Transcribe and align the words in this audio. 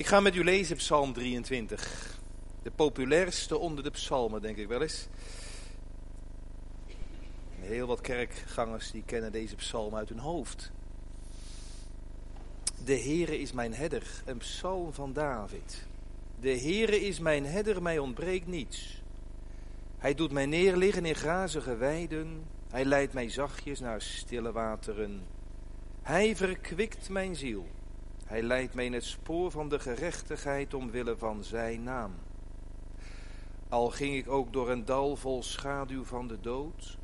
Ik 0.00 0.06
ga 0.06 0.20
met 0.20 0.34
u 0.34 0.44
lezen 0.44 0.76
Psalm 0.76 1.12
23. 1.12 2.18
De 2.62 2.70
populairste 2.70 3.58
onder 3.58 3.84
de 3.84 3.90
psalmen, 3.90 4.42
denk 4.42 4.56
ik 4.56 4.68
wel 4.68 4.82
eens. 4.82 5.06
Heel 7.58 7.86
wat 7.86 8.00
kerkgangers 8.00 8.90
die 8.90 9.02
kennen 9.06 9.32
deze 9.32 9.54
psalm 9.56 9.94
uit 9.94 10.08
hun 10.08 10.18
hoofd. 10.18 10.70
De 12.84 12.98
Heere 13.00 13.40
is 13.40 13.52
mijn 13.52 13.74
herder, 13.74 14.22
een 14.24 14.38
psalm 14.38 14.92
van 14.92 15.12
David. 15.12 15.86
De 16.40 16.58
Heere 16.58 17.00
is 17.00 17.18
mijn 17.18 17.46
herder, 17.46 17.82
mij 17.82 17.98
ontbreekt 17.98 18.46
niets. 18.46 19.02
Hij 19.98 20.14
doet 20.14 20.32
mij 20.32 20.46
neerliggen 20.46 21.04
in 21.04 21.14
grazige 21.14 21.76
weiden. 21.76 22.44
Hij 22.70 22.84
leidt 22.84 23.12
mij 23.12 23.28
zachtjes 23.28 23.80
naar 23.80 24.02
stille 24.02 24.52
wateren. 24.52 25.22
Hij 26.02 26.36
verkwikt 26.36 27.08
mijn 27.08 27.36
ziel. 27.36 27.66
Hij 28.30 28.42
leidt 28.42 28.74
mij 28.74 28.84
in 28.84 28.92
het 28.92 29.04
spoor 29.04 29.50
van 29.50 29.68
de 29.68 29.78
gerechtigheid 29.78 30.74
omwille 30.74 31.16
van 31.16 31.44
zijn 31.44 31.82
naam. 31.82 32.14
Al 33.68 33.90
ging 33.90 34.14
ik 34.14 34.28
ook 34.28 34.52
door 34.52 34.70
een 34.70 34.84
dal 34.84 35.16
vol 35.16 35.42
schaduw 35.42 36.04
van 36.04 36.28
de 36.28 36.40
dood, 36.40 36.98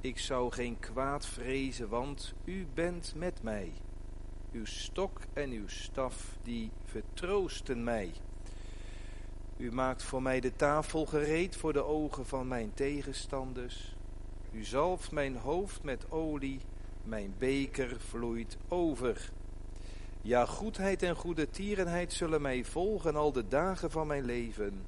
ik 0.00 0.18
zou 0.18 0.52
geen 0.52 0.78
kwaad 0.78 1.26
vrezen, 1.26 1.88
want 1.88 2.34
u 2.44 2.66
bent 2.74 3.12
met 3.16 3.42
mij. 3.42 3.72
Uw 4.52 4.64
stok 4.64 5.20
en 5.32 5.50
uw 5.50 5.68
staf, 5.68 6.36
die 6.42 6.70
vertroosten 6.84 7.84
mij. 7.84 8.12
U 9.56 9.72
maakt 9.72 10.02
voor 10.02 10.22
mij 10.22 10.40
de 10.40 10.56
tafel 10.56 11.06
gereed 11.06 11.56
voor 11.56 11.72
de 11.72 11.84
ogen 11.84 12.26
van 12.26 12.48
mijn 12.48 12.74
tegenstanders. 12.74 13.96
U 14.52 14.64
zalft 14.64 15.10
mijn 15.10 15.36
hoofd 15.36 15.82
met 15.82 16.10
olie, 16.10 16.60
mijn 17.02 17.34
beker 17.38 18.00
vloeit 18.00 18.56
over. 18.68 19.32
Ja, 20.26 20.46
goedheid 20.46 21.02
en 21.02 21.16
goede 21.16 21.50
tierenheid 21.50 22.12
zullen 22.12 22.42
mij 22.42 22.64
volgen 22.64 23.16
al 23.16 23.32
de 23.32 23.48
dagen 23.48 23.90
van 23.90 24.06
mijn 24.06 24.24
leven. 24.24 24.84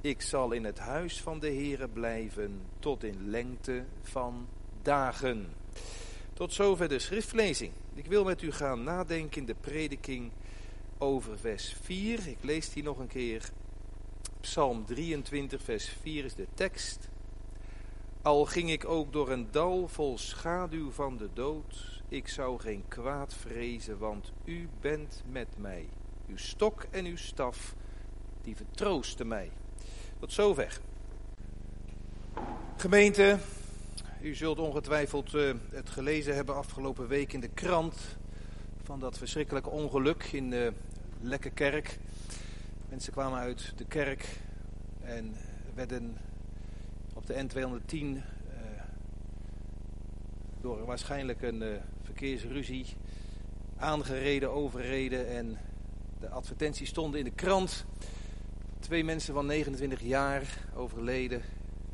Ik 0.00 0.22
zal 0.22 0.52
in 0.52 0.64
het 0.64 0.78
huis 0.78 1.20
van 1.20 1.38
de 1.38 1.46
Heere 1.46 1.88
blijven 1.88 2.60
tot 2.78 3.04
in 3.04 3.30
lengte 3.30 3.84
van 4.02 4.48
dagen. 4.82 5.46
Tot 6.32 6.52
zover 6.52 6.88
de 6.88 6.98
schriftlezing. 6.98 7.72
Ik 7.94 8.06
wil 8.06 8.24
met 8.24 8.42
u 8.42 8.52
gaan 8.52 8.82
nadenken 8.82 9.40
in 9.40 9.46
de 9.46 9.54
prediking 9.60 10.30
over 10.98 11.38
vers 11.38 11.76
4. 11.82 12.28
Ik 12.28 12.38
lees 12.40 12.70
die 12.70 12.82
nog 12.82 12.98
een 12.98 13.06
keer. 13.06 13.50
Psalm 14.40 14.84
23, 14.84 15.62
vers 15.62 15.88
4 16.02 16.24
is 16.24 16.34
de 16.34 16.46
tekst. 16.54 17.08
Al 18.22 18.44
ging 18.44 18.70
ik 18.70 18.84
ook 18.84 19.12
door 19.12 19.30
een 19.30 19.48
dal 19.50 19.88
vol 19.88 20.18
schaduw 20.18 20.90
van 20.90 21.16
de 21.16 21.28
dood, 21.32 21.95
ik 22.08 22.28
zou 22.28 22.60
geen 22.60 22.84
kwaad 22.88 23.34
vrezen, 23.34 23.98
want 23.98 24.32
u 24.44 24.68
bent 24.80 25.22
met 25.30 25.48
mij. 25.58 25.88
Uw 26.28 26.36
stok 26.36 26.86
en 26.90 27.04
uw 27.04 27.16
staf, 27.16 27.74
die 28.42 28.56
vertroosten 28.56 29.28
mij. 29.28 29.50
Tot 30.18 30.32
zover. 30.32 30.80
Gemeente, 32.76 33.38
u 34.22 34.34
zult 34.34 34.58
ongetwijfeld 34.58 35.34
uh, 35.34 35.54
het 35.70 35.90
gelezen 35.90 36.34
hebben 36.34 36.54
afgelopen 36.54 37.08
week 37.08 37.32
in 37.32 37.40
de 37.40 37.48
krant 37.48 38.16
van 38.82 39.00
dat 39.00 39.18
verschrikkelijke 39.18 39.70
ongeluk 39.70 40.24
in 40.24 40.52
uh, 40.52 40.68
Lekkerkerk. 41.20 41.98
Mensen 42.88 43.12
kwamen 43.12 43.38
uit 43.38 43.72
de 43.76 43.84
kerk 43.84 44.40
en 45.02 45.36
werden 45.74 46.18
op 47.14 47.26
de 47.26 47.34
N210 47.34 47.94
uh, 47.94 48.20
door 50.60 50.84
waarschijnlijk 50.84 51.42
een 51.42 51.62
uh, 51.62 51.76
verkeersruzie 52.16 52.86
aangereden, 53.76 54.50
overreden 54.50 55.28
en 55.28 55.58
de 56.20 56.28
advertenties 56.28 56.88
stonden 56.88 57.18
in 57.18 57.24
de 57.24 57.30
krant. 57.30 57.84
Twee 58.78 59.04
mensen 59.04 59.34
van 59.34 59.46
29 59.46 60.00
jaar 60.00 60.64
overleden 60.74 61.42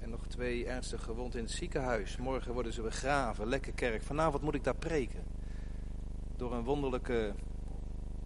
en 0.01 0.11
nog 0.11 0.27
twee 0.27 0.67
ernstig 0.67 1.03
gewond 1.03 1.35
in 1.35 1.43
het 1.43 1.53
ziekenhuis. 1.53 2.17
Morgen 2.17 2.53
worden 2.53 2.73
ze 2.73 2.83
begraven, 2.83 3.47
lekker 3.47 3.73
kerk. 3.73 4.03
Vanavond 4.03 4.43
moet 4.43 4.55
ik 4.55 4.65
daar 4.65 4.77
preken. 4.77 5.25
Door 6.37 6.53
een 6.53 6.65
wonderlijke 6.65 7.35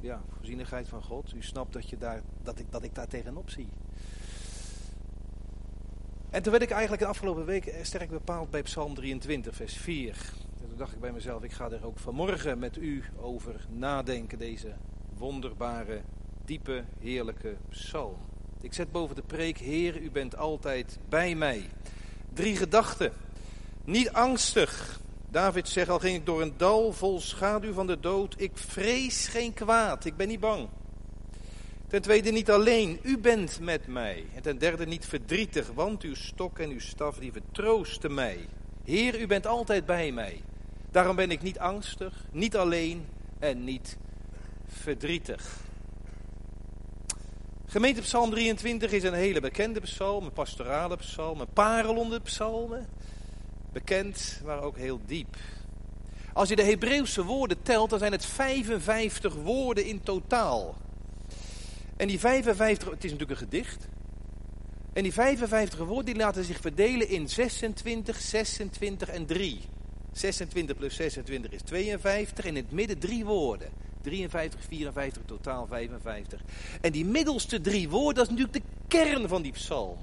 ja, 0.01 0.23
voorzienigheid 0.37 0.89
van 0.89 1.03
God. 1.03 1.33
U 1.35 1.43
snapt 1.43 1.73
dat, 1.73 1.89
je 1.91 1.97
daar, 1.99 2.23
dat, 2.43 2.59
ik, 2.59 2.73
dat 2.73 2.83
ik 2.83 2.95
daar 2.95 3.09
tegenop 3.09 3.51
zie. 3.51 3.69
En 6.31 6.43
toen 6.43 6.53
werd 6.53 6.65
ik 6.65 6.71
eigenlijk 6.71 7.03
de 7.03 7.09
afgelopen 7.09 7.45
week 7.45 7.75
sterk 7.83 8.11
bepaald 8.11 8.51
bij 8.51 8.63
Psalm 8.63 8.95
23, 8.95 9.57
vers 9.57 9.77
4. 9.77 10.45
En 10.77 10.83
toen 10.83 10.91
dacht 10.91 11.05
ik 11.05 11.11
bij 11.11 11.19
mezelf, 11.19 11.43
ik 11.43 11.53
ga 11.53 11.71
er 11.71 11.87
ook 11.87 11.99
vanmorgen 11.99 12.59
met 12.59 12.77
u 12.77 13.03
over 13.21 13.67
nadenken. 13.69 14.39
Deze 14.39 14.75
wonderbare, 15.19 16.01
diepe, 16.45 16.85
heerlijke 17.01 17.57
psalm. 17.69 18.17
Ik 18.61 18.73
zet 18.73 18.93
boven 18.93 19.17
de 19.17 19.23
preek, 19.23 19.59
Heer, 19.59 20.01
u 20.01 20.11
bent 20.11 20.37
altijd 20.37 20.99
bij 21.09 21.35
mij. 21.35 21.69
Drie 22.33 22.57
gedachten. 22.57 23.13
Niet 23.85 24.13
angstig. 24.13 25.01
David 25.31 25.69
zegt, 25.69 25.89
al 25.89 25.99
ging 25.99 26.17
ik 26.17 26.27
door 26.27 26.43
een 26.43 26.55
dal 26.57 26.93
vol 26.93 27.21
schaduw 27.21 27.73
van 27.73 27.87
de 27.87 28.01
dood, 28.01 28.35
ik 28.39 28.53
vrees 28.55 29.29
geen 29.29 29.55
kwaad, 29.55 30.05
ik 30.05 30.17
ben 30.17 30.29
niet 30.29 30.41
bang. 30.41 30.69
Ten 31.87 32.03
tweede 32.03 32.31
niet 32.31 32.51
alleen, 32.51 32.99
u 33.03 33.19
bent 33.19 33.61
met 33.61 33.87
mij. 33.87 34.25
En 34.35 34.43
ten 34.43 34.59
derde 34.59 34.87
niet 34.87 35.07
verdrietig, 35.07 35.71
want 35.75 36.03
uw 36.03 36.15
stok 36.15 36.59
en 36.59 36.71
uw 36.71 36.81
staf 36.81 37.19
die 37.19 37.33
vertroosten 37.33 38.15
mij. 38.15 38.47
Heer, 38.85 39.21
u 39.21 39.27
bent 39.27 39.47
altijd 39.47 39.87
bij 39.87 40.13
mij. 40.13 40.43
Daarom 40.97 41.17
ben 41.17 41.31
ik 41.31 41.43
niet 41.43 41.59
angstig, 41.59 42.25
niet 42.31 42.57
alleen 42.57 43.07
en 43.39 43.65
niet 43.65 43.97
verdrietig. 44.67 45.61
Gemeente 47.67 48.01
Psalm 48.01 48.31
23 48.31 48.93
is 48.93 49.03
een 49.03 49.15
hele 49.15 49.41
bekende 49.41 49.81
psalm, 49.81 50.25
een 50.25 50.33
pastorale 50.33 50.97
psalm, 50.97 51.41
een 51.41 51.53
parel 51.53 51.97
onder 51.97 52.21
psalmen. 52.21 52.87
Bekend, 53.73 54.41
maar 54.45 54.63
ook 54.63 54.77
heel 54.77 55.01
diep. 55.07 55.37
Als 56.33 56.49
je 56.49 56.57
de 56.57 56.63
Hebreeuwse 56.63 57.25
woorden 57.25 57.63
telt, 57.63 57.91
dan 57.91 57.99
zijn 57.99 58.13
het 58.13 58.27
55 58.27 59.35
woorden 59.35 59.85
in 59.85 60.01
totaal. 60.01 60.77
En 61.97 62.07
die 62.07 62.19
55, 62.19 62.91
het 62.91 63.05
is 63.05 63.11
natuurlijk 63.11 63.41
een 63.41 63.47
gedicht. 63.47 63.89
En 64.93 65.03
die 65.03 65.13
55 65.13 65.79
woorden 65.79 66.05
die 66.05 66.17
laten 66.17 66.45
zich 66.45 66.61
verdelen 66.61 67.09
in 67.09 67.29
26, 67.29 68.21
26 68.21 69.09
en 69.09 69.27
3. 69.27 69.61
26 70.19 70.77
plus 70.77 70.95
26 70.95 71.51
is 71.51 71.63
52 71.63 72.45
en 72.45 72.57
in 72.57 72.63
het 72.63 72.73
midden 72.73 72.99
drie 72.99 73.25
woorden. 73.25 73.69
53, 74.03 74.61
54, 74.69 75.23
totaal 75.27 75.67
55. 75.67 76.41
En 76.81 76.93
die 76.93 77.05
middelste 77.05 77.61
drie 77.61 77.89
woorden, 77.89 78.15
dat 78.15 78.25
is 78.25 78.31
natuurlijk 78.31 78.65
de 78.65 78.87
kern 78.89 79.29
van 79.29 79.43
die 79.43 79.53
psalm. 79.53 79.99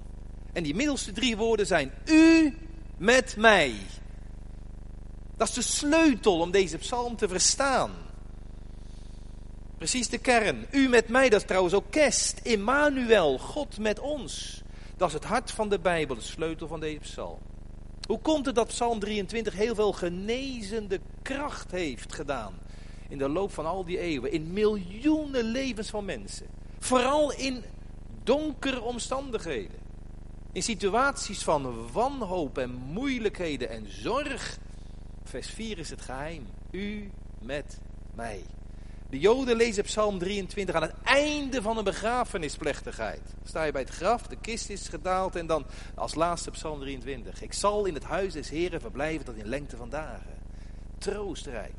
En 0.54 0.64
die 0.64 0.76
middelste 0.76 1.12
drie 1.12 1.38
woorden 1.38 1.66
zijn 1.66 1.92
u 2.06 2.58
met 2.98 3.36
mij. 3.38 3.76
Dat 5.38 5.48
is 5.48 5.54
de 5.54 5.62
sleutel 5.62 6.40
om 6.40 6.52
deze 6.52 6.78
psalm 6.78 7.16
te 7.16 7.28
verstaan. 7.28 7.92
Precies 9.78 10.10
de 10.10 10.18
kern. 10.18 10.66
U 10.72 10.90
met 10.90 11.08
mij, 11.08 11.30
dat 11.30 11.42
is 11.42 11.48
trouwens 11.48 11.74
ook 11.74 11.92
kerst. 11.92 12.40
Immanuel, 12.44 13.38
God 13.38 13.78
met 13.80 14.00
ons. 14.00 14.62
Dat 14.98 15.08
is 15.08 15.14
het 15.14 15.24
hart 15.24 15.52
van 15.52 15.70
de 15.70 15.80
Bijbel, 15.80 16.16
de 16.16 16.22
sleutel 16.22 16.68
van 16.68 16.80
deze 16.80 17.00
psalm. 17.00 17.40
Hoe 18.08 18.20
komt 18.20 18.46
het 18.46 18.56
dat 18.56 18.68
Psalm 18.68 19.00
23 19.00 19.54
heel 19.54 19.76
veel 19.76 19.92
genezende 19.92 21.00
kracht 21.22 21.72
heeft 21.72 22.14
gedaan? 22.14 22.54
In 23.10 23.18
de 23.18 23.30
loop 23.30 23.54
van 23.54 23.66
al 23.66 23.84
die 23.84 24.00
eeuwen. 24.00 24.32
In 24.32 24.54
miljoenen 24.54 25.44
levens 25.44 25.90
van 25.90 26.06
mensen. 26.06 26.48
Vooral 26.80 27.34
in 27.34 27.64
donkere 28.24 28.82
omstandigheden. 28.82 29.80
In 30.52 30.64
situaties 30.64 31.44
van 31.44 31.92
wanhoop 31.92 32.58
en 32.58 32.72
moeilijkheden 32.72 33.70
en 33.70 33.86
zorg. 33.90 34.58
Vers 35.24 35.48
4 35.48 35.78
is 35.78 35.90
het 35.90 36.02
geheim. 36.02 36.48
U 36.72 37.12
met 37.40 37.80
mij. 38.16 38.44
De 39.14 39.20
Joden 39.20 39.56
lezen 39.56 39.84
Psalm 39.84 40.20
23 40.20 40.76
aan 40.76 40.82
het 40.82 40.94
einde 41.04 41.62
van 41.62 41.78
een 41.78 41.84
begrafenisplechtigheid. 41.84 43.22
Sta 43.44 43.64
je 43.64 43.72
bij 43.72 43.82
het 43.82 43.90
graf, 43.90 44.28
de 44.28 44.36
kist 44.42 44.70
is 44.70 44.88
gedaald 44.88 45.36
en 45.36 45.48
dan 45.48 45.66
als 45.96 46.16
laatste 46.16 46.52
Psalm 46.52 46.80
23. 46.80 47.42
Ik 47.42 47.54
zal 47.54 47.86
in 47.86 47.94
het 47.94 48.04
huis 48.04 48.34
des 48.34 48.50
Heren 48.50 48.82
verblijven 48.82 49.26
tot 49.26 49.36
in 49.36 49.48
lengte 49.48 49.78
van 49.78 49.90
dagen. 49.90 50.38
Troostrijk. 50.98 51.74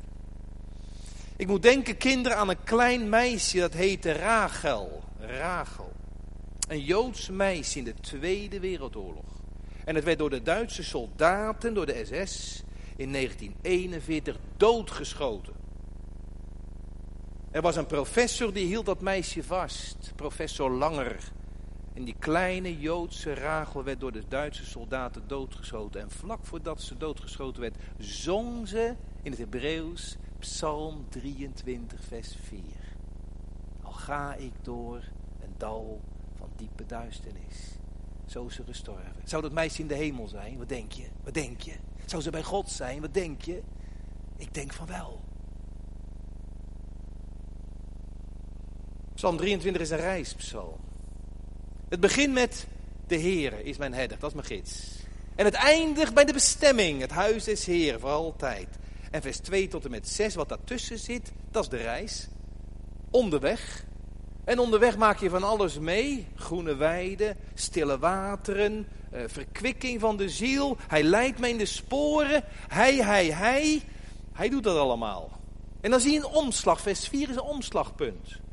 Ik 1.35 1.47
moet 1.47 1.61
denken, 1.61 1.97
kinderen, 1.97 2.37
aan 2.37 2.49
een 2.49 2.63
klein 2.63 3.09
meisje 3.09 3.59
dat 3.59 3.73
heette 3.73 4.11
Rachel. 4.11 5.03
Rachel. 5.19 5.91
Een 6.67 6.83
Joods 6.83 7.29
meisje 7.29 7.77
in 7.77 7.83
de 7.83 7.93
Tweede 8.01 8.59
Wereldoorlog. 8.59 9.41
En 9.85 9.95
het 9.95 10.03
werd 10.03 10.17
door 10.17 10.29
de 10.29 10.41
Duitse 10.41 10.83
soldaten, 10.83 11.73
door 11.73 11.85
de 11.85 12.05
SS, 12.05 12.63
in 12.95 13.11
1941 13.11 14.37
doodgeschoten. 14.57 15.54
Er 17.55 17.61
was 17.61 17.75
een 17.75 17.85
professor 17.85 18.53
die 18.53 18.65
hield 18.65 18.85
dat 18.85 19.01
meisje 19.01 19.43
vast, 19.43 20.11
professor 20.15 20.71
Langer. 20.71 21.31
En 21.93 22.03
die 22.03 22.15
kleine 22.19 22.79
Joodse 22.79 23.33
Rachel 23.33 23.83
werd 23.83 23.99
door 23.99 24.11
de 24.11 24.23
Duitse 24.27 24.65
soldaten 24.65 25.23
doodgeschoten. 25.27 26.01
En 26.01 26.11
vlak 26.11 26.45
voordat 26.45 26.81
ze 26.81 26.97
doodgeschoten 26.97 27.61
werd, 27.61 27.75
zong 27.97 28.67
ze 28.67 28.95
in 29.21 29.31
het 29.31 29.39
Hebreeuws 29.39 30.17
Psalm 30.39 31.05
23, 31.09 31.99
vers 32.07 32.35
4. 32.43 32.61
Al 33.81 33.91
ga 33.91 34.33
ik 34.33 34.53
door 34.61 34.97
een 35.41 35.53
dal 35.57 36.01
van 36.37 36.49
diepe 36.55 36.85
duisternis. 36.85 37.77
Zo 38.25 38.45
is 38.45 38.55
ze 38.55 38.63
gestorven. 38.63 39.21
Zou 39.23 39.41
dat 39.41 39.51
meisje 39.51 39.81
in 39.81 39.87
de 39.87 39.95
hemel 39.95 40.27
zijn? 40.27 40.57
Wat 40.57 40.69
denk 40.69 40.91
je? 40.91 41.05
Wat 41.23 41.33
denk 41.33 41.61
je? 41.61 41.75
Zou 42.05 42.21
ze 42.21 42.29
bij 42.29 42.43
God 42.43 42.69
zijn? 42.69 43.01
Wat 43.01 43.13
denk 43.13 43.41
je? 43.41 43.61
Ik 44.37 44.53
denk 44.53 44.73
van 44.73 44.87
wel. 44.87 45.24
Psalm 49.15 49.37
23 49.37 49.81
is 49.81 49.89
een 49.89 49.97
reispsalm. 49.97 50.77
Het 51.89 51.99
begint 51.99 52.33
met 52.33 52.67
de 53.07 53.19
Heere 53.19 53.63
is 53.63 53.77
mijn 53.77 53.93
herder, 53.93 54.19
dat 54.19 54.29
is 54.29 54.35
mijn 54.35 54.47
gids. 54.47 54.83
En 55.35 55.45
het 55.45 55.53
eindigt 55.53 56.13
bij 56.13 56.25
de 56.25 56.33
bestemming, 56.33 57.01
het 57.01 57.11
huis 57.11 57.43
des 57.43 57.65
Heeren 57.65 57.99
voor 57.99 58.09
altijd. 58.09 58.67
En 59.11 59.21
vers 59.21 59.37
2 59.37 59.67
tot 59.67 59.85
en 59.85 59.91
met 59.91 60.09
6, 60.09 60.35
wat 60.35 60.49
daartussen 60.49 60.99
zit, 60.99 61.31
dat 61.51 61.63
is 61.63 61.69
de 61.69 61.77
reis. 61.77 62.27
Onderweg. 63.11 63.85
En 64.43 64.59
onderweg 64.59 64.97
maak 64.97 65.19
je 65.19 65.29
van 65.29 65.43
alles 65.43 65.79
mee. 65.79 66.27
Groene 66.35 66.75
weiden, 66.75 67.37
stille 67.53 67.99
wateren, 67.99 68.87
eh, 69.11 69.21
verkwikking 69.27 69.99
van 69.99 70.17
de 70.17 70.29
ziel. 70.29 70.77
Hij 70.87 71.03
leidt 71.03 71.39
me 71.39 71.49
in 71.49 71.57
de 71.57 71.65
sporen. 71.65 72.43
Hij, 72.67 72.95
hij, 72.95 73.25
hij. 73.25 73.81
Hij 74.33 74.49
doet 74.49 74.63
dat 74.63 74.77
allemaal. 74.77 75.39
En 75.81 75.91
dan 75.91 75.99
zie 75.99 76.11
je 76.11 76.17
een 76.17 76.25
omslag. 76.25 76.81
Vers 76.81 77.07
4 77.07 77.29
is 77.29 77.35
een 77.35 77.41
omslagpunt. 77.41 78.43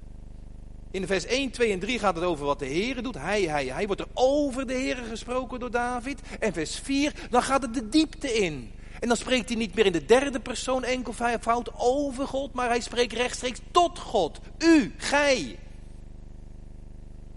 In 0.92 1.06
vers 1.06 1.24
1, 1.24 1.50
2 1.50 1.72
en 1.72 1.78
3 1.78 1.98
gaat 1.98 2.14
het 2.14 2.24
over 2.24 2.46
wat 2.46 2.58
de 2.58 2.66
Heer 2.66 3.02
doet. 3.02 3.18
Hij, 3.18 3.42
hij, 3.42 3.66
hij. 3.66 3.86
Wordt 3.86 4.00
er 4.00 4.08
over 4.14 4.66
de 4.66 4.74
Heer 4.74 4.96
gesproken 4.96 5.60
door 5.60 5.70
David. 5.70 6.20
En 6.40 6.52
vers 6.52 6.78
4, 6.78 7.14
dan 7.30 7.42
gaat 7.42 7.62
het 7.62 7.74
de 7.74 7.88
diepte 7.88 8.32
in. 8.32 8.72
En 9.00 9.08
dan 9.08 9.16
spreekt 9.16 9.48
hij 9.48 9.58
niet 9.58 9.74
meer 9.74 9.86
in 9.86 9.92
de 9.92 10.04
derde 10.04 10.40
persoon 10.40 10.84
enkelvoud 10.84 11.70
over 11.76 12.26
God, 12.26 12.52
maar 12.52 12.68
hij 12.68 12.80
spreekt 12.80 13.12
rechtstreeks 13.12 13.60
tot 13.70 13.98
God. 13.98 14.40
U, 14.58 14.94
gij. 14.96 15.58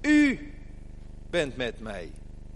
U 0.02 0.54
bent 1.30 1.58
met 1.58 1.80
mij. 1.80 2.12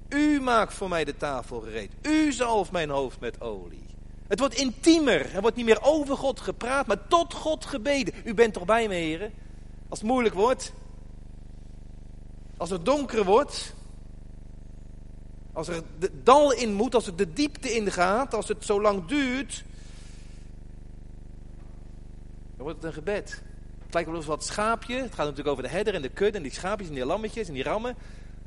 U 0.09 0.41
maakt 0.41 0.73
voor 0.73 0.89
mij 0.89 1.03
de 1.03 1.17
tafel 1.17 1.59
gereed. 1.59 1.91
U 2.01 2.31
zalft 2.31 2.71
mijn 2.71 2.89
hoofd 2.89 3.19
met 3.19 3.41
olie. 3.41 3.85
Het 4.27 4.39
wordt 4.39 4.55
intiemer. 4.55 5.35
Er 5.35 5.41
wordt 5.41 5.55
niet 5.55 5.65
meer 5.65 5.81
over 5.81 6.17
God 6.17 6.39
gepraat, 6.39 6.87
maar 6.87 7.07
tot 7.07 7.33
God 7.33 7.65
gebeden. 7.65 8.13
U 8.23 8.33
bent 8.33 8.53
toch 8.53 8.65
bij 8.65 8.87
me, 8.87 8.93
heren? 8.93 9.33
Als 9.89 9.99
het 9.99 10.07
moeilijk 10.07 10.35
wordt, 10.35 10.73
als 12.59 12.69
het 12.69 12.85
donker 12.85 13.25
wordt, 13.25 13.73
als 15.53 15.67
er 15.67 15.83
de 15.99 16.11
dal 16.23 16.53
in 16.53 16.73
moet, 16.73 16.95
als 16.95 17.05
het 17.05 17.17
de 17.17 17.33
diepte 17.33 17.75
in 17.75 17.91
gaat, 17.91 18.33
als 18.33 18.47
het 18.47 18.65
zo 18.65 18.81
lang 18.81 19.05
duurt, 19.05 19.63
dan 22.55 22.63
wordt 22.65 22.75
het 22.75 22.85
een 22.85 22.93
gebed. 22.93 23.41
Het 23.83 23.93
lijkt 23.93 24.09
wel 24.09 24.17
eens 24.17 24.27
wat 24.27 24.45
schaapje. 24.45 24.95
Het 24.95 25.13
gaat 25.13 25.25
natuurlijk 25.25 25.47
over 25.47 25.63
de 25.63 25.69
herder 25.69 25.93
en 25.93 26.01
de 26.01 26.09
kudde 26.09 26.37
en 26.37 26.43
die 26.43 26.51
schaapjes 26.51 26.87
en 26.87 26.93
die 26.93 27.05
lammetjes 27.05 27.47
en 27.47 27.53
die 27.53 27.63
rammen. 27.63 27.95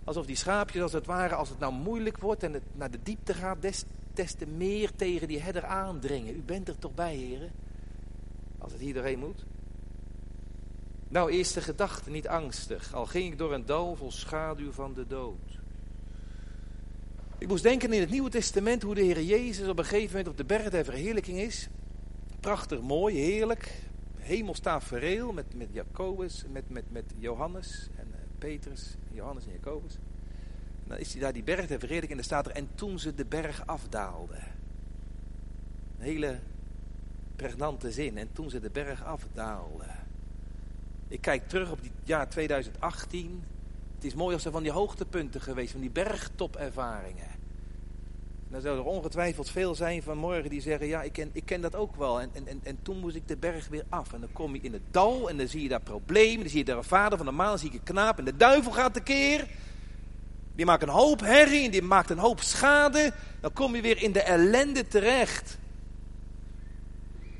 Alsof 0.04 0.26
die 0.26 0.36
schaapjes 0.36 0.82
als 0.82 0.92
het 0.92 1.06
ware, 1.06 1.34
als 1.34 1.48
het 1.48 1.58
nou 1.58 1.72
moeilijk 1.72 2.18
wordt 2.18 2.42
en 2.42 2.52
het 2.52 2.62
naar 2.72 2.90
de 2.90 3.02
diepte 3.02 3.34
gaat, 3.34 3.62
des, 3.62 3.84
te 4.14 4.46
meer 4.46 4.90
tegen 4.96 5.28
die 5.28 5.40
herder 5.40 5.64
aandringen. 5.64 6.36
U 6.36 6.42
bent 6.46 6.68
er 6.68 6.78
toch 6.78 6.94
bij, 6.94 7.14
heren? 7.14 7.50
Als 8.58 8.72
het 8.72 8.80
hier 8.80 8.94
doorheen 8.94 9.18
moet. 9.18 9.44
Nou, 11.12 11.30
eerste 11.30 11.60
gedachte, 11.60 12.10
niet 12.10 12.28
angstig. 12.28 12.94
Al 12.94 13.06
ging 13.06 13.32
ik 13.32 13.38
door 13.38 13.52
een 13.52 13.66
dal 13.66 13.96
vol 13.96 14.10
schaduw 14.10 14.72
van 14.72 14.94
de 14.94 15.06
dood. 15.06 15.58
Ik 17.38 17.48
moest 17.48 17.62
denken 17.62 17.92
in 17.92 18.00
het 18.00 18.10
Nieuwe 18.10 18.30
Testament 18.30 18.82
hoe 18.82 18.94
de 18.94 19.02
Heer 19.02 19.22
Jezus 19.22 19.68
op 19.68 19.78
een 19.78 19.84
gegeven 19.84 20.10
moment 20.10 20.28
op 20.28 20.36
de 20.36 20.44
berg 20.44 20.70
der 20.70 20.84
verheerlijking 20.84 21.38
is. 21.38 21.68
Prachtig, 22.40 22.80
mooi, 22.80 23.16
heerlijk. 23.16 23.82
Hemels 24.18 24.58
tafereel 24.58 25.32
met, 25.32 25.54
met 25.54 25.68
Jacobus, 25.72 26.44
met, 26.52 26.70
met, 26.70 26.84
met 26.92 27.04
Johannes 27.18 27.88
en 27.96 28.06
uh, 28.08 28.14
Petrus, 28.38 28.96
Johannes 29.10 29.44
en 29.46 29.52
Jacobus. 29.52 29.94
En 29.94 30.88
dan 30.88 30.98
is 30.98 31.12
hij 31.12 31.20
daar 31.20 31.32
die 31.32 31.42
berg 31.42 31.66
der 31.66 31.78
verheerlijking 31.78 32.10
en 32.10 32.16
dan 32.16 32.24
staat 32.24 32.46
er, 32.46 32.52
en 32.52 32.68
toen 32.74 32.98
ze 32.98 33.14
de 33.14 33.24
berg 33.24 33.66
afdaalden. 33.66 34.44
Een 35.98 36.04
hele 36.04 36.38
pregnante 37.36 37.92
zin, 37.92 38.18
en 38.18 38.32
toen 38.32 38.50
ze 38.50 38.60
de 38.60 38.70
berg 38.70 39.04
afdaalden. 39.04 40.01
Ik 41.12 41.20
kijk 41.20 41.48
terug 41.48 41.70
op 41.70 41.78
het 41.80 41.90
jaar 42.04 42.28
2018. 42.28 43.44
Het 43.94 44.04
is 44.04 44.14
mooi 44.14 44.34
als 44.34 44.44
er 44.44 44.52
van 44.52 44.62
die 44.62 44.72
hoogtepunten 44.72 45.40
geweest, 45.40 45.72
van 45.72 45.80
die 45.80 45.90
bergtopervaringen. 45.90 47.28
Dan 48.48 48.60
zou 48.60 48.78
er 48.78 48.84
ongetwijfeld 48.84 49.50
veel 49.50 49.74
zijn 49.74 50.02
vanmorgen 50.02 50.50
die 50.50 50.60
zeggen, 50.60 50.86
ja, 50.86 51.02
ik 51.02 51.12
ken, 51.12 51.30
ik 51.32 51.44
ken 51.44 51.60
dat 51.60 51.74
ook 51.74 51.96
wel. 51.96 52.20
En, 52.20 52.30
en, 52.32 52.60
en 52.62 52.78
toen 52.82 52.98
moest 52.98 53.16
ik 53.16 53.28
de 53.28 53.36
berg 53.36 53.68
weer 53.68 53.84
af. 53.88 54.12
En 54.12 54.20
dan 54.20 54.32
kom 54.32 54.54
je 54.54 54.60
in 54.60 54.72
het 54.72 54.82
dal 54.90 55.28
en 55.28 55.36
dan 55.36 55.48
zie 55.48 55.62
je 55.62 55.68
daar 55.68 55.80
problemen. 55.80 56.40
Dan 56.40 56.48
zie 56.48 56.58
je 56.58 56.64
daar 56.64 56.76
een 56.76 56.84
vader 56.84 57.16
van 57.16 57.26
de 57.26 57.32
maan, 57.32 57.58
zie 57.58 57.72
je 57.72 57.78
een 57.78 57.84
knaap. 57.84 58.18
En 58.18 58.24
de 58.24 58.36
duivel 58.36 58.72
gaat 58.72 58.94
tekeer. 58.94 59.48
Die 60.54 60.66
maakt 60.66 60.82
een 60.82 60.88
hoop 60.88 61.20
herrie 61.20 61.64
en 61.64 61.70
die 61.70 61.82
maakt 61.82 62.10
een 62.10 62.18
hoop 62.18 62.40
schade. 62.40 63.12
Dan 63.40 63.52
kom 63.52 63.74
je 63.74 63.82
weer 63.82 64.02
in 64.02 64.12
de 64.12 64.22
ellende 64.22 64.88
terecht. 64.88 65.58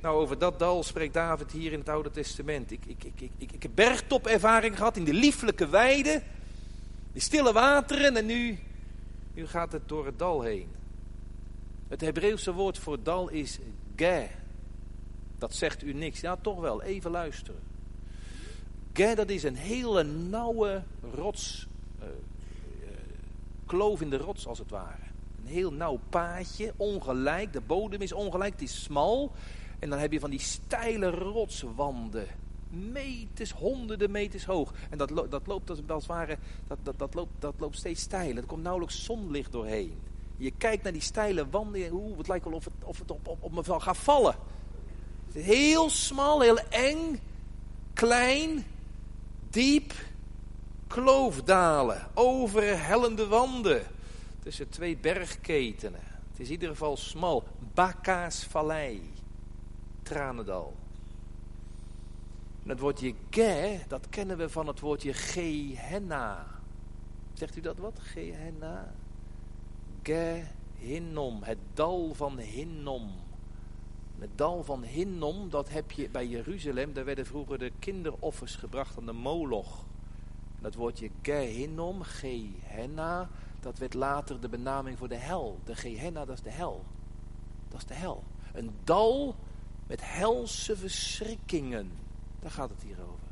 Nou, 0.03 0.17
over 0.17 0.39
dat 0.39 0.59
dal 0.59 0.83
spreekt 0.83 1.15
David 1.15 1.53
hier 1.53 1.73
in 1.73 1.79
het 1.79 1.89
Oude 1.89 2.11
Testament. 2.11 2.71
Ik, 2.71 2.85
ik, 2.87 3.05
ik, 3.05 3.31
ik, 3.37 3.53
ik, 3.53 3.63
heb 3.63 3.71
bergtopervaring 3.75 4.77
gehad 4.77 4.97
in 4.97 5.05
de 5.05 5.13
lieflijke 5.13 5.69
weiden. 5.69 6.23
Die 7.13 7.23
stille 7.23 7.53
wateren 7.53 8.17
en 8.17 8.27
nu, 8.27 8.59
nu 9.35 9.47
gaat 9.47 9.73
het 9.73 9.89
door 9.89 10.07
het 10.07 10.19
dal 10.19 10.43
heen. 10.43 10.69
Het 11.89 12.01
Hebreeuwse 12.01 12.53
woord 12.53 12.79
voor 12.79 13.03
dal 13.03 13.29
is 13.29 13.59
ge. 13.97 14.27
Dat 15.39 15.55
zegt 15.55 15.83
u 15.83 15.93
niks. 15.93 16.21
Ja, 16.21 16.37
toch 16.37 16.61
wel. 16.61 16.83
Even 16.83 17.11
luisteren. 17.11 17.61
Ge, 18.93 19.13
dat 19.15 19.29
is 19.29 19.43
een 19.43 19.57
hele 19.57 20.03
nauwe 20.03 20.83
rots. 21.15 21.67
Uh, 22.01 22.07
kloof 23.67 24.01
in 24.01 24.11
de 24.11 24.17
rots, 24.17 24.47
als 24.47 24.59
het 24.59 24.71
ware. 24.71 25.03
Een 25.43 25.53
heel 25.53 25.73
nauw 25.73 25.99
paadje, 26.09 26.73
ongelijk. 26.77 27.53
De 27.53 27.61
bodem 27.61 28.01
is 28.01 28.13
ongelijk, 28.13 28.53
het 28.53 28.63
is 28.63 28.83
smal. 28.83 29.33
En 29.83 29.91
dan 29.91 29.99
heb 29.99 30.13
je 30.13 30.21
van 30.21 30.31
die 30.31 30.41
steile 30.41 31.11
rotswanden. 31.11 32.27
Meters, 32.69 33.53
honderden 33.53 34.11
meters 34.11 34.45
hoog. 34.45 34.73
En 34.91 34.99
dat, 34.99 35.31
dat 35.31 35.47
loopt 35.47 35.71
als, 35.71 35.79
het 35.87 36.07
ware, 36.07 36.39
dat, 36.67 36.79
dat, 36.83 36.99
dat, 36.99 37.15
loopt, 37.15 37.33
dat 37.39 37.55
loopt 37.59 37.77
steeds 37.77 38.01
steiler. 38.01 38.43
Er 38.43 38.49
komt 38.49 38.63
nauwelijks 38.63 39.05
zonlicht 39.05 39.53
doorheen. 39.53 39.99
Je 40.37 40.51
kijkt 40.51 40.83
naar 40.83 40.93
die 40.93 41.03
steile 41.03 41.49
wanden 41.49 41.85
en 41.85 41.93
oeh, 41.93 42.19
het 42.19 42.29
lijkt 42.29 42.45
wel 42.45 42.55
of 42.55 42.65
het, 42.65 42.73
of 42.85 42.99
het 42.99 43.11
op, 43.11 43.37
op, 43.41 43.53
me 43.53 43.81
gaat 43.81 43.97
vallen. 43.97 44.37
Heel 45.33 45.91
smal, 45.91 46.41
heel 46.41 46.59
eng, 46.59 47.21
klein, 47.93 48.67
diep, 49.51 49.93
kloofdalen, 50.87 52.09
overhellende 52.15 53.27
wanden. 53.27 53.83
Tussen 54.43 54.69
twee 54.69 54.97
bergketenen. 54.97 56.03
Het 56.31 56.41
is 56.41 56.47
in 56.47 56.53
ieder 56.53 56.69
geval 56.69 56.97
smal. 56.97 57.45
Baka's 57.75 58.45
vallei. 58.45 59.11
Tranendal. 60.13 60.75
En 62.63 62.69
het 62.69 62.79
woordje 62.79 63.15
ge, 63.31 63.81
dat 63.89 64.09
kennen 64.09 64.37
we 64.37 64.49
van 64.49 64.67
het 64.67 64.81
woordje 64.81 65.13
Gehenna. 65.13 66.47
Zegt 67.33 67.57
u 67.57 67.61
dat 67.61 67.79
wat? 67.79 67.99
Gehenna? 67.99 68.95
Gehinnom, 70.03 71.43
het 71.43 71.59
dal 71.75 72.15
van 72.15 72.39
Hinnom. 72.39 73.11
Het 74.19 74.31
dal 74.35 74.65
van 74.65 74.83
Hinnom, 74.83 75.51
dat 75.51 75.69
heb 75.69 75.91
je 75.91 76.11
bij 76.11 76.27
Jeruzalem. 76.27 76.93
Daar 76.93 77.05
werden 77.05 77.27
vroeger 77.27 77.59
de 77.59 77.73
kinderoffers 77.79 78.57
gebracht 78.57 78.99
aan 78.99 79.07
de 79.07 79.13
moloch. 79.13 79.85
Dat 80.61 80.75
woordje 80.75 81.11
Gehinnom, 81.23 82.03
Gehenna, 82.03 83.29
dat 83.61 83.79
werd 83.79 83.95
later 83.95 84.41
de 84.41 84.49
benaming 84.49 84.99
voor 84.99 85.09
de 85.09 85.17
hel. 85.17 85.59
De 85.65 85.75
Gehenna, 85.75 86.25
dat 86.25 86.37
is 86.37 86.43
de 86.43 86.51
hel. 86.51 86.85
Dat 87.69 87.79
is 87.79 87.87
de 87.87 87.95
hel. 87.95 88.23
Een 88.53 88.71
dal 88.85 89.35
met 89.93 90.01
helse 90.05 90.77
verschrikkingen. 90.77 91.93
Daar 92.41 92.51
gaat 92.51 92.69
het 92.69 92.83
hier 92.83 92.97
over. 93.01 93.29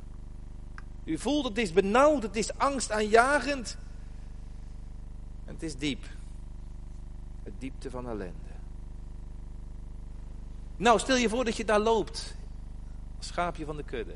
U 1.05 1.19
voelt 1.19 1.45
het 1.45 1.59
is 1.59 1.73
benauwd, 1.73 2.23
het 2.23 2.37
is 2.37 2.59
angstaanjagend. 2.59 3.77
En 5.45 5.55
het 5.55 5.63
is 5.63 5.77
diep. 5.77 6.05
Het 7.43 7.53
diepte 7.59 7.91
van 7.91 8.09
ellende. 8.09 8.51
Nou, 10.77 10.99
stel 10.99 11.17
je 11.17 11.29
voor 11.29 11.45
dat 11.45 11.57
je 11.57 11.65
daar 11.65 11.81
loopt. 11.81 12.37
Als 13.19 13.27
schaapje 13.27 13.65
van 13.65 13.77
de 13.77 13.85
kudde. 13.85 14.15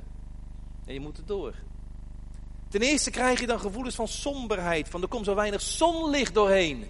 En 0.85 0.95
je 0.95 1.01
moet 1.01 1.19
er 1.19 1.27
door. 1.27 1.55
Ten 2.69 2.81
eerste 2.81 3.11
krijg 3.11 3.41
je 3.41 3.47
dan 3.47 3.61
gevoelens 3.61 3.95
van 3.95 4.09
somberheid. 4.09 4.89
Van 4.89 5.03
er 5.03 5.09
komt 5.09 5.25
zo 5.25 5.35
weinig 5.35 5.61
zonlicht 5.61 6.35
doorheen. 6.35 6.87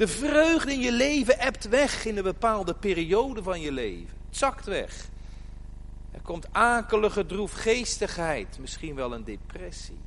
De 0.00 0.08
vreugde 0.08 0.72
in 0.72 0.80
je 0.80 0.92
leven 0.92 1.38
ebt 1.38 1.68
weg 1.68 2.04
in 2.04 2.16
een 2.16 2.22
bepaalde 2.22 2.74
periode 2.74 3.42
van 3.42 3.60
je 3.60 3.72
leven. 3.72 4.16
Het 4.26 4.36
zakt 4.36 4.66
weg. 4.66 5.08
Er 6.10 6.20
komt 6.20 6.52
akelige 6.52 7.26
droefgeestigheid, 7.26 8.58
misschien 8.58 8.94
wel 8.94 9.14
een 9.14 9.24
depressie. 9.24 10.00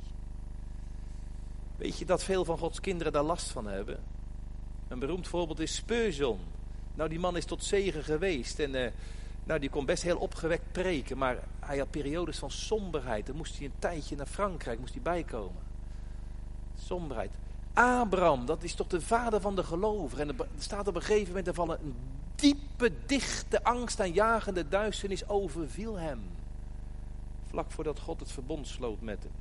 Weet 1.76 1.98
je 1.98 2.04
dat 2.04 2.24
veel 2.24 2.44
van 2.44 2.58
Gods 2.58 2.80
kinderen 2.80 3.12
daar 3.12 3.22
last 3.22 3.50
van 3.50 3.66
hebben? 3.66 4.02
Een 4.88 4.98
beroemd 4.98 5.28
voorbeeld 5.28 5.60
is 5.60 5.74
Spurgeon. 5.74 6.40
Nou, 6.94 7.08
die 7.08 7.18
man 7.18 7.36
is 7.36 7.44
tot 7.44 7.64
zegen 7.64 8.04
geweest 8.04 8.58
en 8.58 8.74
uh, 8.74 8.86
Nou, 9.44 9.60
die 9.60 9.70
kon 9.70 9.86
best 9.86 10.02
heel 10.02 10.18
opgewekt 10.18 10.72
preken, 10.72 11.18
maar 11.18 11.38
hij 11.60 11.78
had 11.78 11.90
periodes 11.90 12.38
van 12.38 12.50
somberheid. 12.50 13.26
Dan 13.26 13.36
moest 13.36 13.56
hij 13.56 13.66
een 13.66 13.78
tijdje 13.78 14.16
naar 14.16 14.26
Frankrijk, 14.26 14.78
moest 14.78 14.94
hij 14.94 15.02
bijkomen. 15.02 15.62
Somberheid. 16.78 17.30
Abraham, 17.74 18.46
dat 18.46 18.62
is 18.62 18.74
toch 18.74 18.86
de 18.86 19.00
vader 19.00 19.40
van 19.40 19.56
de 19.56 19.64
gelovigen. 19.64 20.28
En 20.28 20.38
er 20.38 20.46
staat 20.58 20.88
op 20.88 20.94
een 20.94 21.02
gegeven 21.02 21.28
moment, 21.28 21.46
er 21.46 21.54
vallen 21.54 21.80
een 21.82 21.94
diepe, 22.34 22.92
dichte 23.06 23.64
angst 23.64 24.00
en 24.00 24.12
jagende 24.12 24.68
duisternis 24.68 25.28
overviel 25.28 25.98
hem. 25.98 26.20
Vlak 27.46 27.70
voordat 27.70 27.98
God 27.98 28.20
het 28.20 28.32
verbond 28.32 28.66
sloot 28.66 29.00
met 29.00 29.22
hem. 29.22 29.32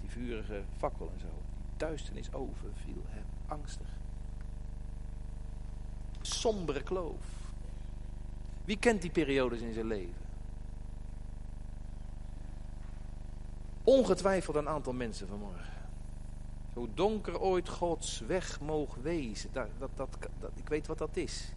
Die 0.00 0.10
vurige 0.10 0.62
fakkel 0.76 1.10
en 1.14 1.20
zo. 1.20 1.26
Die 1.26 1.76
duisternis 1.76 2.32
overviel 2.32 3.02
hem. 3.06 3.24
Angstig. 3.46 3.86
Sombere 6.20 6.82
kloof. 6.82 7.24
Wie 8.64 8.78
kent 8.78 9.02
die 9.02 9.10
periodes 9.10 9.60
in 9.60 9.72
zijn 9.72 9.86
leven? 9.86 10.20
Ongetwijfeld 13.82 14.56
een 14.56 14.68
aantal 14.68 14.92
mensen 14.92 15.28
vanmorgen. 15.28 15.71
Hoe 16.72 16.88
donker 16.94 17.40
ooit 17.40 17.68
Gods 17.68 18.20
weg 18.26 18.60
mogen 18.60 19.02
wezen. 19.02 19.50
Dat, 19.52 19.68
dat, 19.96 20.08
ik 20.54 20.68
weet 20.68 20.86
wat 20.86 20.98
dat 20.98 21.16
is. 21.16 21.52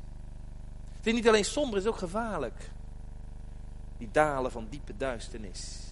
Het 0.98 1.07
is 1.07 1.13
niet 1.13 1.27
alleen 1.27 1.45
somber, 1.45 1.75
het 1.75 1.84
is 1.84 1.91
ook 1.91 1.98
gevaarlijk. 1.98 2.72
Die 3.98 4.10
dalen 4.12 4.51
van 4.51 4.67
diepe 4.69 4.98
duisternis. 4.98 5.86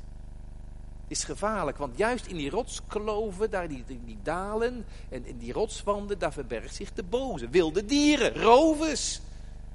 Het 1.01 1.11
is 1.11 1.23
gevaarlijk, 1.23 1.77
want 1.77 1.97
juist 1.97 2.25
in 2.25 2.37
die 2.37 2.49
rotskloven, 2.49 3.49
daar 3.49 3.67
die, 3.67 3.83
die, 3.87 4.01
die 4.05 4.17
dalen 4.23 4.85
en 5.09 5.25
in 5.25 5.37
die 5.37 5.53
rotswanden, 5.53 6.19
daar 6.19 6.33
verbergt 6.33 6.75
zich 6.75 6.93
de 6.93 7.03
boze. 7.03 7.49
Wilde 7.49 7.85
dieren, 7.85 8.35
rovers. 8.35 9.21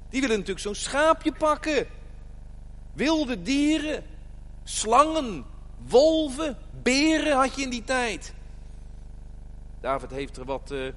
Die 0.09 0.21
willen 0.21 0.35
natuurlijk 0.35 0.65
zo'n 0.65 0.75
schaapje 0.75 1.31
pakken. 1.31 1.87
Wilde 2.93 3.41
dieren, 3.41 4.03
slangen, 4.63 5.45
wolven, 5.87 6.57
beren 6.81 7.37
had 7.37 7.55
je 7.55 7.61
in 7.61 7.69
die 7.69 7.83
tijd. 7.83 8.33
David 9.79 10.11
heeft 10.11 10.37
er 10.37 10.45
wat, 10.45 10.71
uh, 10.71 10.91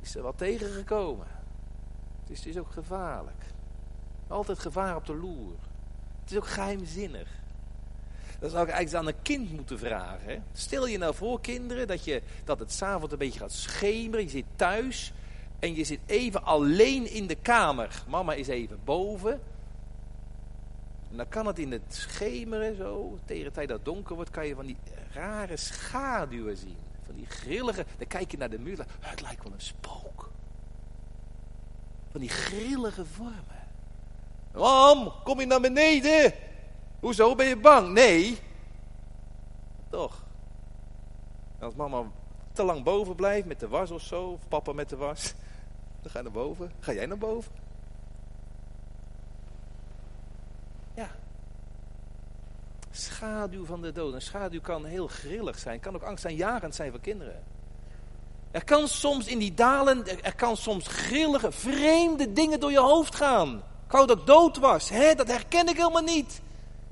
is 0.00 0.14
er 0.14 0.22
wat 0.22 0.38
tegengekomen. 0.38 1.26
Het 2.28 2.46
is, 2.46 2.58
ook 2.58 2.72
gevaarlijk. 2.72 3.44
Altijd 4.28 4.58
gevaar 4.58 4.96
op 4.96 5.06
de 5.06 5.14
loer. 5.14 5.54
Het 6.20 6.30
is 6.30 6.36
ook 6.36 6.46
geheimzinnig. 6.46 7.28
Dat 8.38 8.50
zou 8.50 8.66
ik 8.66 8.70
eigenlijk 8.70 9.06
aan 9.06 9.14
een 9.14 9.22
kind 9.22 9.52
moeten 9.52 9.78
vragen. 9.78 10.44
Stel 10.52 10.86
je 10.86 10.98
nou 10.98 11.14
voor, 11.14 11.40
kinderen, 11.40 11.86
dat, 11.86 12.04
je, 12.04 12.22
dat 12.44 12.58
het 12.58 12.72
s'avonds 12.72 13.12
een 13.12 13.18
beetje 13.18 13.40
gaat 13.40 13.52
schemeren. 13.52 14.24
Je 14.24 14.30
zit 14.30 14.44
thuis 14.56 15.12
en 15.58 15.74
je 15.74 15.84
zit 15.84 16.00
even 16.06 16.44
alleen 16.44 17.10
in 17.10 17.26
de 17.26 17.34
kamer. 17.34 18.02
Mama 18.08 18.34
is 18.34 18.48
even 18.48 18.78
boven. 18.84 19.40
En 21.10 21.16
dan 21.16 21.28
kan 21.28 21.46
het 21.46 21.58
in 21.58 21.72
het 21.72 21.82
schemeren 21.88 22.76
zo, 22.76 23.18
tegen 23.24 23.44
de 23.44 23.50
tijd 23.50 23.68
dat 23.68 23.76
het 23.76 23.86
donker 23.86 24.14
wordt, 24.14 24.30
kan 24.30 24.46
je 24.46 24.54
van 24.54 24.66
die 24.66 24.76
rare 25.12 25.56
schaduwen 25.56 26.56
zien. 26.56 26.89
Van 27.10 27.18
die 27.18 27.28
grillige, 27.28 27.86
dan 27.98 28.06
kijk 28.06 28.30
je 28.30 28.36
naar 28.36 28.50
de 28.50 28.58
muur, 28.58 28.86
het 29.00 29.20
lijkt 29.20 29.42
wel 29.42 29.52
een 29.52 29.60
spook. 29.60 30.30
Van 32.10 32.20
die 32.20 32.28
grillige 32.28 33.06
vormen. 33.06 33.68
Mam, 34.52 35.12
kom 35.24 35.40
je 35.40 35.46
naar 35.46 35.60
beneden? 35.60 36.32
Hoezo, 37.00 37.34
ben 37.34 37.46
je 37.46 37.56
bang? 37.56 37.92
Nee. 37.92 38.38
Toch. 39.88 40.24
als 41.60 41.74
mama 41.74 42.10
te 42.52 42.62
lang 42.62 42.82
boven 42.82 43.14
blijft 43.14 43.46
met 43.46 43.60
de 43.60 43.68
was 43.68 43.90
of 43.90 44.02
zo, 44.02 44.30
of 44.30 44.48
papa 44.48 44.72
met 44.72 44.88
de 44.88 44.96
was, 44.96 45.34
dan 46.02 46.10
ga 46.10 46.18
je 46.18 46.24
naar 46.24 46.32
boven. 46.32 46.72
Ga 46.80 46.92
jij 46.92 47.06
naar 47.06 47.18
boven? 47.18 47.52
Schaduw 52.90 53.64
van 53.64 53.82
de 53.82 53.92
dood. 53.92 54.14
Een 54.14 54.22
schaduw 54.22 54.60
kan 54.60 54.84
heel 54.84 55.06
grillig 55.06 55.58
zijn, 55.58 55.80
kan 55.80 55.94
ook 55.94 56.02
angstaanjagend 56.02 56.74
zijn 56.74 56.90
voor 56.90 57.00
kinderen. 57.00 57.42
Er 58.50 58.64
kan 58.64 58.88
soms 58.88 59.26
in 59.26 59.38
die 59.38 59.54
dalen, 59.54 60.22
er 60.24 60.34
kan 60.34 60.56
soms 60.56 60.86
grillige, 60.86 61.52
vreemde 61.52 62.32
dingen 62.32 62.60
door 62.60 62.70
je 62.70 62.80
hoofd 62.80 63.14
gaan. 63.14 63.56
Ik 63.86 63.92
wou 63.96 64.06
dat 64.06 64.26
dood 64.26 64.56
was, 64.56 64.88
hè? 64.88 65.14
dat 65.14 65.28
herken 65.28 65.68
ik 65.68 65.76
helemaal 65.76 66.02
niet. 66.02 66.40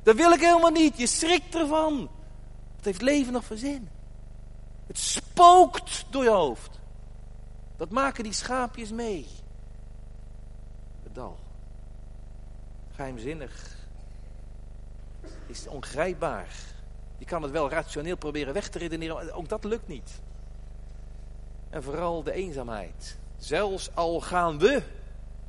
Dat 0.02 0.16
wil 0.16 0.32
ik 0.32 0.40
helemaal 0.40 0.70
niet. 0.70 0.98
Je 0.98 1.06
schrikt 1.06 1.54
ervan. 1.54 2.10
Het 2.76 2.84
heeft 2.84 3.02
leven 3.02 3.32
nog 3.32 3.44
voor 3.44 3.56
zin. 3.56 3.88
Het 4.86 4.98
spookt 4.98 6.04
door 6.10 6.22
je 6.22 6.30
hoofd. 6.30 6.78
Dat 7.76 7.90
maken 7.90 8.24
die 8.24 8.32
schaapjes 8.32 8.90
mee. 8.90 9.26
Het 11.02 11.14
dal. 11.14 11.38
Geheimzinnig. 12.94 13.76
Is 15.46 15.66
ongrijpbaar. 15.66 16.48
Je 17.18 17.24
kan 17.24 17.42
het 17.42 17.50
wel 17.50 17.70
rationeel 17.70 18.16
proberen 18.16 18.54
weg 18.54 18.68
te 18.68 18.78
redeneren, 18.78 19.32
ook 19.32 19.48
dat 19.48 19.64
lukt 19.64 19.88
niet. 19.88 20.20
En 21.70 21.82
vooral 21.82 22.22
de 22.22 22.32
eenzaamheid. 22.32 23.18
Zelfs 23.36 23.90
al 23.94 24.20
gaan 24.20 24.58
we 24.58 24.82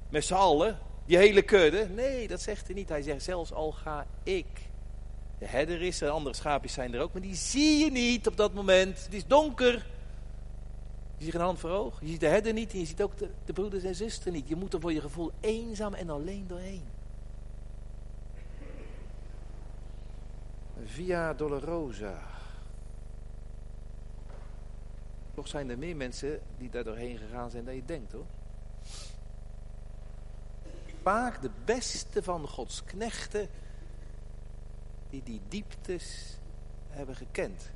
met 0.10 0.26
z'n 0.26 0.34
allen 0.34 0.78
die 1.06 1.18
hele 1.18 1.42
kudde. 1.42 1.88
Nee, 1.90 2.28
dat 2.28 2.42
zegt 2.42 2.66
hij 2.66 2.76
niet. 2.76 2.90
Hij 2.90 3.02
zegt 3.02 3.24
zelfs 3.24 3.54
al 3.54 3.72
ga 3.72 4.06
ik. 4.24 4.46
De 5.40 5.46
herder 5.46 5.82
is 5.82 6.02
er, 6.02 6.10
andere 6.10 6.36
schaapjes 6.36 6.74
zijn 6.74 6.94
er 6.94 7.02
ook, 7.02 7.14
maar 7.14 7.22
die 7.22 7.36
zie 7.36 7.84
je 7.84 7.92
niet 7.92 8.28
op 8.28 8.38
dat 8.38 8.54
moment. 8.54 9.04
Het 9.04 9.14
is 9.14 9.26
donker. 9.26 9.86
Je 11.18 11.26
ziet 11.26 11.34
een 11.34 11.42
hand 11.42 11.60
voor 11.60 11.70
oog. 11.70 12.00
Je 12.02 12.08
ziet 12.08 12.20
de 12.20 12.28
herder 12.28 12.54
niet 12.54 12.74
en 12.74 12.80
je 12.80 12.86
ziet 12.86 13.02
ook 13.02 13.18
de, 13.18 13.30
de 13.46 13.54
broeders 13.54 13.84
en 13.84 13.96
zusters 13.96 14.36
niet. 14.36 14.48
Je 14.48 14.56
moet 14.56 14.74
er 14.74 14.80
voor 14.80 14.94
je 14.94 15.02
gevoel 15.02 15.32
eenzaam 15.40 15.94
en 15.94 16.10
alleen 16.10 16.46
doorheen. 16.48 16.84
Via 20.90 21.34
Dolorosa. 21.34 22.22
Toch 25.34 25.48
zijn 25.48 25.70
er 25.70 25.78
meer 25.78 25.96
mensen 25.96 26.42
die 26.58 26.70
daar 26.70 26.84
doorheen 26.84 27.18
gegaan 27.18 27.50
zijn 27.50 27.66
dan 27.66 27.76
je 27.76 27.86
denkt 27.86 28.12
hoor 28.12 28.26
vaak 31.10 31.42
de 31.42 31.52
beste 31.66 32.24
van 32.24 32.48
Gods 32.48 32.84
knechten 32.84 33.50
die 35.10 35.24
die 35.24 35.42
dieptes 35.48 36.38
hebben 36.90 37.16
gekend. 37.16 37.72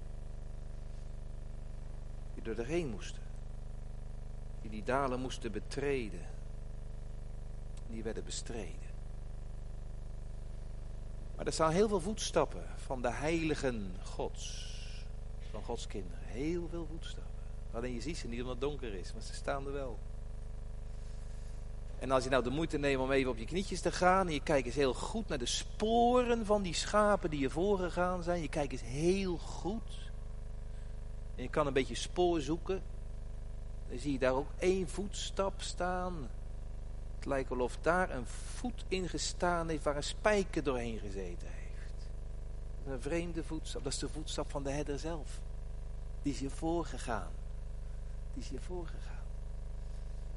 Die 2.33 2.43
er 2.49 2.55
doorheen 2.55 2.87
moesten. 2.87 3.21
Die 4.61 4.69
die 4.69 4.83
dalen 4.83 5.19
moesten 5.19 5.51
betreden. 5.51 6.25
Die 7.87 8.03
werden 8.03 8.23
bestreden. 8.23 8.91
Maar 11.35 11.45
er 11.45 11.53
staan 11.53 11.71
heel 11.71 11.87
veel 11.87 12.01
voetstappen 12.01 12.65
van 12.83 13.01
de 13.01 13.11
heiligen 13.11 13.95
Gods. 14.03 14.71
Van 15.51 15.63
Gods 15.63 15.87
kinderen. 15.87 16.19
Heel 16.23 16.67
veel 16.69 16.87
voetstappen. 16.91 17.31
Alleen 17.71 17.93
je 17.93 18.01
ziet 18.01 18.17
ze 18.17 18.27
niet 18.27 18.41
omdat 18.41 18.55
het 18.55 18.61
donker 18.61 18.93
is, 18.93 19.13
maar 19.13 19.21
ze 19.21 19.33
staan 19.33 19.65
er 19.65 19.73
wel. 19.73 19.97
En 21.99 22.11
als 22.11 22.23
je 22.23 22.29
nou 22.29 22.43
de 22.43 22.49
moeite 22.49 22.77
neemt 22.77 23.01
om 23.01 23.11
even 23.11 23.31
op 23.31 23.37
je 23.37 23.45
knietjes 23.45 23.81
te 23.81 23.91
gaan. 23.91 24.27
En 24.27 24.33
je 24.33 24.43
kijkt 24.43 24.65
eens 24.65 24.75
heel 24.75 24.93
goed 24.93 25.27
naar 25.27 25.37
de 25.37 25.45
sporen 25.45 26.45
van 26.45 26.61
die 26.61 26.73
schapen 26.73 27.29
die 27.29 27.39
je 27.39 27.49
voorgegaan 27.49 28.23
zijn. 28.23 28.41
Je 28.41 28.49
kijkt 28.49 28.71
eens 28.71 28.81
heel 28.81 29.37
goed. 29.37 30.11
En 31.35 31.43
je 31.43 31.49
kan 31.49 31.67
een 31.67 31.73
beetje 31.73 31.95
spoor 31.95 32.41
zoeken. 32.41 32.81
Dan 33.89 33.99
zie 33.99 34.11
je 34.11 34.19
daar 34.19 34.33
ook 34.33 34.49
één 34.57 34.89
voetstap 34.89 35.61
staan. 35.61 36.29
Het 37.15 37.25
lijkt 37.25 37.49
wel 37.49 37.59
of 37.59 37.77
daar 37.81 38.09
een 38.09 38.27
voet 38.27 38.85
in 38.87 39.09
gestaan 39.09 39.69
heeft 39.69 39.83
waar 39.83 39.95
een 39.95 40.03
spijker 40.03 40.63
doorheen 40.63 40.99
gezeten 40.99 41.47
heeft. 41.47 41.62
Een 42.87 43.01
vreemde 43.01 43.43
voetstap. 43.43 43.83
Dat 43.83 43.93
is 43.93 43.99
de 43.99 44.09
voetstap 44.09 44.49
van 44.49 44.63
de 44.63 44.69
herder 44.69 44.99
zelf. 44.99 45.39
Die 46.21 46.33
is 46.33 46.39
je 46.39 46.49
voorgegaan. 46.49 47.31
Die 48.33 48.43
is 48.43 48.49
je 48.49 48.59
voorgegaan. 48.59 49.23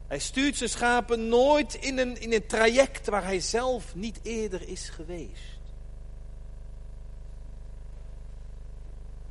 Hij 0.07 0.19
stuurt 0.19 0.57
zijn 0.57 0.71
schapen 0.71 1.29
nooit 1.29 1.75
in 1.75 1.99
een, 1.99 2.21
in 2.21 2.33
een 2.33 2.47
traject 2.47 3.07
waar 3.07 3.25
hij 3.25 3.41
zelf 3.41 3.95
niet 3.95 4.21
eerder 4.23 4.69
is 4.69 4.88
geweest. 4.88 5.59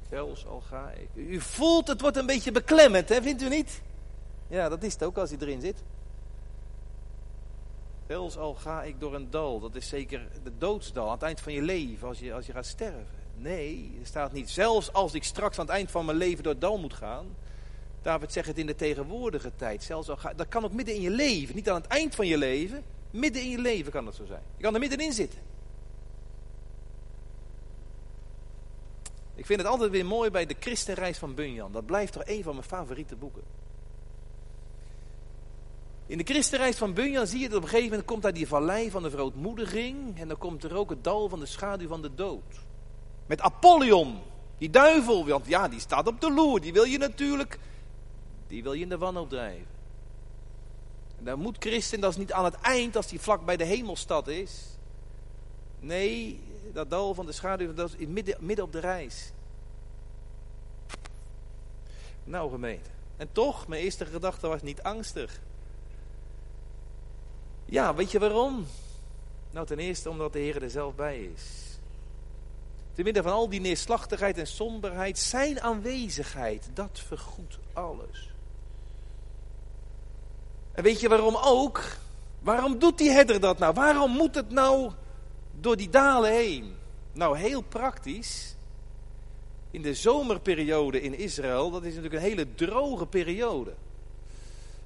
Zelfs 0.10 0.46
al 0.46 0.62
ga 0.62 0.92
ik. 0.92 1.10
U 1.14 1.42
voelt 1.42 1.88
het 1.88 2.02
wordt 2.02 2.18
een 2.18 2.26
beetje 2.26 2.52
beklemmend, 2.52 3.10
hè? 3.10 3.22
vindt 3.22 3.42
u 3.42 3.50
niet? 3.50 3.82
Ja, 4.48 4.70
dat 4.70 4.84
is 4.84 4.94
het 4.94 5.04
ook 5.04 5.18
als 5.18 5.30
hij 5.30 5.40
erin 5.40 5.62
zit. 5.62 5.84
Zelfs 8.08 8.38
al 8.38 8.54
ga 8.54 8.84
ik 8.84 9.00
door 9.00 9.16
een 9.16 9.30
dal, 9.30 9.60
dat 9.60 9.76
is 9.76 9.88
zeker 9.88 10.28
de 10.44 10.58
doodsdal, 10.58 11.06
aan 11.06 11.14
het 11.14 11.22
eind 11.22 11.42
van 11.42 11.54
je 11.54 11.62
leven, 11.62 12.08
als 12.08 12.20
je, 12.20 12.34
als 12.34 12.46
je 12.46 12.52
gaat 12.52 12.66
sterven. 12.66 13.08
Nee, 13.36 13.98
er 14.00 14.08
staat 14.08 14.32
niet, 14.32 14.50
zelfs 14.50 14.94
als 14.94 15.14
ik 15.14 15.24
straks 15.24 15.60
aan 15.60 15.66
het 15.66 15.76
eind 15.76 15.92
van 15.92 16.06
mijn 16.06 16.18
leven 16.18 16.44
door 16.44 16.52
het 16.52 16.62
dal 16.62 16.78
moet 16.78 16.94
gaan, 16.94 17.26
David 18.06 18.34
zegt 18.34 18.48
het 18.48 18.58
in 18.58 18.66
de 18.66 18.76
tegenwoordige 18.76 19.52
tijd. 19.56 19.84
Zelfs 19.84 20.10
al 20.10 20.18
dat 20.36 20.48
kan 20.48 20.64
ook 20.64 20.74
midden 20.74 20.96
in 20.96 21.02
je 21.02 21.10
leven. 21.10 21.56
Niet 21.56 21.70
aan 21.70 21.82
het 21.82 21.88
eind 21.88 22.16
van 22.16 22.28
je 22.28 22.38
leven. 22.38 22.84
Midden 23.12 23.42
in 23.42 23.50
je 23.50 23.58
leven 23.58 23.92
kan 23.92 24.06
dat 24.06 24.16
zo 24.16 24.26
zijn. 24.26 24.42
Je 24.58 24.64
kan 24.64 24.74
er 24.74 24.80
middenin 24.80 25.14
zitten. 25.14 25.40
Ik 29.36 29.46
vind 29.46 29.60
het 29.60 29.70
altijd 29.70 29.92
weer 29.92 30.06
mooi 30.06 30.30
bij 30.30 30.46
de 30.46 30.56
Christenreis 30.60 31.18
van 31.18 31.36
Bunyan. 31.36 31.72
Dat 31.72 31.86
blijft 31.86 32.14
toch 32.14 32.24
een 32.26 32.44
van 32.44 32.54
mijn 32.54 32.68
favoriete 32.68 33.16
boeken. 33.16 33.44
In 36.08 36.18
de 36.18 36.24
christenreis 36.24 36.78
van 36.78 36.94
Bunyan 36.94 37.28
zie 37.28 37.40
je 37.40 37.48
dat 37.48 37.58
op 37.58 37.64
een 37.64 37.70
gegeven 37.70 37.90
moment 37.90 38.08
komt 38.08 38.22
daar 38.22 38.34
die 38.34 38.48
vallei 38.48 38.92
van 38.92 39.04
de 39.04 39.10
verootmoediging. 39.10 40.20
En 40.20 40.28
dan 40.28 40.38
komt 40.38 40.64
er 40.64 40.76
ook 40.76 40.90
het 40.90 41.04
dal 41.04 41.30
van 41.30 41.40
de 41.40 41.46
schaduw 41.46 41.88
van 41.88 42.02
de 42.02 42.16
dood. 42.16 42.60
Met 43.26 43.42
Apollyon, 43.42 44.20
die 44.58 44.70
duivel, 44.70 45.28
want 45.28 45.48
ja, 45.48 45.68
die 45.68 45.80
staat 45.80 46.08
op 46.08 46.22
de 46.22 46.32
loer. 46.32 46.62
Die 46.62 46.74
wil 46.74 46.84
je 46.84 46.98
natuurlijk, 46.98 47.60
die 48.48 48.64
wil 48.64 48.74
je 48.74 48.82
in 48.82 48.90
de 48.90 48.98
wanhoop 48.98 49.30
drijven. 49.30 49.68
En 51.18 51.26
dan 51.26 51.40
moet 51.40 51.58
christen, 51.60 52.00
dat 52.00 52.12
is 52.12 52.18
niet 52.18 52.34
aan 52.34 52.46
het 52.46 52.56
eind, 52.56 52.96
als 52.96 53.08
die 53.08 53.20
vlak 53.20 53.46
bij 53.46 53.58
de 53.58 53.64
hemelstad 53.64 54.28
is. 54.28 54.64
Nee, 55.80 56.40
dat 56.74 56.90
dal 56.90 57.14
van 57.14 57.26
de 57.26 57.32
schaduw, 57.32 57.74
dat 57.74 57.96
is 57.98 58.08
midden, 58.08 58.38
midden 58.40 58.66
op 58.66 58.72
de 58.72 58.80
reis. 58.80 59.32
Nou 62.24 62.52
gemeente. 62.52 62.90
En 63.18 63.30
toch, 63.32 63.68
mijn 63.68 63.82
eerste 63.82 64.06
gedachte 64.06 64.48
was 64.48 64.62
niet 64.62 64.84
angstig. 64.84 65.40
Ja, 67.66 67.96
weet 67.96 68.12
je 68.12 68.20
waarom? 68.20 68.66
Nou, 69.52 69.66
ten 69.66 69.80
eerste 69.80 70.10
omdat 70.10 70.34
de 70.34 70.40
Heer 70.40 70.64
er 70.64 70.70
zelf 70.70 70.96
bij 70.96 71.30
is. 71.36 71.66
Te 72.94 73.04
midden 73.04 73.24
van 73.24 73.32
al 73.32 73.50
die 73.50 73.62
neerslachtigheid 73.62 74.38
en 74.38 74.48
somberheid, 74.48 75.20
zijn 75.20 75.62
aanwezigheid, 75.62 76.70
dat 76.74 77.02
vergoedt 77.08 77.60
alles. 77.74 78.30
En 80.72 80.84
weet 80.84 81.00
je 81.00 81.10
waarom 81.10 81.36
ook? 81.36 81.84
Waarom 82.40 82.80
doet 82.80 82.98
die 82.98 83.12
herder 83.12 83.40
dat 83.40 83.58
nou? 83.58 83.74
Waarom 83.74 84.12
moet 84.12 84.36
het 84.36 84.50
nou 84.50 84.92
door 85.60 85.78
die 85.78 85.90
dalen 85.90 86.32
heen? 86.32 86.76
Nou, 87.14 87.38
heel 87.38 87.62
praktisch. 87.62 88.56
In 89.72 89.82
de 89.82 89.94
zomerperiode 89.94 91.02
in 91.02 91.18
Israël, 91.18 91.72
dat 91.72 91.84
is 91.84 91.96
natuurlijk 91.96 92.24
een 92.24 92.30
hele 92.30 92.54
droge 92.56 93.06
periode. 93.06 93.74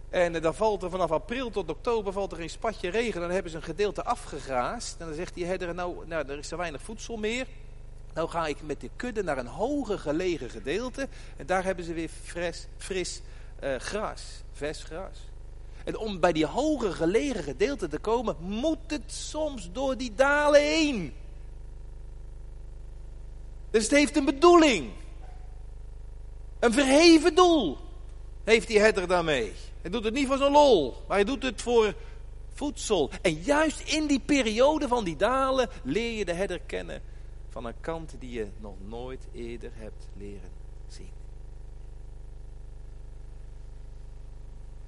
En 0.10 0.42
dan 0.42 0.56
valt 0.56 0.84
er 0.84 0.89
vanaf 0.89 1.12
april 1.12 1.50
tot 1.50 1.70
oktober 1.70 2.13
valt 2.13 2.32
er 2.32 2.38
geen 2.38 2.50
spatje 2.50 2.89
regen. 2.89 3.22
Dan 3.22 3.32
hebben 3.32 3.51
ze 3.51 3.58
een 3.58 3.63
gedeelte 3.63 4.04
afgegraast. 4.04 4.96
En 5.00 5.06
dan 5.06 5.16
zegt 5.16 5.34
die 5.34 5.46
herder, 5.46 5.75
nou, 5.75 6.08
nou 6.08 6.28
er 6.28 6.38
is 6.38 6.51
er 6.51 6.58
weinig 6.58 6.82
voedsel 6.82 7.18
meer. 7.18 7.48
Nou 8.13 8.30
ga 8.30 8.48
ik 8.48 8.58
met 8.62 8.82
de 8.82 8.89
kudde 8.96 9.24
naar 9.24 9.38
een 9.38 9.48
hoger 9.48 10.00
gelegen 10.00 10.50
gedeelte. 10.50 11.08
En 11.38 11.46
daar 11.46 11.63
hebben 11.63 11.86
ze 11.86 11.94
weer 11.94 12.10
fris, 12.24 12.68
fris 12.78 13.22
uh, 13.63 13.75
gras, 13.75 14.22
vers 14.54 14.84
gras. 14.84 15.18
En 15.84 15.98
om 15.98 16.20
bij 16.20 16.32
die 16.32 16.46
hoger 16.46 16.94
gelegen 16.94 17.44
gedeelte 17.44 17.88
te 17.88 18.00
komen, 18.00 18.36
moet 18.39 18.78
het 18.88 19.12
soms 19.12 19.70
door 19.72 19.98
die 19.98 20.16
dalen 20.16 20.62
heen. 20.62 21.13
Dus 23.72 23.84
het 23.84 23.92
heeft 23.92 24.16
een 24.16 24.25
bedoeling. 24.25 24.92
Een 26.60 26.74
verheven 26.74 27.36
doel 27.36 27.78
heeft 28.44 28.68
die 28.68 28.80
herder 28.80 29.08
daarmee. 29.08 29.54
Hij 29.82 29.92
doet 29.92 30.04
het 30.04 30.14
niet 30.14 30.28
voor 30.28 30.38
zijn 30.38 30.52
lol, 30.52 30.92
maar 31.08 31.18
hij 31.18 31.26
doet 31.26 31.44
het 31.44 31.62
voor 31.62 31.94
voedsel. 32.54 33.10
En 33.22 33.34
juist 33.34 33.80
in 33.80 34.08
die 34.08 34.20
periode 34.20 34.88
van 34.88 35.04
die 35.04 35.16
dalen 35.16 35.70
leer 35.84 36.18
je 36.18 36.26
de 36.26 36.34
herder 36.34 36.60
kennen 36.60 37.02
van 37.50 37.66
een 37.66 37.80
kant 37.82 38.16
die 38.20 38.32
je 38.32 38.48
nog 38.60 38.76
nooit 38.88 39.28
eerder 39.34 39.72
hebt 39.74 40.08
leren 40.18 40.52
zien. 40.88 41.12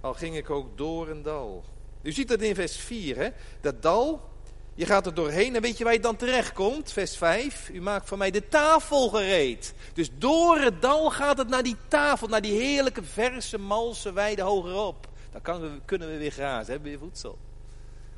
Al 0.02 0.14
ging 0.14 0.36
ik 0.36 0.50
ook 0.50 0.78
door 0.78 1.10
een 1.10 1.22
dal. 1.22 1.64
U 2.02 2.12
ziet 2.12 2.28
dat 2.28 2.42
in 2.42 2.56
vers 2.56 2.78
4, 2.78 3.18
hè? 3.18 3.30
Dat 3.62 3.82
dal, 3.82 4.31
je 4.76 4.86
gaat 4.86 5.06
er 5.06 5.14
doorheen 5.14 5.56
en 5.56 5.62
weet 5.62 5.78
je 5.78 5.84
waar 5.84 5.94
je 5.94 6.00
dan 6.00 6.16
terecht 6.16 6.54
komt? 6.54 6.92
Vers 6.92 7.18
5, 7.18 7.70
u 7.70 7.82
maakt 7.82 8.08
van 8.08 8.18
mij 8.18 8.32
de 8.32 8.48
tafel 8.48 9.10
gereed. 9.10 9.74
Dus 9.94 10.10
door 10.18 10.58
het 10.58 10.82
dal 10.82 11.10
gaat 11.10 11.38
het 11.38 11.48
naar 11.48 11.64
die 11.64 11.78
tafel, 11.88 12.28
naar 12.28 12.42
die 12.42 12.60
heerlijke 12.62 13.04
verse 13.04 13.58
malse 13.58 14.14
weide 14.14 14.42
hogerop. 14.42 15.08
Dan 15.32 15.42
kan, 15.42 15.82
kunnen 15.86 16.12
we 16.12 16.18
weer 16.18 16.32
grazen, 16.32 16.72
hebben 16.72 16.92
we 16.92 16.98
weer 16.98 17.08
voedsel. 17.08 17.38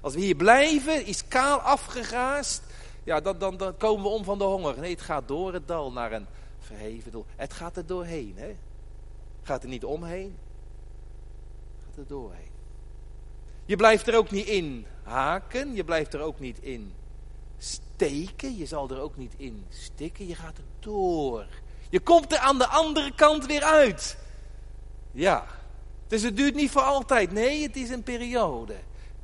Als 0.01 0.13
we 0.13 0.19
hier 0.19 0.35
blijven, 0.35 1.05
is 1.05 1.27
kaal 1.27 1.59
afgegraast, 1.59 2.61
ja, 3.03 3.19
dan, 3.19 3.37
dan, 3.37 3.57
dan 3.57 3.77
komen 3.77 4.03
we 4.03 4.09
om 4.09 4.23
van 4.23 4.37
de 4.37 4.43
honger. 4.43 4.79
Nee, 4.79 4.91
het 4.91 5.01
gaat 5.01 5.27
door 5.27 5.53
het 5.53 5.67
dal 5.67 5.91
naar 5.91 6.11
een 6.11 6.27
verheven 6.59 7.11
doel. 7.11 7.25
Het 7.35 7.53
gaat 7.53 7.77
er 7.77 7.85
doorheen, 7.85 8.33
hè. 8.37 8.55
Gaat 9.43 9.63
er 9.63 9.69
niet 9.69 9.85
omheen. 9.85 10.37
Gaat 11.85 11.97
er 11.97 12.07
doorheen. 12.07 12.51
Je 13.65 13.75
blijft 13.75 14.07
er 14.07 14.15
ook 14.15 14.31
niet 14.31 14.47
in 14.47 14.85
haken. 15.03 15.75
Je 15.75 15.83
blijft 15.83 16.13
er 16.13 16.19
ook 16.19 16.39
niet 16.39 16.59
in 16.59 16.93
steken. 17.57 18.57
Je 18.57 18.65
zal 18.65 18.89
er 18.89 18.99
ook 18.99 19.17
niet 19.17 19.33
in 19.37 19.65
stikken. 19.69 20.27
Je 20.27 20.35
gaat 20.35 20.57
er 20.57 20.63
door. 20.79 21.45
Je 21.89 21.99
komt 21.99 22.31
er 22.31 22.37
aan 22.37 22.57
de 22.57 22.67
andere 22.67 23.15
kant 23.15 23.45
weer 23.45 23.63
uit. 23.63 24.17
Ja. 25.11 25.45
Dus 26.07 26.21
het 26.21 26.37
duurt 26.37 26.55
niet 26.55 26.71
voor 26.71 26.81
altijd. 26.81 27.31
Nee, 27.31 27.61
het 27.61 27.75
is 27.75 27.89
een 27.89 28.03
periode 28.03 28.75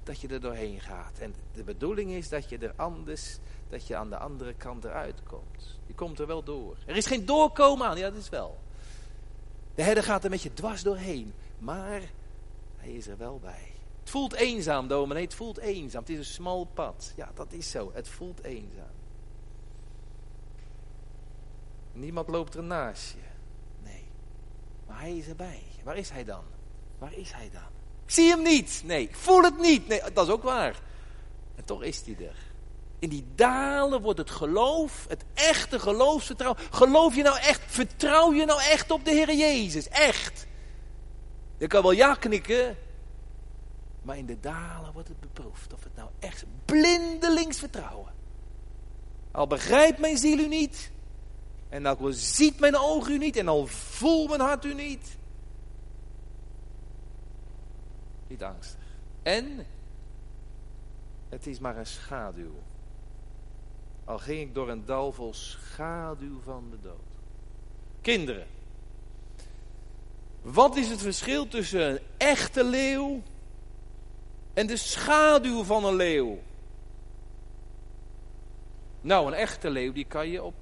dat 0.04 0.22
je 0.22 0.28
er 0.28 0.42
doorheen 0.42 0.80
gaat. 0.80 1.20
En 1.20 1.36
de 1.54 1.64
bedoeling 1.64 2.12
is 2.12 2.30
dat 2.30 2.50
je 2.50 2.58
er 2.58 2.74
anders, 2.76 3.38
dat 3.70 3.88
je 3.88 3.96
aan 3.96 4.10
de 4.10 4.18
andere 4.18 4.54
kant 4.54 4.84
eruit 4.84 5.24
komt. 5.24 5.80
Je 5.86 5.94
komt 5.94 6.20
er 6.20 6.28
wel 6.28 6.44
door. 6.44 6.78
Er 6.86 6.96
is 6.96 7.06
geen 7.06 7.26
doorkomen 7.26 7.88
aan. 7.88 7.98
Ja, 7.98 8.10
dat 8.10 8.20
is 8.20 8.30
wel. 8.30 8.58
De 9.76 9.84
herder 9.84 10.04
gaat 10.04 10.24
er 10.24 10.30
met 10.30 10.42
je 10.42 10.54
dwars 10.54 10.84
doorheen. 10.84 11.34
Maar 11.60 12.02
hij 12.78 12.92
is 12.92 13.08
er 13.08 13.18
wel 13.18 13.40
bij. 13.40 13.69
Het 14.10 14.18
voelt 14.18 14.34
eenzaam, 14.34 14.88
dominee. 14.88 15.24
Het 15.24 15.34
voelt 15.34 15.58
eenzaam. 15.58 16.02
Het 16.02 16.10
is 16.10 16.18
een 16.18 16.26
smal 16.26 16.64
pad. 16.74 17.14
Ja, 17.16 17.32
dat 17.34 17.54
is 17.54 17.72
zo. 17.72 17.92
Het 17.94 18.08
voelt 18.08 18.44
eenzaam. 18.44 18.92
Niemand 21.92 22.28
loopt 22.28 22.56
er 22.56 22.64
naast 22.64 23.12
je. 23.12 23.30
Nee. 23.84 24.06
Maar 24.88 25.00
hij 25.00 25.18
is 25.18 25.28
erbij. 25.28 25.62
Waar 25.84 25.98
is 25.98 26.10
hij 26.10 26.24
dan? 26.24 26.44
Waar 26.98 27.14
is 27.14 27.32
hij 27.32 27.50
dan? 27.54 27.70
Ik 28.06 28.12
zie 28.12 28.30
hem 28.30 28.42
niet. 28.42 28.82
Nee, 28.86 29.02
ik 29.02 29.16
voel 29.16 29.42
het 29.42 29.58
niet. 29.58 29.88
Nee, 29.88 30.02
dat 30.14 30.28
is 30.28 30.34
ook 30.34 30.44
waar. 30.44 30.82
En 31.56 31.66
toch 31.66 31.84
is 31.84 32.02
hij 32.06 32.16
er. 32.20 32.38
In 33.00 33.10
die 33.10 33.26
dalen 33.36 34.02
wordt 34.02 34.20
het 34.20 34.32
geloof, 34.32 35.06
het 35.08 35.26
echte 35.34 35.80
geloofsvertrouwen. 35.80 36.62
Geloof 36.72 37.16
je 37.16 37.24
nou 37.24 37.38
echt, 37.40 37.62
vertrouw 37.66 38.34
je 38.34 38.46
nou 38.46 38.62
echt 38.62 38.92
op 38.92 39.06
de 39.06 39.12
Heer 39.12 39.34
Jezus? 39.34 39.88
Echt. 39.88 40.48
Je 41.58 41.68
kan 41.68 41.82
wel 41.82 41.92
ja 41.92 42.14
knikken, 42.14 42.78
maar 44.02 44.18
in 44.18 44.26
de 44.26 44.40
dalen 44.40 44.94
wordt 44.94 45.08
het 45.08 45.20
beproefd 45.20 45.74
of 45.74 45.84
het 45.84 45.96
nou 45.96 46.10
echt 46.20 46.46
blindelings 46.66 47.60
vertrouwen. 47.60 48.14
Al 49.32 49.48
begrijpt 49.48 50.00
mijn 50.00 50.18
ziel 50.18 50.40
u 50.40 50.48
niet, 50.48 50.92
en 51.70 51.86
al 51.86 51.98
ziet 52.10 52.60
mijn 52.60 52.78
oog 52.78 53.08
u 53.08 53.18
niet, 53.18 53.36
en 53.36 53.48
al 53.48 53.68
voelt 53.68 54.30
mijn 54.30 54.42
hart 54.42 54.66
u 54.66 54.74
niet. 54.74 55.18
Niet 58.28 58.44
angstig. 58.44 58.80
En 59.24 59.66
het 61.30 61.48
is 61.48 61.60
maar 61.60 61.78
een 61.78 61.86
schaduw. 61.86 62.54
Al 64.06 64.18
ging 64.18 64.42
ik 64.42 64.54
door 64.54 64.70
een 64.70 64.86
dal 64.86 65.12
vol 65.12 65.34
schaduw 65.34 66.40
van 66.44 66.68
de 66.70 66.80
dood. 66.82 66.96
Kinderen. 68.02 68.48
Wat 70.42 70.76
is 70.76 70.90
het 70.90 71.02
verschil 71.02 71.48
tussen 71.48 71.90
een 71.90 72.00
echte 72.18 72.64
leeuw 72.64 73.22
en 74.60 74.68
de 74.68 74.78
schaduw 74.78 75.64
van 75.64 75.86
een 75.86 75.96
leeuw. 75.96 76.40
Nou, 79.02 79.28
een 79.28 79.34
echte 79.34 79.70
leeuw, 79.70 79.92
die 79.92 80.06
kan 80.06 80.30
je 80.30 80.44
op 80.44 80.54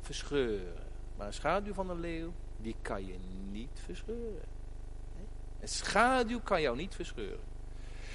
verscheuren. 0.00 0.84
Maar 1.16 1.26
een 1.26 1.32
schaduw 1.32 1.74
van 1.74 1.90
een 1.90 2.00
leeuw, 2.00 2.32
die 2.56 2.76
kan 2.82 3.06
je 3.06 3.18
niet 3.50 3.80
verscheuren. 3.84 4.48
Een 5.60 5.68
schaduw 5.68 6.40
kan 6.40 6.60
jou 6.60 6.76
niet 6.76 6.94
verscheuren. 6.94 7.44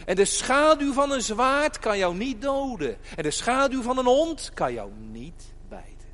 En 0.05 0.15
de 0.15 0.25
schaduw 0.25 0.93
van 0.93 1.11
een 1.11 1.21
zwaard 1.21 1.79
kan 1.79 1.97
jou 1.97 2.15
niet 2.15 2.41
doden. 2.41 2.97
En 3.15 3.23
de 3.23 3.31
schaduw 3.31 3.81
van 3.81 3.97
een 3.97 4.05
hond 4.05 4.51
kan 4.53 4.73
jou 4.73 4.91
niet 4.93 5.53
bijten. 5.69 6.09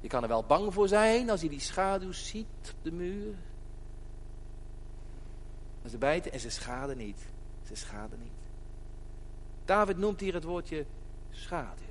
Je 0.00 0.08
kan 0.08 0.22
er 0.22 0.28
wel 0.28 0.44
bang 0.44 0.74
voor 0.74 0.88
zijn 0.88 1.30
als 1.30 1.40
je 1.40 1.48
die 1.48 1.60
schaduw 1.60 2.12
ziet 2.12 2.74
op 2.76 2.82
de 2.82 2.92
muur. 2.92 3.34
Maar 5.82 5.90
ze 5.90 5.98
bijten 5.98 6.32
en 6.32 6.40
ze 6.40 6.50
schaden 6.50 6.96
niet. 6.96 7.34
Ze 7.66 7.74
schade 7.74 8.16
niet. 8.16 8.30
David 9.64 9.98
noemt 9.98 10.20
hier 10.20 10.34
het 10.34 10.44
woordje 10.44 10.84
schaduw. 11.30 11.84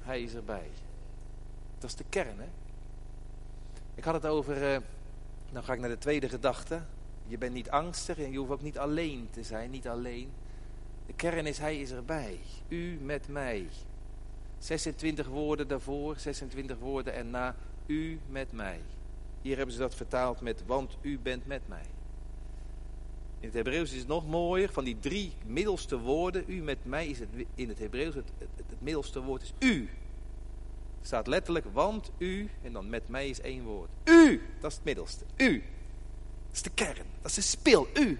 Hij 0.00 0.22
is 0.22 0.34
erbij. 0.34 0.70
Dat 1.78 1.90
is 1.90 1.96
de 1.96 2.04
kern, 2.08 2.38
hè? 2.38 2.48
Ik 3.94 4.04
had 4.04 4.14
het 4.14 4.26
over, 4.26 4.74
uh, 4.74 4.80
dan 5.52 5.64
ga 5.64 5.72
ik 5.72 5.80
naar 5.80 5.88
de 5.88 5.98
tweede 5.98 6.28
gedachte. 6.28 6.80
Je 7.26 7.38
bent 7.38 7.52
niet 7.52 7.70
angstig 7.70 8.18
en 8.18 8.32
je 8.32 8.38
hoeft 8.38 8.50
ook 8.50 8.62
niet 8.62 8.78
alleen 8.78 9.28
te 9.30 9.42
zijn, 9.42 9.70
niet 9.70 9.88
alleen. 9.88 10.32
De 11.06 11.12
kern 11.12 11.46
is, 11.46 11.58
hij 11.58 11.80
is 11.80 11.90
erbij. 11.90 12.40
U 12.68 12.98
met 13.02 13.28
mij. 13.28 13.68
26 14.58 15.26
woorden 15.26 15.68
daarvoor, 15.68 16.16
26 16.18 16.78
woorden 16.78 17.14
erna. 17.14 17.54
U 17.86 18.20
met 18.28 18.52
mij. 18.52 18.80
Hier 19.42 19.56
hebben 19.56 19.74
ze 19.74 19.80
dat 19.80 19.94
vertaald 19.94 20.40
met, 20.40 20.62
want 20.66 20.96
u 21.00 21.18
bent 21.18 21.46
met 21.46 21.68
mij. 21.68 21.84
In 23.40 23.48
het 23.48 23.56
Hebreeuws 23.56 23.92
is 23.92 23.98
het 23.98 24.08
nog 24.08 24.26
mooier, 24.26 24.72
van 24.72 24.84
die 24.84 24.98
drie 24.98 25.32
middelste 25.46 25.98
woorden, 25.98 26.44
u 26.46 26.62
met 26.62 26.84
mij, 26.84 27.06
is 27.06 27.18
het, 27.18 27.28
in 27.54 27.68
het 27.68 27.78
Hebreeuws 27.78 28.14
het, 28.14 28.30
het, 28.38 28.80
middelste 28.80 29.22
woord 29.22 29.42
is 29.42 29.52
u. 29.58 29.82
Er 31.00 31.06
staat 31.06 31.26
letterlijk, 31.26 31.66
want 31.72 32.10
u, 32.18 32.50
en 32.62 32.72
dan 32.72 32.88
met 32.88 33.08
mij 33.08 33.28
is 33.28 33.40
één 33.40 33.64
woord. 33.64 33.90
U, 34.04 34.42
dat 34.60 34.70
is 34.70 34.76
het 34.76 34.84
middelste. 34.84 35.24
U. 35.36 35.52
Dat 36.46 36.54
is 36.54 36.62
de 36.62 36.70
kern, 36.70 37.06
dat 37.20 37.30
is 37.30 37.34
de 37.34 37.40
spil. 37.40 37.88
U. 37.94 38.18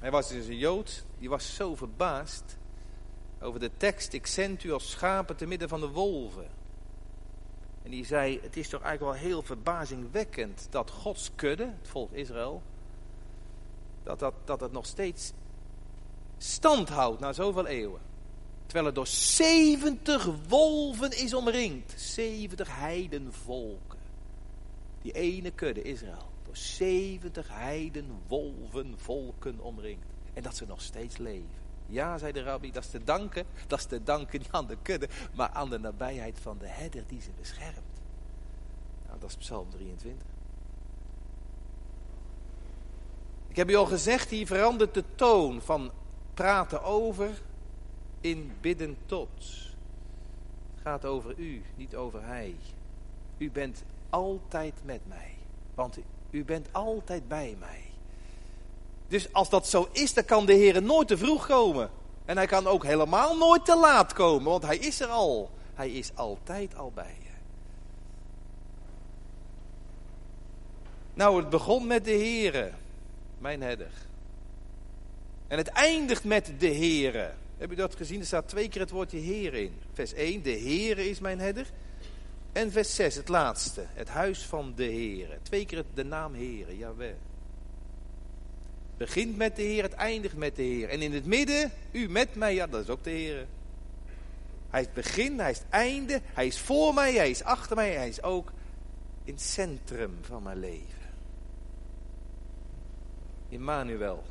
Hij 0.00 0.10
was 0.10 0.28
dus 0.28 0.46
een 0.46 0.58
Jood, 0.58 1.04
die 1.18 1.28
was 1.28 1.54
zo 1.54 1.74
verbaasd 1.74 2.56
over 3.40 3.60
de 3.60 3.70
tekst, 3.76 4.12
ik 4.12 4.26
zend 4.26 4.64
u 4.64 4.72
als 4.72 4.90
schapen 4.90 5.36
te 5.36 5.46
midden 5.46 5.68
van 5.68 5.80
de 5.80 5.88
wolven. 5.88 6.59
En 7.82 7.90
die 7.90 8.04
zei, 8.04 8.40
het 8.42 8.56
is 8.56 8.68
toch 8.68 8.82
eigenlijk 8.82 9.12
wel 9.12 9.28
heel 9.28 9.42
verbazingwekkend 9.42 10.66
dat 10.70 10.90
Gods 10.90 11.30
kudde, 11.34 11.64
het 11.64 11.88
volk 11.88 12.12
Israël, 12.12 12.62
dat, 14.02 14.18
dat, 14.18 14.34
dat 14.44 14.60
het 14.60 14.72
nog 14.72 14.86
steeds 14.86 15.32
stand 16.38 16.88
houdt 16.88 17.20
na 17.20 17.32
zoveel 17.32 17.66
eeuwen. 17.66 18.00
Terwijl 18.70 18.86
het 18.86 18.94
door 18.94 19.06
70 19.06 20.28
wolven 20.48 21.10
is 21.10 21.34
omringd. 21.34 21.94
70 21.96 22.76
heidenvolken. 22.78 23.98
Die 25.02 25.12
ene 25.12 25.50
kudde 25.50 25.82
Israël. 25.82 26.28
Door 26.44 26.56
70 26.56 27.48
heidenwolven 27.48 28.94
volken 28.96 29.60
omringd. 29.60 30.04
En 30.32 30.42
dat 30.42 30.56
ze 30.56 30.66
nog 30.66 30.80
steeds 30.80 31.16
leven. 31.16 31.58
Ja, 31.90 32.18
zei 32.18 32.32
de 32.32 32.42
rabbi, 32.42 32.72
dat 32.72 32.84
is 32.84 32.90
te 32.90 33.04
danken. 33.04 33.46
Dat 33.66 33.78
is 33.78 33.84
te 33.84 34.02
danken 34.02 34.38
niet 34.38 34.50
aan 34.50 34.66
de 34.66 34.76
kudde, 34.82 35.08
maar 35.34 35.48
aan 35.48 35.70
de 35.70 35.78
nabijheid 35.78 36.38
van 36.40 36.58
de 36.58 36.66
herder 36.66 37.04
die 37.06 37.20
ze 37.20 37.30
beschermt. 37.38 38.00
Nou, 39.06 39.20
dat 39.20 39.30
is 39.30 39.36
Psalm 39.36 39.70
23. 39.70 40.26
Ik 43.48 43.56
heb 43.56 43.70
u 43.70 43.74
al 43.74 43.86
gezegd, 43.86 44.30
hier 44.30 44.46
verandert 44.46 44.94
de 44.94 45.04
toon 45.14 45.62
van 45.62 45.90
praten 46.34 46.82
over 46.82 47.42
in 48.20 48.52
bidden 48.60 48.96
tot. 49.06 49.28
Het 50.74 50.82
gaat 50.82 51.04
over 51.04 51.38
u, 51.38 51.62
niet 51.76 51.96
over 51.96 52.24
hij. 52.24 52.56
U 53.38 53.50
bent 53.50 53.84
altijd 54.10 54.74
met 54.84 55.00
mij, 55.06 55.34
want 55.74 55.98
u 56.30 56.44
bent 56.44 56.72
altijd 56.72 57.28
bij 57.28 57.56
mij. 57.58 57.89
Dus 59.10 59.32
als 59.32 59.48
dat 59.48 59.68
zo 59.68 59.88
is, 59.92 60.14
dan 60.14 60.24
kan 60.24 60.46
de 60.46 60.52
Heer 60.52 60.82
nooit 60.82 61.08
te 61.08 61.18
vroeg 61.18 61.46
komen. 61.46 61.90
En 62.24 62.36
hij 62.36 62.46
kan 62.46 62.66
ook 62.66 62.84
helemaal 62.84 63.36
nooit 63.36 63.64
te 63.64 63.76
laat 63.76 64.12
komen, 64.12 64.50
want 64.50 64.62
hij 64.62 64.76
is 64.76 65.00
er 65.00 65.08
al. 65.08 65.50
Hij 65.74 65.90
is 65.90 66.10
altijd 66.14 66.76
al 66.76 66.92
bij 66.94 67.16
je. 67.22 67.30
Nou, 71.14 71.36
het 71.36 71.50
begon 71.50 71.86
met 71.86 72.04
de 72.04 72.10
Heere, 72.10 72.70
mijn 73.38 73.62
herder. 73.62 73.92
En 75.48 75.58
het 75.58 75.68
eindigt 75.68 76.24
met 76.24 76.52
de 76.58 76.74
Heere. 76.74 77.32
Heb 77.58 77.70
je 77.70 77.76
dat 77.76 77.96
gezien? 77.96 78.20
Er 78.20 78.26
staat 78.26 78.48
twee 78.48 78.68
keer 78.68 78.80
het 78.80 78.90
woordje 78.90 79.18
Heer 79.18 79.54
in. 79.54 79.74
Vers 79.92 80.12
1, 80.12 80.42
de 80.42 80.58
Heere 80.58 81.08
is 81.08 81.20
mijn 81.20 81.38
herder. 81.38 81.66
En 82.52 82.72
vers 82.72 82.94
6, 82.94 83.14
het 83.14 83.28
laatste, 83.28 83.84
het 83.86 84.08
huis 84.08 84.42
van 84.42 84.72
de 84.76 84.84
Heere. 84.84 85.38
Twee 85.42 85.66
keer 85.66 85.84
de 85.94 86.04
naam 86.04 86.34
Heere, 86.34 86.76
jawel 86.76 87.16
begint 89.00 89.36
met 89.36 89.56
de 89.56 89.62
Heer, 89.62 89.82
het 89.82 89.92
eindigt 89.92 90.36
met 90.36 90.56
de 90.56 90.62
Heer. 90.62 90.88
En 90.88 91.02
in 91.02 91.12
het 91.12 91.26
midden, 91.26 91.70
u 91.90 92.08
met 92.08 92.34
mij, 92.34 92.54
ja, 92.54 92.66
dat 92.66 92.82
is 92.82 92.88
ook 92.88 93.04
de 93.04 93.10
Heer. 93.10 93.46
Hij 94.70 94.80
is 94.80 94.86
het 94.86 94.94
begin, 94.94 95.38
hij 95.38 95.50
is 95.50 95.58
het 95.58 95.68
einde, 95.70 96.20
hij 96.24 96.46
is 96.46 96.60
voor 96.60 96.94
mij, 96.94 97.14
hij 97.14 97.30
is 97.30 97.42
achter 97.42 97.76
mij, 97.76 97.92
hij 97.92 98.08
is 98.08 98.22
ook 98.22 98.52
in 99.24 99.32
het 99.32 99.42
centrum 99.42 100.18
van 100.20 100.42
mijn 100.42 100.58
leven. 100.58 101.08
Immanuel. 103.48 104.22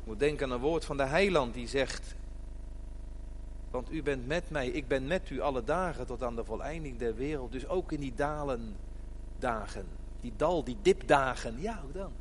Ik 0.00 0.06
moet 0.06 0.18
denken 0.18 0.46
aan 0.46 0.52
een 0.52 0.60
woord 0.60 0.84
van 0.84 0.96
de 0.96 1.06
heiland 1.06 1.54
die 1.54 1.68
zegt, 1.68 2.14
want 3.70 3.92
u 3.92 4.02
bent 4.02 4.26
met 4.26 4.50
mij, 4.50 4.68
ik 4.68 4.88
ben 4.88 5.06
met 5.06 5.30
u 5.30 5.40
alle 5.40 5.64
dagen 5.64 6.06
tot 6.06 6.22
aan 6.22 6.36
de 6.36 6.44
voleinding 6.44 6.98
der 6.98 7.14
wereld. 7.14 7.52
Dus 7.52 7.68
ook 7.68 7.92
in 7.92 8.00
die 8.00 8.14
dalen 8.14 8.76
dagen, 9.38 9.86
die 10.20 10.32
dal, 10.36 10.64
die 10.64 10.76
dipdagen, 10.82 11.60
ja 11.60 11.80
ook 11.84 11.94
dan. 11.94 12.12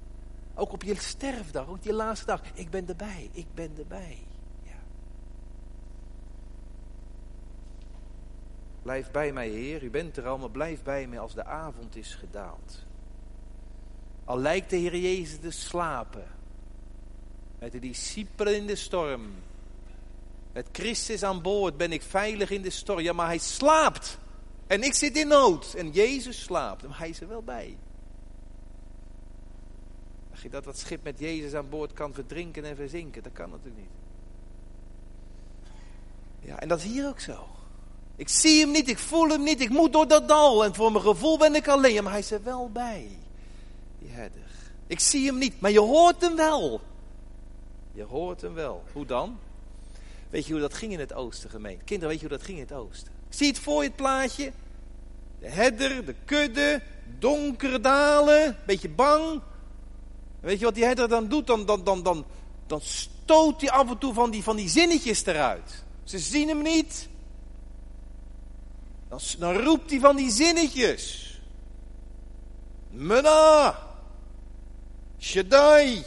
Ook 0.59 0.71
op 0.71 0.83
je 0.83 0.95
sterfdag, 0.95 1.67
ook 1.67 1.83
je 1.83 1.93
laatste 1.93 2.25
dag. 2.25 2.41
Ik 2.53 2.69
ben 2.69 2.87
erbij, 2.87 3.29
ik 3.31 3.45
ben 3.53 3.71
erbij. 3.77 4.17
Ja. 4.63 4.79
Blijf 8.81 9.11
bij 9.11 9.31
mij, 9.31 9.49
Heer. 9.49 9.83
U 9.83 9.89
bent 9.89 10.17
er 10.17 10.27
al, 10.27 10.37
maar 10.37 10.51
blijf 10.51 10.83
bij 10.83 11.07
mij 11.07 11.19
als 11.19 11.33
de 11.33 11.45
avond 11.45 11.95
is 11.95 12.15
gedaald. 12.15 12.85
Al 14.25 14.37
lijkt 14.39 14.69
de 14.69 14.75
Heer 14.75 14.97
Jezus 14.97 15.39
te 15.39 15.51
slapen. 15.51 16.27
Met 17.59 17.71
de 17.71 17.79
discipelen 17.79 18.55
in 18.55 18.67
de 18.67 18.75
storm. 18.75 19.33
Met 20.53 20.67
Christus 20.71 21.23
aan 21.23 21.41
boord 21.41 21.77
ben 21.77 21.91
ik 21.91 22.01
veilig 22.01 22.49
in 22.49 22.61
de 22.61 22.69
storm. 22.69 22.99
Ja, 22.99 23.13
maar 23.13 23.27
hij 23.27 23.37
slaapt. 23.37 24.17
En 24.67 24.83
ik 24.83 24.93
zit 24.93 25.17
in 25.17 25.27
nood. 25.27 25.73
En 25.73 25.91
Jezus 25.91 26.43
slaapt. 26.43 26.87
Maar 26.87 26.97
hij 26.97 27.09
is 27.09 27.21
er 27.21 27.27
wel 27.27 27.43
bij 27.43 27.77
dat 30.49 30.63
dat 30.63 30.77
schip 30.77 31.03
met 31.03 31.19
Jezus 31.19 31.53
aan 31.53 31.69
boord 31.69 31.93
kan 31.93 32.13
verdrinken 32.13 32.65
en 32.65 32.75
verzinken? 32.75 33.23
Dat 33.23 33.33
kan 33.33 33.49
natuurlijk 33.49 33.77
niet. 33.77 33.89
Ja, 36.39 36.59
en 36.59 36.67
dat 36.67 36.77
is 36.77 36.83
hier 36.83 37.07
ook 37.07 37.19
zo. 37.19 37.47
Ik 38.15 38.29
zie 38.29 38.61
hem 38.61 38.71
niet, 38.71 38.89
ik 38.89 38.97
voel 38.97 39.29
hem 39.29 39.43
niet, 39.43 39.61
ik 39.61 39.69
moet 39.69 39.93
door 39.93 40.07
dat 40.07 40.27
dal. 40.27 40.63
En 40.63 40.75
voor 40.75 40.91
mijn 40.91 41.03
gevoel 41.03 41.37
ben 41.37 41.55
ik 41.55 41.67
alleen. 41.67 42.03
maar 42.03 42.11
hij 42.11 42.21
is 42.21 42.31
er 42.31 42.43
wel 42.43 42.69
bij. 42.71 43.09
Die 43.99 44.09
herder. 44.09 44.49
Ik 44.87 44.99
zie 44.99 45.25
hem 45.25 45.37
niet, 45.37 45.59
maar 45.59 45.71
je 45.71 45.79
hoort 45.79 46.21
hem 46.21 46.35
wel. 46.35 46.81
Je 47.91 48.03
hoort 48.03 48.41
hem 48.41 48.53
wel. 48.53 48.83
Hoe 48.93 49.05
dan? 49.05 49.39
Weet 50.29 50.45
je 50.45 50.51
hoe 50.51 50.61
dat 50.61 50.73
ging 50.73 50.91
in 50.91 50.99
het 50.99 51.13
oosten, 51.13 51.49
gemeente? 51.49 51.83
Kinderen, 51.83 52.09
weet 52.09 52.21
je 52.21 52.27
hoe 52.27 52.37
dat 52.37 52.45
ging 52.45 52.57
in 52.57 52.63
het 52.63 52.73
oosten? 52.73 53.11
Zie 53.29 53.47
het 53.47 53.59
voor 53.59 53.81
je 53.81 53.87
het 53.87 53.97
plaatje? 53.97 54.51
De 55.39 55.49
herder, 55.49 56.05
de 56.05 56.15
kudde, 56.25 56.81
donkere 57.19 57.79
dalen, 57.79 58.57
beetje 58.65 58.89
bang. 58.89 59.41
Weet 60.47 60.59
je 60.59 60.65
wat 60.65 60.75
die 60.75 60.83
herder 60.83 61.07
dan 61.07 61.27
doet? 61.27 61.47
Dan, 61.47 61.65
dan, 61.65 61.83
dan, 61.83 62.03
dan, 62.03 62.25
dan 62.67 62.81
stoot 62.81 63.61
hij 63.61 63.69
af 63.69 63.89
en 63.89 63.97
toe 63.97 64.13
van 64.13 64.31
die, 64.31 64.43
van 64.43 64.55
die 64.55 64.69
zinnetjes 64.69 65.25
eruit. 65.25 65.83
Ze 66.03 66.19
zien 66.19 66.47
hem 66.47 66.61
niet. 66.61 67.09
Dan, 69.09 69.19
dan 69.39 69.57
roept 69.57 69.89
hij 69.89 69.99
van 69.99 70.15
die 70.15 70.31
zinnetjes. 70.31 71.31
Mena. 72.89 73.79
Shaddai. 75.19 76.03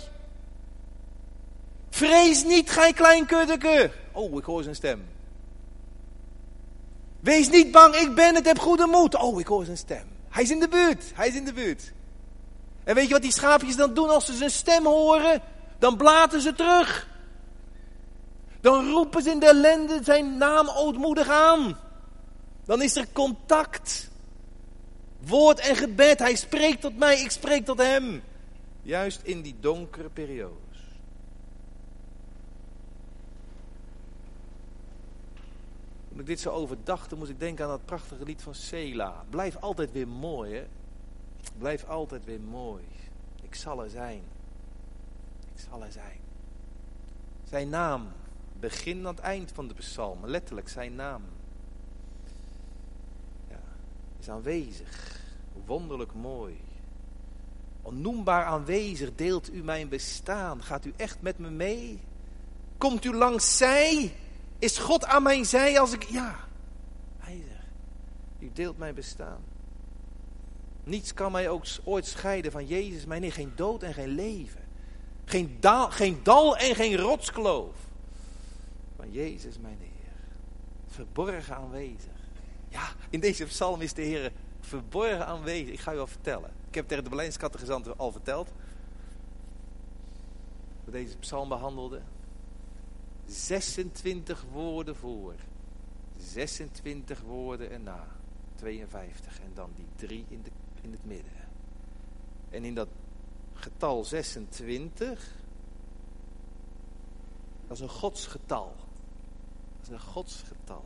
Vrees 1.91 2.45
niet, 2.45 2.71
gij 2.71 2.93
klein 2.93 3.27
kuddeke. 3.27 3.91
Oh, 4.13 4.39
ik 4.39 4.45
hoor 4.45 4.63
zijn 4.63 4.75
stem. 4.75 5.05
Wees 7.21 7.51
niet 7.51 7.71
bang, 7.71 7.95
ik 7.95 8.15
ben 8.15 8.35
het, 8.35 8.47
heb 8.47 8.59
goede 8.59 8.87
moed. 8.87 9.17
Oh, 9.17 9.41
ik 9.41 9.47
hoor 9.47 9.65
zijn 9.65 9.77
stem. 9.77 10.09
Hij 10.29 10.43
is 10.43 10.51
in 10.51 10.61
de 10.61 10.69
buurt, 10.69 11.05
hij 11.15 11.29
is 11.29 11.35
in 11.35 11.45
de 11.45 11.53
buurt. 11.53 11.93
En 12.85 12.95
weet 12.95 13.07
je 13.07 13.13
wat 13.13 13.23
die 13.23 13.33
schaapjes 13.33 13.77
dan 13.77 13.95
doen 13.95 14.09
als 14.09 14.27
ze 14.27 14.35
zijn 14.35 14.51
stem 14.51 14.87
horen? 14.87 15.43
Dan 15.79 15.97
blaten 15.97 16.41
ze 16.41 16.53
terug. 16.53 17.09
Dan 18.61 18.91
roepen 18.91 19.23
ze 19.23 19.31
in 19.31 19.39
de 19.39 19.47
ellende 19.47 20.01
zijn 20.03 20.39
naam 20.39 20.69
ootmoedig 20.69 21.29
aan. 21.29 21.79
Dan 22.65 22.83
is 22.83 22.97
er 22.97 23.07
contact. 23.13 24.11
Woord 25.21 25.59
en 25.59 25.77
gebed. 25.77 26.19
Hij 26.19 26.37
spreekt 26.37 26.81
tot 26.81 26.97
mij, 26.99 27.21
ik 27.21 27.31
spreek 27.31 27.65
tot 27.65 27.79
hem. 27.79 28.23
Juist 28.83 29.21
in 29.23 29.43
die 29.43 29.57
donkere 29.61 30.09
periodes. 30.09 30.59
Toen 36.09 36.21
ik 36.21 36.27
dit 36.27 36.41
zo 36.41 36.51
overdacht, 36.51 37.17
moest 37.17 37.31
ik 37.31 37.41
denken 37.41 37.65
aan 37.65 37.71
dat 37.71 37.85
prachtige 37.85 38.25
lied 38.25 38.43
van 38.43 38.55
Sela. 38.55 39.25
Blijf 39.31 39.57
altijd 39.57 39.93
weer 39.93 40.09
mooi, 40.09 40.55
hè? 40.55 40.67
Blijf 41.59 41.85
altijd 41.89 42.25
weer 42.25 42.41
mooi. 42.41 42.85
Ik 43.43 43.55
zal 43.55 43.83
er 43.83 43.91
zijn. 43.91 44.23
Ik 45.55 45.61
zal 45.71 45.85
er 45.85 45.93
zijn. 45.93 46.19
Zijn 47.45 47.69
naam. 47.69 48.09
Begin 48.61 48.99
aan 48.99 49.15
het 49.15 49.25
eind 49.25 49.53
van 49.53 49.69
de 49.69 49.75
psalm. 49.75 50.27
Letterlijk 50.27 50.69
zijn 50.69 50.95
naam. 50.95 51.23
Ja, 53.49 53.61
is 54.19 54.29
aanwezig. 54.29 55.21
Wonderlijk 55.67 56.15
mooi. 56.15 56.61
Onnoembaar 57.83 58.45
aanwezig 58.45 59.15
deelt 59.15 59.53
u 59.53 59.63
mijn 59.63 59.89
bestaan. 59.89 60.63
Gaat 60.63 60.85
u 60.85 60.93
echt 60.97 61.23
met 61.23 61.39
me 61.39 61.51
mee? 61.51 62.01
Komt 62.79 63.05
u 63.05 63.15
langs 63.15 63.57
zij? 63.57 64.13
Is 64.59 64.79
God 64.79 65.05
aan 65.05 65.23
mijn 65.23 65.45
zij 65.45 65.81
als 65.81 65.93
ik... 65.93 66.03
Ja, 66.03 66.37
hij 67.19 67.45
zegt. 67.49 67.67
U 68.39 68.51
deelt 68.53 68.79
mijn 68.79 68.95
bestaan. 68.95 69.41
Niets 70.91 71.15
kan 71.15 71.33
mij 71.33 71.49
ook 71.49 71.65
ooit 71.85 72.07
scheiden 72.07 72.53
van 72.53 72.67
Jezus, 72.67 73.05
mijn 73.05 73.23
Heer. 73.23 73.33
Geen 73.33 73.53
dood 73.57 73.83
en 73.83 73.95
geen 73.95 74.09
leven. 74.09 74.61
Geen, 75.25 75.57
dal, 75.61 75.91
geen 75.91 76.21
dal 76.23 76.57
en 76.57 76.75
geen 76.75 76.97
rotskloof. 76.97 77.75
Van 78.97 79.13
Jezus, 79.13 79.59
mijn 79.59 79.79
Heer. 79.79 80.13
Verborgen 80.87 81.57
aanwezig. 81.57 82.13
Ja, 82.69 82.89
in 83.11 83.21
deze 83.21 83.45
psalm 83.45 83.81
is 83.81 83.93
de 83.93 84.03
Heer 84.03 84.33
verborgen 84.61 85.27
aanwezig. 85.27 85.73
Ik 85.73 85.81
ga 85.81 85.95
u 85.95 85.99
al 85.99 86.07
vertellen. 86.07 86.51
Ik 86.69 86.75
heb 86.75 86.89
tegen 86.89 87.05
de 87.05 87.11
Berlijnse 87.11 87.95
al 87.97 88.13
verteld. 88.13 88.53
We 90.85 90.91
deze 90.91 91.17
psalm 91.17 91.49
behandelden. 91.49 92.05
26 93.27 94.45
woorden 94.53 94.97
voor. 94.97 95.35
26 96.17 97.21
woorden 97.21 97.71
erna. 97.71 98.07
52. 98.55 99.41
En 99.41 99.51
dan 99.55 99.71
die 99.75 99.87
drie 99.97 100.25
in, 100.29 100.43
de, 100.43 100.51
in 100.81 100.93
het 100.93 101.05
midden. 101.05 101.49
En 102.51 102.65
in 102.65 102.75
dat 102.75 102.89
getal 103.53 104.05
26, 104.05 105.35
dat 107.67 107.77
is 107.77 107.83
een 107.83 107.89
godsgetal. 107.89 108.77
Dat 109.77 109.87
is 109.87 109.89
een 109.89 110.01
godsgetal. 110.01 110.85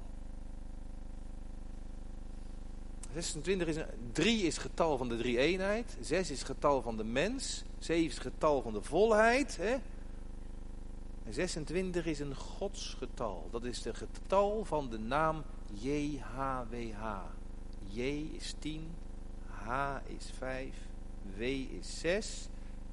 26 3.12 3.68
is 3.68 3.76
een, 3.76 3.86
3 4.12 4.42
is 4.42 4.58
getal 4.58 4.96
van 4.96 5.08
de 5.08 5.16
drie 5.16 5.38
eenheid. 5.38 5.96
6 6.00 6.30
is 6.30 6.42
getal 6.42 6.82
van 6.82 6.96
de 6.96 7.04
mens. 7.04 7.64
7 7.78 8.04
is 8.04 8.18
getal 8.18 8.62
van 8.62 8.72
de 8.72 8.82
volheid. 8.82 9.56
Hè? 9.56 9.76
En 11.24 11.34
26 11.34 12.06
is 12.06 12.20
een 12.20 12.34
godsgetal. 12.34 13.48
Dat 13.50 13.64
is 13.64 13.84
het 13.84 13.96
getal 13.96 14.64
van 14.64 14.90
de 14.90 14.98
naam 14.98 15.42
JHWH. 15.72 17.20
J 17.88 18.00
is 18.32 18.54
10, 18.58 18.90
H 19.64 20.00
is 20.06 20.30
5, 20.38 20.74
W 21.36 21.40
is 21.42 22.00
6 22.00 22.48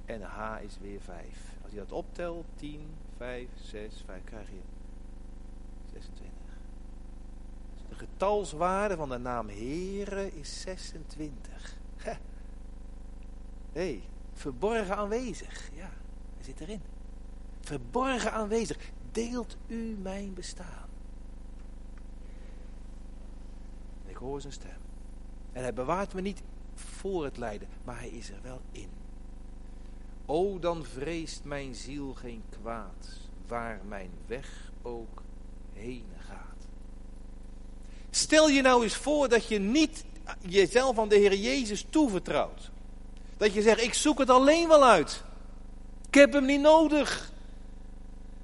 en 0.06 0.22
H 0.22 0.62
is 0.64 0.78
weer 0.82 1.02
5. 1.02 1.54
Als 1.64 1.72
je 1.72 1.78
dat 1.78 1.92
optelt, 1.92 2.46
10, 2.56 2.94
5, 3.18 3.48
6, 3.56 4.04
5, 4.06 4.24
krijg 4.24 4.50
je 4.50 4.62
26. 5.92 6.32
De 7.90 7.96
getalswaarde 7.96 8.96
van 8.96 9.10
de 9.10 9.18
naam 9.18 9.50
Here 9.50 10.32
is 10.36 10.62
26. 10.62 11.78
Hé, 11.98 12.14
hey, 13.72 14.04
verborgen 14.34 14.96
aanwezig. 14.96 15.70
Ja, 15.74 15.90
hij 16.36 16.44
zit 16.44 16.60
erin. 16.60 16.82
Verborgen 17.60 18.32
aanwezig. 18.32 18.78
Deelt 19.12 19.58
u 19.68 19.98
mijn 20.02 20.34
bestaan. 20.34 20.90
Ik 24.06 24.16
hoor 24.16 24.42
zijn 24.42 24.54
stem. 24.54 24.80
En 25.52 25.62
hij 25.62 25.74
bewaart 25.74 26.14
me 26.14 26.22
niet 26.22 26.44
voor 26.76 27.24
het 27.24 27.38
lijden, 27.38 27.68
maar 27.84 28.00
hij 28.00 28.10
is 28.10 28.30
er 28.30 28.42
wel 28.42 28.62
in. 28.72 28.90
O, 30.26 30.60
dan 30.60 30.86
vreest 30.86 31.44
mijn 31.44 31.76
ziel 31.76 32.14
geen 32.14 32.44
kwaad, 32.62 33.08
waar 33.48 33.82
mijn 33.88 34.12
weg 34.28 34.72
ook 34.82 35.22
heen 35.74 36.06
gaat. 36.18 36.68
Stel 38.10 38.50
je 38.50 38.62
nou 38.62 38.84
eens 38.84 38.96
voor 38.96 39.30
dat 39.30 39.48
je 39.48 39.60
niet 39.60 40.06
jezelf 40.40 41.00
aan 41.00 41.10
de 41.10 41.16
Heer 41.16 41.36
Jezus 41.36 41.86
toevertrouwt. 41.90 42.72
Dat 43.38 43.54
je 43.54 43.62
zegt, 43.62 43.82
ik 43.82 43.94
zoek 43.94 44.20
het 44.20 44.30
alleen 44.30 44.68
wel 44.68 44.86
uit. 44.86 45.24
Ik 46.08 46.14
heb 46.14 46.34
hem 46.34 46.46
niet 46.46 46.62
nodig. 46.62 47.32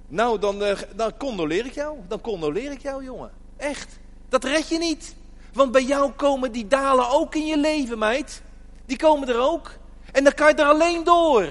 Nou, 0.07 0.39
dan, 0.39 0.63
uh, 0.63 0.79
dan 0.95 1.17
condoleer 1.17 1.65
ik 1.65 1.73
jou. 1.73 1.97
Dan 2.07 2.21
condoleer 2.21 2.71
ik 2.71 2.81
jou, 2.81 3.03
jongen. 3.03 3.31
Echt. 3.57 3.99
Dat 4.29 4.43
red 4.43 4.67
je 4.67 4.77
niet. 4.77 5.15
Want 5.53 5.71
bij 5.71 5.83
jou 5.83 6.11
komen 6.11 6.51
die 6.51 6.67
dalen 6.67 7.09
ook 7.09 7.35
in 7.35 7.45
je 7.45 7.57
leven, 7.57 7.97
meid. 7.97 8.43
Die 8.85 8.97
komen 8.97 9.27
er 9.27 9.39
ook. 9.39 9.77
En 10.11 10.23
dan 10.23 10.33
kan 10.33 10.47
je 10.47 10.53
er 10.55 10.65
alleen 10.65 11.03
door. 11.03 11.49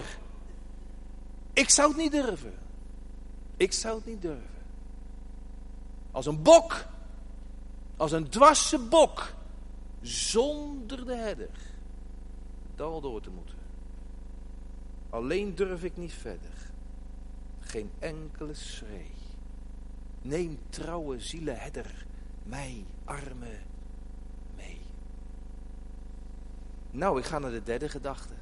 Ik 1.52 1.70
zou 1.70 1.88
het 1.88 1.96
niet 1.96 2.12
durven. 2.12 2.54
Ik 3.56 3.72
zou 3.72 3.96
het 3.96 4.06
niet 4.06 4.22
durven. 4.22 4.64
Als 6.11 6.26
een 6.26 6.42
bok. 6.42 6.85
Als 7.96 8.12
een 8.12 8.28
dwarse 8.28 8.78
bok. 8.78 9.35
Zonder 10.00 11.06
de 11.06 11.14
herder. 11.14 11.50
Dal 12.74 13.00
door 13.00 13.20
te 13.20 13.30
moeten. 13.30 13.59
Alleen 15.11 15.54
durf 15.54 15.85
ik 15.85 15.96
niet 15.96 16.12
verder. 16.12 16.70
Geen 17.61 17.90
enkele 17.98 18.54
schree. 18.54 19.14
Neem 20.22 20.59
trouwe 20.70 21.20
zielenherder 21.20 22.06
mij, 22.46 22.85
arme, 23.04 23.59
mee. 24.54 24.80
Nou, 26.96 27.18
ik 27.18 27.24
ga 27.24 27.38
naar 27.38 27.50
de 27.50 27.62
derde 27.62 27.88
gedachte. 27.88 28.35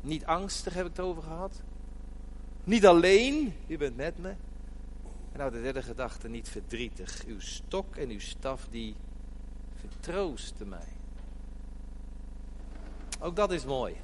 Niet 0.00 0.24
angstig 0.24 0.74
heb 0.74 0.86
ik 0.86 0.96
het 0.96 1.06
over 1.06 1.22
gehad. 1.22 1.62
Niet 2.64 2.86
alleen, 2.86 3.54
u 3.66 3.78
bent 3.78 3.96
met 3.96 4.18
me. 4.18 4.28
En 4.28 5.38
nou, 5.38 5.50
de 5.50 5.62
derde 5.62 5.82
gedachte, 5.82 6.28
niet 6.28 6.48
verdrietig. 6.48 7.24
Uw 7.26 7.40
stok 7.40 7.96
en 7.96 8.10
uw 8.10 8.20
staf, 8.20 8.66
die 8.70 8.94
vertroosten 9.74 10.68
mij. 10.68 10.88
Ook 13.20 13.36
dat 13.36 13.52
is 13.52 13.64
mooi. 13.64 13.96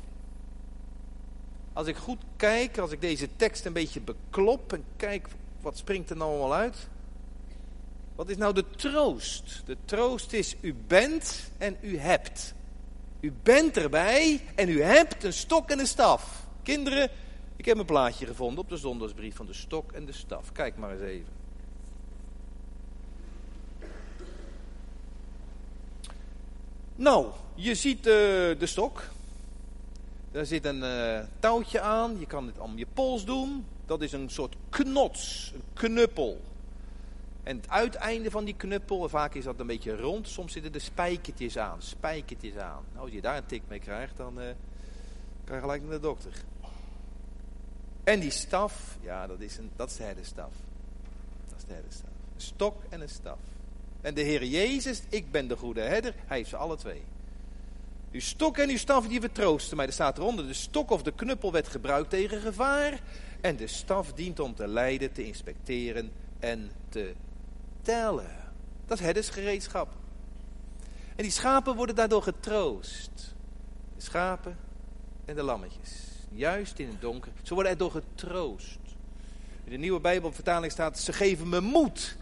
Als 1.72 1.86
ik 1.86 1.96
goed 1.96 2.22
kijk, 2.36 2.78
als 2.78 2.90
ik 2.90 3.00
deze 3.00 3.28
tekst 3.36 3.64
een 3.64 3.72
beetje 3.72 4.00
beklop 4.00 4.72
en 4.72 4.84
kijk 4.96 5.28
wat 5.60 5.76
springt 5.76 6.10
er 6.10 6.16
nou 6.16 6.30
allemaal 6.30 6.54
uit. 6.54 6.88
Wat 8.14 8.28
is 8.28 8.36
nou 8.36 8.54
de 8.54 8.70
troost? 8.70 9.62
De 9.66 9.76
troost 9.84 10.32
is 10.32 10.56
u 10.60 10.74
bent 10.74 11.50
en 11.58 11.76
u 11.80 11.98
hebt. 11.98 12.54
U 13.26 13.32
bent 13.42 13.76
erbij 13.76 14.40
en 14.54 14.68
u 14.68 14.82
hebt 14.82 15.24
een 15.24 15.32
stok 15.32 15.70
en 15.70 15.78
een 15.78 15.86
staf. 15.86 16.46
Kinderen, 16.62 17.10
ik 17.56 17.64
heb 17.64 17.78
een 17.78 17.84
plaatje 17.84 18.26
gevonden 18.26 18.58
op 18.58 18.68
de 18.68 18.76
zondagsbrief 18.76 19.36
van 19.36 19.46
de 19.46 19.52
stok 19.52 19.92
en 19.92 20.04
de 20.04 20.12
staf. 20.12 20.52
Kijk 20.52 20.76
maar 20.76 20.90
eens 20.90 21.00
even. 21.00 21.32
Nou, 26.96 27.26
je 27.54 27.74
ziet 27.74 27.98
uh, 27.98 28.04
de 28.04 28.56
stok. 28.60 29.02
Daar 30.32 30.46
zit 30.46 30.64
een 30.64 30.82
uh, 30.82 31.20
touwtje 31.38 31.80
aan. 31.80 32.16
Je 32.18 32.26
kan 32.26 32.46
het 32.46 32.58
om 32.58 32.78
je 32.78 32.86
pols 32.94 33.24
doen. 33.24 33.66
Dat 33.86 34.02
is 34.02 34.12
een 34.12 34.30
soort 34.30 34.56
knots, 34.68 35.52
een 35.54 35.62
knuppel. 35.72 36.40
En 37.46 37.56
het 37.56 37.68
uiteinde 37.68 38.30
van 38.30 38.44
die 38.44 38.56
knuppel, 38.56 39.08
vaak 39.08 39.34
is 39.34 39.44
dat 39.44 39.60
een 39.60 39.66
beetje 39.66 39.96
rond. 39.96 40.28
Soms 40.28 40.52
zitten 40.52 40.74
er 40.74 40.80
spijkertjes 40.80 41.58
aan, 41.58 41.82
spijkertjes 41.82 42.56
aan. 42.56 42.84
Nou, 42.92 43.04
als 43.04 43.12
je 43.12 43.20
daar 43.20 43.36
een 43.36 43.46
tik 43.46 43.62
mee 43.68 43.78
krijgt, 43.78 44.16
dan 44.16 44.40
uh, 44.40 44.44
kan 45.44 45.54
je 45.54 45.60
gelijk 45.60 45.82
naar 45.82 45.90
de 45.90 46.00
dokter. 46.00 46.32
En 48.04 48.20
die 48.20 48.30
staf, 48.30 48.98
ja, 49.00 49.26
dat 49.26 49.40
is, 49.40 49.56
een, 49.56 49.70
dat 49.76 49.90
is 49.90 49.96
de 49.96 50.02
herderstaf. 50.02 50.52
Dat 51.48 51.58
is 51.58 51.64
de 51.64 51.72
herderstaf. 51.72 52.10
Een 52.34 52.40
stok 52.40 52.82
en 52.88 53.00
een 53.00 53.08
staf. 53.08 53.38
En 54.00 54.14
de 54.14 54.22
Heer 54.22 54.44
Jezus, 54.44 55.02
ik 55.08 55.30
ben 55.30 55.48
de 55.48 55.56
goede 55.56 55.80
herder, 55.80 56.14
hij 56.26 56.36
heeft 56.36 56.50
ze 56.50 56.56
alle 56.56 56.76
twee. 56.76 57.02
Uw 58.12 58.20
stok 58.20 58.58
en 58.58 58.68
uw 58.68 58.76
staf 58.76 59.08
die 59.08 59.20
vertroosten 59.20 59.76
mij. 59.76 59.86
Er 59.86 59.92
staat 59.92 60.18
eronder, 60.18 60.46
de 60.46 60.54
stok 60.54 60.90
of 60.90 61.02
de 61.02 61.12
knuppel 61.12 61.52
werd 61.52 61.68
gebruikt 61.68 62.10
tegen 62.10 62.40
gevaar. 62.40 63.00
En 63.40 63.56
de 63.56 63.66
staf 63.66 64.12
dient 64.12 64.40
om 64.40 64.54
te 64.54 64.68
leiden, 64.68 65.12
te 65.12 65.26
inspecteren 65.26 66.10
en 66.38 66.70
te 66.88 67.14
tellen. 67.86 68.30
Dat 68.86 68.98
is 68.98 69.04
herdersgereedschap. 69.04 69.88
En 71.16 71.22
die 71.22 71.30
schapen 71.30 71.76
worden 71.76 71.94
daardoor 71.94 72.22
getroost. 72.22 73.34
De 73.96 74.02
schapen 74.02 74.58
en 75.24 75.34
de 75.34 75.42
lammetjes. 75.42 75.90
Juist 76.30 76.78
in 76.78 76.88
het 76.88 77.00
donker. 77.00 77.32
Ze 77.42 77.54
worden 77.54 77.72
erdoor 77.72 77.90
getroost. 77.90 78.78
In 79.64 79.70
de 79.70 79.76
nieuwe 79.76 80.00
Bijbelvertaling 80.00 80.72
staat, 80.72 80.98
ze 80.98 81.12
geven 81.12 81.48
me 81.48 81.60
moed. 81.60 82.16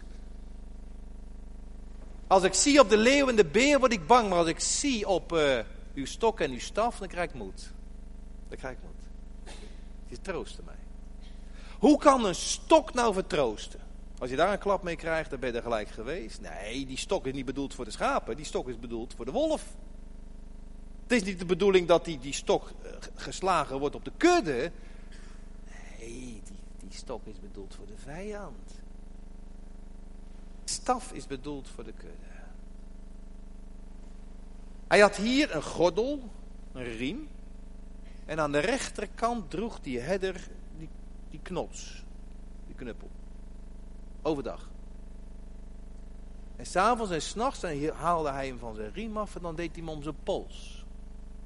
Als 2.27 2.43
ik 2.43 2.53
zie 2.53 2.79
op 2.79 2.89
de 2.89 2.97
leeuw 2.97 3.29
en 3.29 3.35
de 3.35 3.45
beer 3.45 3.79
word 3.79 3.91
ik 3.91 4.07
bang. 4.07 4.29
Maar 4.29 4.37
als 4.37 4.47
ik 4.47 4.59
zie 4.59 5.07
op 5.07 5.33
uh, 5.33 5.59
uw 5.93 6.05
stok 6.05 6.39
en 6.39 6.51
uw 6.51 6.59
staf, 6.59 6.97
dan 6.97 7.07
krijg 7.07 7.29
ik 7.29 7.35
moed. 7.35 7.71
Dan 8.49 8.57
krijg 8.57 8.75
ik 8.75 8.83
moed. 8.83 9.53
Die 10.07 10.21
troosten 10.21 10.63
mij. 10.65 10.75
Hoe 11.79 11.97
kan 11.97 12.25
een 12.25 12.35
stok 12.35 12.93
nou 12.93 13.13
vertroosten? 13.13 13.84
Als 14.19 14.29
je 14.29 14.35
daar 14.35 14.51
een 14.51 14.59
klap 14.59 14.83
mee 14.83 14.95
krijgt, 14.95 15.29
dan 15.29 15.39
ben 15.39 15.51
je 15.51 15.55
er 15.55 15.63
gelijk 15.63 15.89
geweest. 15.89 16.41
Nee, 16.41 16.85
die 16.85 16.97
stok 16.97 17.25
is 17.25 17.33
niet 17.33 17.45
bedoeld 17.45 17.73
voor 17.73 17.85
de 17.85 17.91
schapen. 17.91 18.35
Die 18.35 18.45
stok 18.45 18.69
is 18.69 18.79
bedoeld 18.79 19.13
voor 19.15 19.25
de 19.25 19.31
wolf. 19.31 19.75
Het 21.03 21.11
is 21.11 21.23
niet 21.23 21.39
de 21.39 21.45
bedoeling 21.45 21.87
dat 21.87 22.05
die, 22.05 22.19
die 22.19 22.33
stok 22.33 22.71
eh, 22.83 22.91
geslagen 23.15 23.79
wordt 23.79 23.95
op 23.95 24.05
de 24.05 24.11
kudde. 24.17 24.71
Nee, 25.99 26.41
die, 26.43 26.59
die 26.79 26.97
stok 26.97 27.25
is 27.25 27.39
bedoeld 27.39 27.75
voor 27.75 27.85
de 27.85 27.97
vijand. 27.97 28.83
Staf 30.63 31.11
is 31.11 31.27
bedoeld 31.27 31.67
voor 31.67 31.83
de 31.83 31.93
kudde. 31.93 32.33
Hij 34.87 34.99
had 34.99 35.15
hier 35.15 35.55
een 35.55 35.63
gordel, 35.63 36.29
een 36.73 36.97
riem. 36.97 37.27
En 38.25 38.39
aan 38.39 38.51
de 38.51 38.59
rechterkant 38.59 39.49
droeg 39.49 39.79
die 39.79 39.99
herder 39.99 40.47
die, 40.77 40.89
die 41.29 41.39
knots, 41.41 42.03
die 42.65 42.75
knuppel. 42.75 43.09
Overdag. 44.25 44.69
En 46.55 46.65
s'avonds 46.65 47.11
en 47.11 47.21
s'nachts 47.21 47.61
haalde 47.93 48.31
hij 48.31 48.47
hem 48.47 48.59
van 48.59 48.75
zijn 48.75 48.93
riem 48.93 49.17
af 49.17 49.35
en 49.35 49.41
dan 49.41 49.55
deed 49.55 49.75
hij 49.75 49.79
hem 49.85 49.89
om 49.89 50.03
zijn 50.03 50.23
pols. 50.23 50.85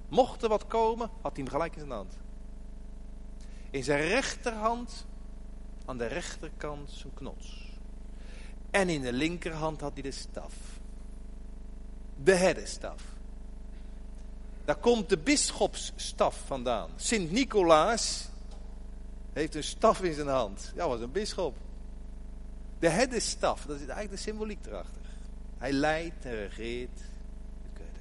Mocht 0.09 0.43
er 0.43 0.49
wat 0.49 0.67
komen, 0.67 1.09
had 1.21 1.35
hij 1.35 1.43
hem 1.43 1.51
gelijk 1.51 1.73
in 1.73 1.79
zijn 1.79 1.91
hand. 1.91 2.17
In 3.69 3.83
zijn 3.83 4.01
rechterhand, 4.01 5.05
aan 5.85 5.97
de 5.97 6.05
rechterkant, 6.05 6.91
zijn 6.91 7.13
knots. 7.13 7.77
En 8.71 8.89
in 8.89 9.01
de 9.01 9.13
linkerhand 9.13 9.81
had 9.81 9.93
hij 9.93 10.01
de 10.01 10.11
staf. 10.11 10.53
De 12.23 12.35
herderstaf. 12.35 13.03
Daar 14.65 14.77
komt 14.77 15.09
de 15.09 15.17
bisschopsstaf 15.17 16.41
vandaan. 16.45 16.89
Sint 16.95 17.31
Nicolaas 17.31 18.29
heeft 19.33 19.55
een 19.55 19.63
staf 19.63 20.01
in 20.01 20.13
zijn 20.13 20.27
hand. 20.27 20.71
Ja, 20.75 20.87
was 20.87 20.99
een 20.99 21.11
bisschop. 21.11 21.55
De 22.79 22.89
herderstaf, 22.89 23.65
dat 23.65 23.75
is 23.75 23.81
eigenlijk 23.81 24.11
de 24.11 24.17
symboliek 24.17 24.65
erachter. 24.65 25.01
Hij 25.57 25.71
leidt 25.71 26.25
en 26.25 26.35
regeert 26.35 26.97
de 27.63 27.69
kudde. 27.73 27.99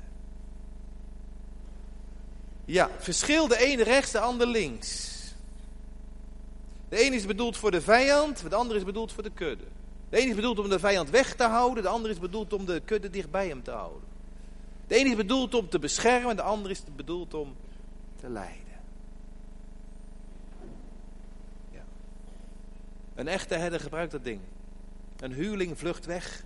Ja, 2.65 2.91
verschil 2.99 3.49
de 3.49 3.59
ene 3.59 3.83
rechts, 3.83 4.13
de 4.13 4.21
ander 4.21 4.47
links. 4.47 5.17
De 6.89 6.97
ene 6.97 7.17
is 7.17 7.27
bedoeld 7.27 7.57
voor 7.57 7.71
de 7.71 7.81
vijand, 7.81 8.51
de 8.51 8.57
andere 8.57 8.79
is 8.79 8.85
bedoeld 8.85 9.13
voor 9.13 9.23
de 9.23 9.31
kudde. 9.31 9.65
De 10.09 10.17
ene 10.17 10.29
is 10.29 10.35
bedoeld 10.35 10.59
om 10.59 10.69
de 10.69 10.79
vijand 10.79 11.11
weg 11.11 11.35
te 11.35 11.45
houden, 11.45 11.83
de 11.83 11.89
andere 11.89 12.15
is 12.15 12.21
bedoeld 12.21 12.53
om 12.53 12.65
de 12.65 12.81
kudde 12.81 13.11
dicht 13.11 13.31
bij 13.31 13.49
hem 13.49 13.63
te 13.63 13.71
houden. 13.71 14.03
De 14.87 14.95
ene 14.95 15.09
is 15.09 15.17
bedoeld 15.17 15.55
om 15.55 15.69
te 15.69 15.79
beschermen, 15.79 16.37
de 16.37 16.43
andere 16.43 16.75
is 16.75 16.83
bedoeld 16.97 17.35
om 17.35 17.57
te 18.21 18.29
leiden. 18.29 18.81
Ja. 21.71 21.85
Een 23.15 23.29
echte 23.29 23.55
herder 23.55 23.81
gebruikt 23.81 24.13
dat 24.13 24.25
ding. 24.25 24.41
Een 25.21 25.33
huurling 25.33 25.79
vlucht 25.79 26.07
weg, 26.07 26.45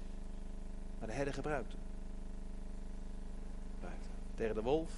maar 0.99 1.09
de 1.09 1.15
herder 1.15 1.35
gebruikt. 1.35 1.75
Tegen 4.35 4.55
de 4.55 4.63
wolf, 4.63 4.91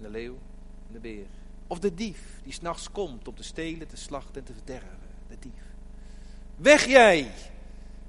de 0.00 0.10
leeuw 0.10 0.38
en 0.86 0.92
de 0.92 0.98
beer. 0.98 1.26
Of 1.66 1.78
de 1.78 1.94
dief 1.94 2.40
die 2.44 2.52
s'nachts 2.52 2.90
komt 2.90 3.28
om 3.28 3.34
te 3.34 3.42
stelen, 3.42 3.88
te 3.88 3.96
slachten 3.96 4.34
en 4.34 4.44
te 4.44 4.52
verderven. 4.52 4.98
De 5.28 5.36
dief. 5.38 5.62
Weg 6.56 6.86
jij! 6.86 7.30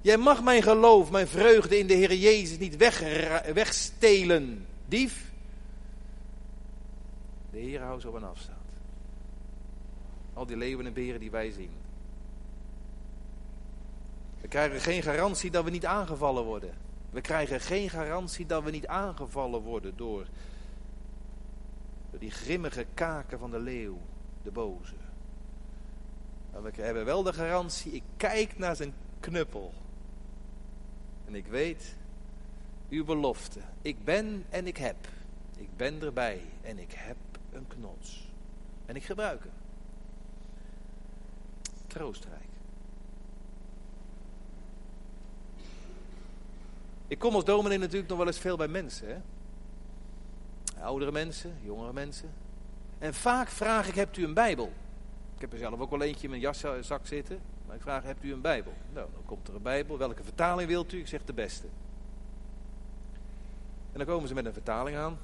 Jij 0.01 0.17
mag 0.17 0.43
mijn 0.43 0.63
geloof, 0.63 1.11
mijn 1.11 1.27
vreugde 1.27 1.77
in 1.77 1.87
de 1.87 1.93
Heer 1.93 2.13
Jezus 2.13 2.57
niet 2.57 2.77
weg, 2.77 2.99
wegstelen. 3.53 4.65
Dief. 4.87 5.31
De 7.51 7.57
Heer 7.57 7.81
houdt 7.81 8.01
zo 8.01 8.07
op 8.07 8.13
een 8.13 8.23
afstand. 8.23 8.59
Al 10.33 10.45
die 10.45 10.57
leeuwen 10.57 10.85
en 10.85 10.93
beren 10.93 11.19
die 11.19 11.31
wij 11.31 11.51
zien. 11.51 11.71
We 14.43 14.49
krijgen 14.49 14.81
geen 14.81 15.01
garantie 15.01 15.51
dat 15.51 15.63
we 15.63 15.69
niet 15.69 15.85
aangevallen 15.85 16.43
worden. 16.43 16.73
We 17.09 17.21
krijgen 17.21 17.59
geen 17.59 17.89
garantie 17.89 18.45
dat 18.45 18.63
we 18.63 18.71
niet 18.71 18.87
aangevallen 18.87 19.61
worden 19.61 19.97
door, 19.97 20.25
die 22.19 22.31
grimmige 22.31 22.85
kaken 22.93 23.39
van 23.39 23.51
de 23.51 23.59
leeuw, 23.59 23.97
de 24.43 24.51
boze. 24.51 24.95
Maar 26.51 26.61
we 26.61 26.81
hebben 26.81 27.05
wel 27.05 27.23
de 27.23 27.33
garantie, 27.33 27.91
ik 27.91 28.03
kijk 28.17 28.57
naar 28.57 28.75
zijn 28.75 28.93
knuppel. 29.19 29.73
En 31.25 31.35
ik 31.35 31.45
weet, 31.45 31.95
uw 32.89 33.05
belofte, 33.05 33.59
ik 33.81 34.03
ben 34.03 34.45
en 34.49 34.67
ik 34.67 34.77
heb. 34.77 35.07
Ik 35.57 35.77
ben 35.77 36.01
erbij 36.01 36.41
en 36.61 36.79
ik 36.79 36.91
heb 36.91 37.17
een 37.51 37.67
knots. 37.67 38.31
En 38.85 38.95
ik 38.95 39.03
gebruik 39.03 39.39
hem. 39.43 39.53
Troostrijk. 41.87 42.42
Ik 47.13 47.19
kom 47.19 47.35
als 47.35 47.45
dominee 47.45 47.77
natuurlijk 47.77 48.09
nog 48.09 48.17
wel 48.17 48.27
eens 48.27 48.39
veel 48.39 48.57
bij 48.57 48.67
mensen. 48.67 49.07
Hè? 49.07 49.17
Oudere 50.81 51.11
mensen, 51.11 51.57
jongere 51.61 51.93
mensen. 51.93 52.29
En 52.99 53.13
vaak 53.13 53.47
vraag 53.47 53.87
ik, 53.87 53.95
hebt 53.95 54.17
u 54.17 54.23
een 54.23 54.33
Bijbel? 54.33 54.71
Ik 55.35 55.41
heb 55.41 55.51
er 55.51 55.57
zelf 55.57 55.79
ook 55.79 55.89
wel 55.89 56.01
eentje 56.01 56.23
in 56.23 56.29
mijn 56.29 56.41
jaszak 56.41 57.07
zitten. 57.07 57.39
Maar 57.67 57.75
ik 57.75 57.81
vraag, 57.81 58.03
hebt 58.03 58.23
u 58.23 58.33
een 58.33 58.41
Bijbel? 58.41 58.73
Nou, 58.93 59.07
dan 59.13 59.25
komt 59.25 59.47
er 59.47 59.55
een 59.55 59.61
Bijbel. 59.61 59.97
Welke 59.97 60.23
vertaling 60.23 60.67
wilt 60.67 60.93
u? 60.93 60.99
Ik 60.99 61.07
zeg 61.07 61.25
de 61.25 61.33
beste. 61.33 61.67
En 63.91 63.97
dan 63.97 64.05
komen 64.05 64.27
ze 64.27 64.33
met 64.33 64.45
een 64.45 64.53
vertaling 64.53 64.97
aan. 64.97 65.17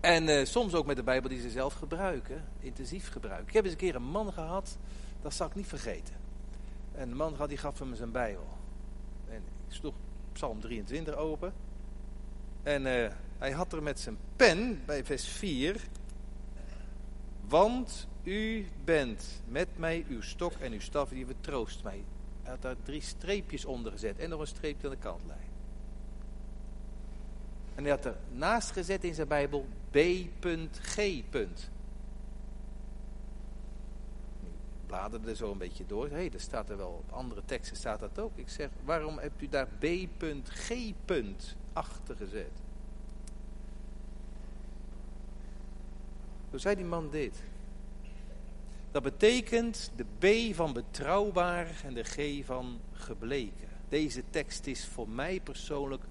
En 0.00 0.28
uh, 0.28 0.44
soms 0.44 0.74
ook 0.74 0.86
met 0.86 0.96
de 0.96 1.02
Bijbel 1.02 1.30
die 1.30 1.40
ze 1.40 1.50
zelf 1.50 1.74
gebruiken. 1.74 2.44
Intensief 2.60 3.10
gebruiken. 3.10 3.48
Ik 3.48 3.54
heb 3.54 3.64
eens 3.64 3.72
een 3.72 3.78
keer 3.78 3.94
een 3.94 4.10
man 4.10 4.32
gehad. 4.32 4.76
Dat 5.22 5.34
zal 5.34 5.46
ik 5.46 5.54
niet 5.54 5.68
vergeten. 5.68 6.14
En 6.94 7.08
de 7.08 7.14
man 7.14 7.34
had, 7.34 7.48
die 7.48 7.58
gaf 7.58 7.78
hem 7.78 7.94
zijn 7.94 8.12
Bijbel. 8.12 8.48
En 9.28 9.42
ik 9.68 9.74
sloeg 9.74 9.94
Psalm 10.36 10.60
23 10.60 11.14
open. 11.14 11.52
En 12.62 12.86
uh, 12.86 13.08
hij 13.38 13.50
had 13.50 13.72
er 13.72 13.82
met 13.82 14.00
zijn 14.00 14.16
pen 14.36 14.82
bij 14.86 15.04
vers 15.04 15.28
4. 15.28 15.80
Want 17.48 18.06
u 18.22 18.66
bent 18.84 19.42
met 19.48 19.68
mij, 19.78 20.04
uw 20.08 20.20
stok 20.20 20.52
en 20.52 20.72
uw 20.72 20.80
staf, 20.80 21.08
die 21.08 21.26
vertroost 21.26 21.82
mij. 21.82 22.04
Hij 22.42 22.50
had 22.50 22.62
daar 22.62 22.76
drie 22.82 23.00
streepjes 23.00 23.64
onder 23.64 23.92
gezet 23.92 24.18
en 24.18 24.28
nog 24.28 24.40
een 24.40 24.46
streepje 24.46 24.88
aan 24.88 24.94
de 24.94 25.00
kantlijn. 25.00 25.48
En 27.74 27.82
hij 27.82 27.92
had 27.92 28.04
er 28.04 28.16
naast 28.32 28.70
gezet 28.70 29.04
in 29.04 29.14
zijn 29.14 29.28
Bijbel 29.28 29.66
B.G. 29.90 30.96
bladerde 34.86 35.30
er 35.30 35.36
zo 35.36 35.50
een 35.50 35.58
beetje 35.58 35.86
door. 35.86 36.08
Hé, 36.08 36.14
hey, 36.14 36.30
dat 36.30 36.40
staat 36.40 36.70
er 36.70 36.76
wel 36.76 37.02
op 37.06 37.12
andere 37.12 37.42
teksten 37.44 37.76
staat 37.76 38.00
dat 38.00 38.18
ook. 38.18 38.32
Ik 38.34 38.48
zeg, 38.48 38.68
waarom 38.84 39.18
hebt 39.18 39.42
u 39.42 39.48
daar 39.48 39.68
B.G. 39.78 40.92
achter 41.72 42.16
gezet? 42.16 42.52
Zo 46.50 46.58
zei 46.58 46.74
die 46.74 46.84
man 46.84 47.10
dit. 47.10 47.42
Dat 48.90 49.02
betekent 49.02 49.90
de 49.96 50.04
B 50.18 50.54
van 50.54 50.72
betrouwbaar 50.72 51.82
en 51.84 51.94
de 51.94 52.04
G 52.04 52.44
van 52.44 52.80
gebleken. 52.92 53.68
Deze 53.88 54.22
tekst 54.30 54.66
is 54.66 54.86
voor 54.86 55.08
mij 55.08 55.40
persoonlijk 55.40 56.04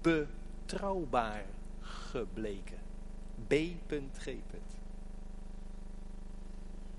betrouwbaar 0.00 1.44
gebleken. 1.80 2.78
B.G. 3.46 4.26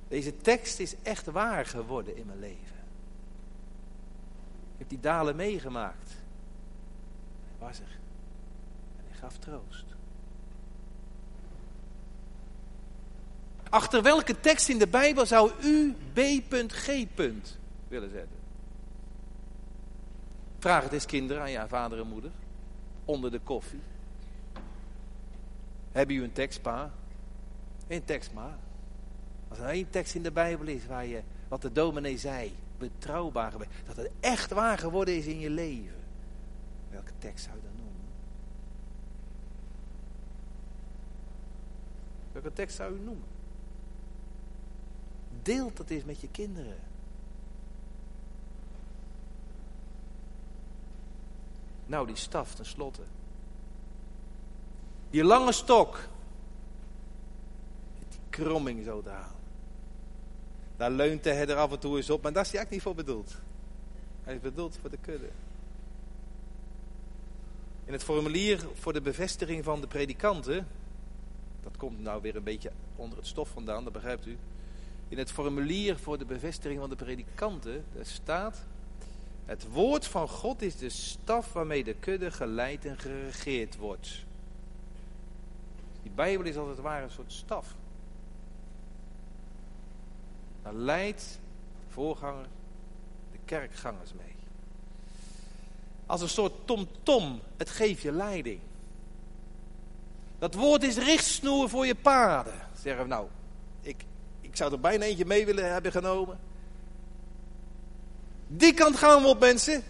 Deze 0.08 0.38
tekst 0.38 0.80
is 0.80 0.96
echt 1.02 1.26
waar 1.26 1.66
geworden 1.66 2.18
in 2.18 2.26
mijn 2.26 2.40
leven. 2.40 2.76
Ik 4.74 4.80
heb 4.80 4.90
die 4.90 5.00
dalen 5.00 5.36
meegemaakt. 5.36 6.12
Hij 7.58 7.68
was 7.68 7.80
er. 7.80 7.98
En 8.98 9.04
hij 9.08 9.18
gaf 9.18 9.38
troost. 9.38 9.86
Achter 13.70 14.04
welke 14.04 14.40
tekst 14.40 14.70
in 14.70 14.78
de 14.78 14.88
Bijbel 14.88 15.26
zou 15.26 15.52
u 15.64 15.96
B.G. 16.14 17.06
willen 17.88 18.10
zetten? 18.10 18.38
Vraag 20.60 20.84
het 20.84 20.94
eens 20.94 21.06
kinderen 21.06 21.42
aan 21.42 21.52
je 21.52 21.68
vader 21.68 22.00
en 22.00 22.08
moeder. 22.08 22.32
Onder 23.06 23.32
de 23.32 23.40
koffie. 23.40 23.82
Hebben 25.92 26.16
u 26.16 26.24
een 26.24 26.32
tekst, 26.32 26.62
pa? 26.62 26.92
Een 27.88 28.06
tekst, 28.06 28.34
ma. 28.34 28.58
Als 29.54 29.62
er 29.62 29.68
één 29.68 29.90
tekst 29.90 30.16
in 30.16 30.24
de 30.24 30.32
Bijbel 30.32 30.68
is 30.68 30.86
waar 30.86 31.06
je, 31.06 31.22
wat 31.48 31.62
de 31.62 31.72
dominee 31.72 32.18
zei, 32.18 32.56
betrouwbaar 32.78 33.52
geworden, 33.52 33.76
dat 33.86 33.96
het 33.96 34.12
echt 34.20 34.52
waar 34.52 34.78
geworden 34.78 35.18
is 35.18 35.26
in 35.26 35.40
je 35.40 35.50
leven. 35.50 36.04
Welke 36.90 37.12
tekst 37.18 37.44
zou 37.44 37.56
je 37.56 37.62
dan 37.62 37.76
noemen? 37.76 38.02
Welke 42.32 42.54
tekst 42.54 42.76
zou 42.76 42.96
u 42.96 43.00
noemen? 43.00 43.28
Deelt 45.42 45.78
dat 45.78 45.90
eens 45.90 46.04
met 46.04 46.22
je 46.22 46.30
kinderen. 46.30 46.80
Nou, 51.86 52.08
die 52.08 52.16
staf 52.16 52.56
tenslotte. 52.56 53.04
Die 55.10 55.24
lange 55.24 55.52
stok. 55.52 56.08
Die 58.10 58.20
kromming 58.30 58.84
zo 58.84 59.02
te 59.02 59.10
halen. 59.10 59.42
Daar 60.84 60.92
leunt 60.92 61.24
de 61.24 61.34
herder 61.34 61.56
af 61.56 61.72
en 61.72 61.80
toe 61.80 61.98
eens 61.98 62.10
op, 62.10 62.22
maar 62.22 62.34
daar 62.34 62.44
is 62.44 62.52
hij 62.52 62.60
eigenlijk 62.60 62.70
niet 62.70 62.82
voor 62.82 63.06
bedoeld. 63.06 63.42
Hij 64.24 64.34
is 64.34 64.42
bedoeld 64.42 64.78
voor 64.82 64.90
de 64.90 64.98
kudde. 65.02 65.30
In 67.86 67.94
het 67.94 68.04
formulier 68.04 68.66
voor 68.74 68.94
de 68.94 69.02
bevestiging 69.02 69.64
van 69.64 69.82
de 69.82 69.88
predikanten, 69.88 70.68
dat 71.64 71.78
komt 71.78 72.02
nou 72.02 72.22
weer 72.22 72.36
een 72.36 72.44
beetje 72.44 72.72
onder 72.96 73.18
het 73.18 73.28
stof 73.28 73.50
vandaan, 73.50 73.84
dat 73.84 73.94
begrijpt 73.94 74.26
u. 74.26 74.38
In 75.10 75.18
het 75.18 75.32
formulier 75.32 75.98
voor 75.98 76.18
de 76.18 76.26
bevestiging 76.26 76.80
van 76.80 76.90
de 76.90 76.96
predikanten, 76.96 77.86
daar 77.94 78.06
staat, 78.06 78.66
het 79.46 79.68
woord 79.68 80.08
van 80.08 80.30
God 80.30 80.62
is 80.62 80.78
de 80.78 80.90
staf 80.90 81.54
waarmee 81.54 81.84
de 81.84 81.96
kudde 82.00 82.32
geleid 82.32 82.86
en 82.86 82.98
geregeerd 82.98 83.78
wordt. 83.78 84.26
Die 86.02 86.12
Bijbel 86.16 86.46
is 86.46 86.58
als 86.58 86.70
het 86.70 86.80
ware 86.80 87.04
een 87.04 87.12
soort 87.12 87.32
staf. 87.32 87.76
Daar 90.64 90.74
leidt 90.74 91.40
voorganger 91.90 92.46
de 93.32 93.38
kerkgangers 93.46 94.14
mee. 94.14 94.36
Als 96.06 96.22
een 96.22 96.30
soort 96.30 96.54
tom-tom, 96.66 97.40
het 97.58 97.70
geeft 97.70 98.02
je 98.02 98.12
leiding. 98.12 98.60
Dat 100.40 100.54
woord 100.54 100.84
is 100.84 100.98
richtsnoer 100.98 101.70
voor 101.70 101.86
je 101.86 101.96
paden. 101.96 102.54
Zeggen 102.82 103.04
we 103.04 103.10
nou, 103.10 103.28
ik, 103.82 104.04
ik 104.42 104.56
zou 104.56 104.72
er 104.72 104.80
bijna 104.80 105.06
eentje 105.06 105.26
mee 105.26 105.46
willen 105.46 105.72
hebben 105.72 105.92
genomen. 105.92 106.40
Die 108.48 108.74
kant 108.74 108.96
gaan 108.96 109.22
we 109.22 109.28
op 109.28 109.40
mensen. 109.40 109.84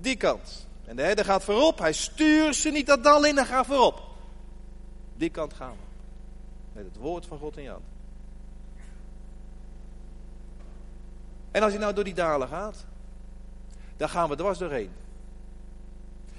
Die 0.00 0.16
kant. 0.16 0.66
En 0.84 0.96
de 0.96 1.02
herder 1.02 1.24
gaat 1.24 1.44
voorop. 1.44 1.78
Hij 1.78 1.92
stuurt 1.92 2.56
ze 2.56 2.70
niet 2.70 2.86
dat 2.86 3.04
dal 3.04 3.24
in, 3.24 3.36
hij 3.36 3.46
gaat 3.46 3.66
voorop. 3.66 4.02
Die 5.16 5.30
kant 5.30 5.54
gaan 5.54 5.72
we. 5.72 5.84
Met 6.72 6.84
het 6.84 6.96
woord 6.96 7.26
van 7.26 7.38
God 7.38 7.56
in 7.56 7.62
je 7.62 7.68
hand. 7.68 7.84
En 11.56 11.62
als 11.62 11.72
je 11.72 11.78
nou 11.78 11.94
door 11.94 12.04
die 12.04 12.14
dalen 12.14 12.48
gaat, 12.48 12.86
dan 13.96 14.08
gaan 14.08 14.28
we 14.28 14.36
dwars 14.36 14.58
doorheen. 14.58 14.90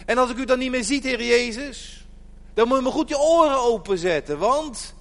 En 0.06 0.18
als 0.18 0.30
ik 0.30 0.38
u 0.38 0.46
dan 0.46 0.60
niet 0.60 0.72
meer 0.72 0.84
ziet, 0.84 1.04
Heer 1.04 1.24
Jezus, 1.24 2.08
dan 2.54 2.68
moet 2.68 2.78
je 2.78 2.84
me 2.84 2.92
goed 2.92 3.10
je 3.10 3.20
oren 3.20 3.60
openzetten. 3.60 4.38
Want 4.38 4.96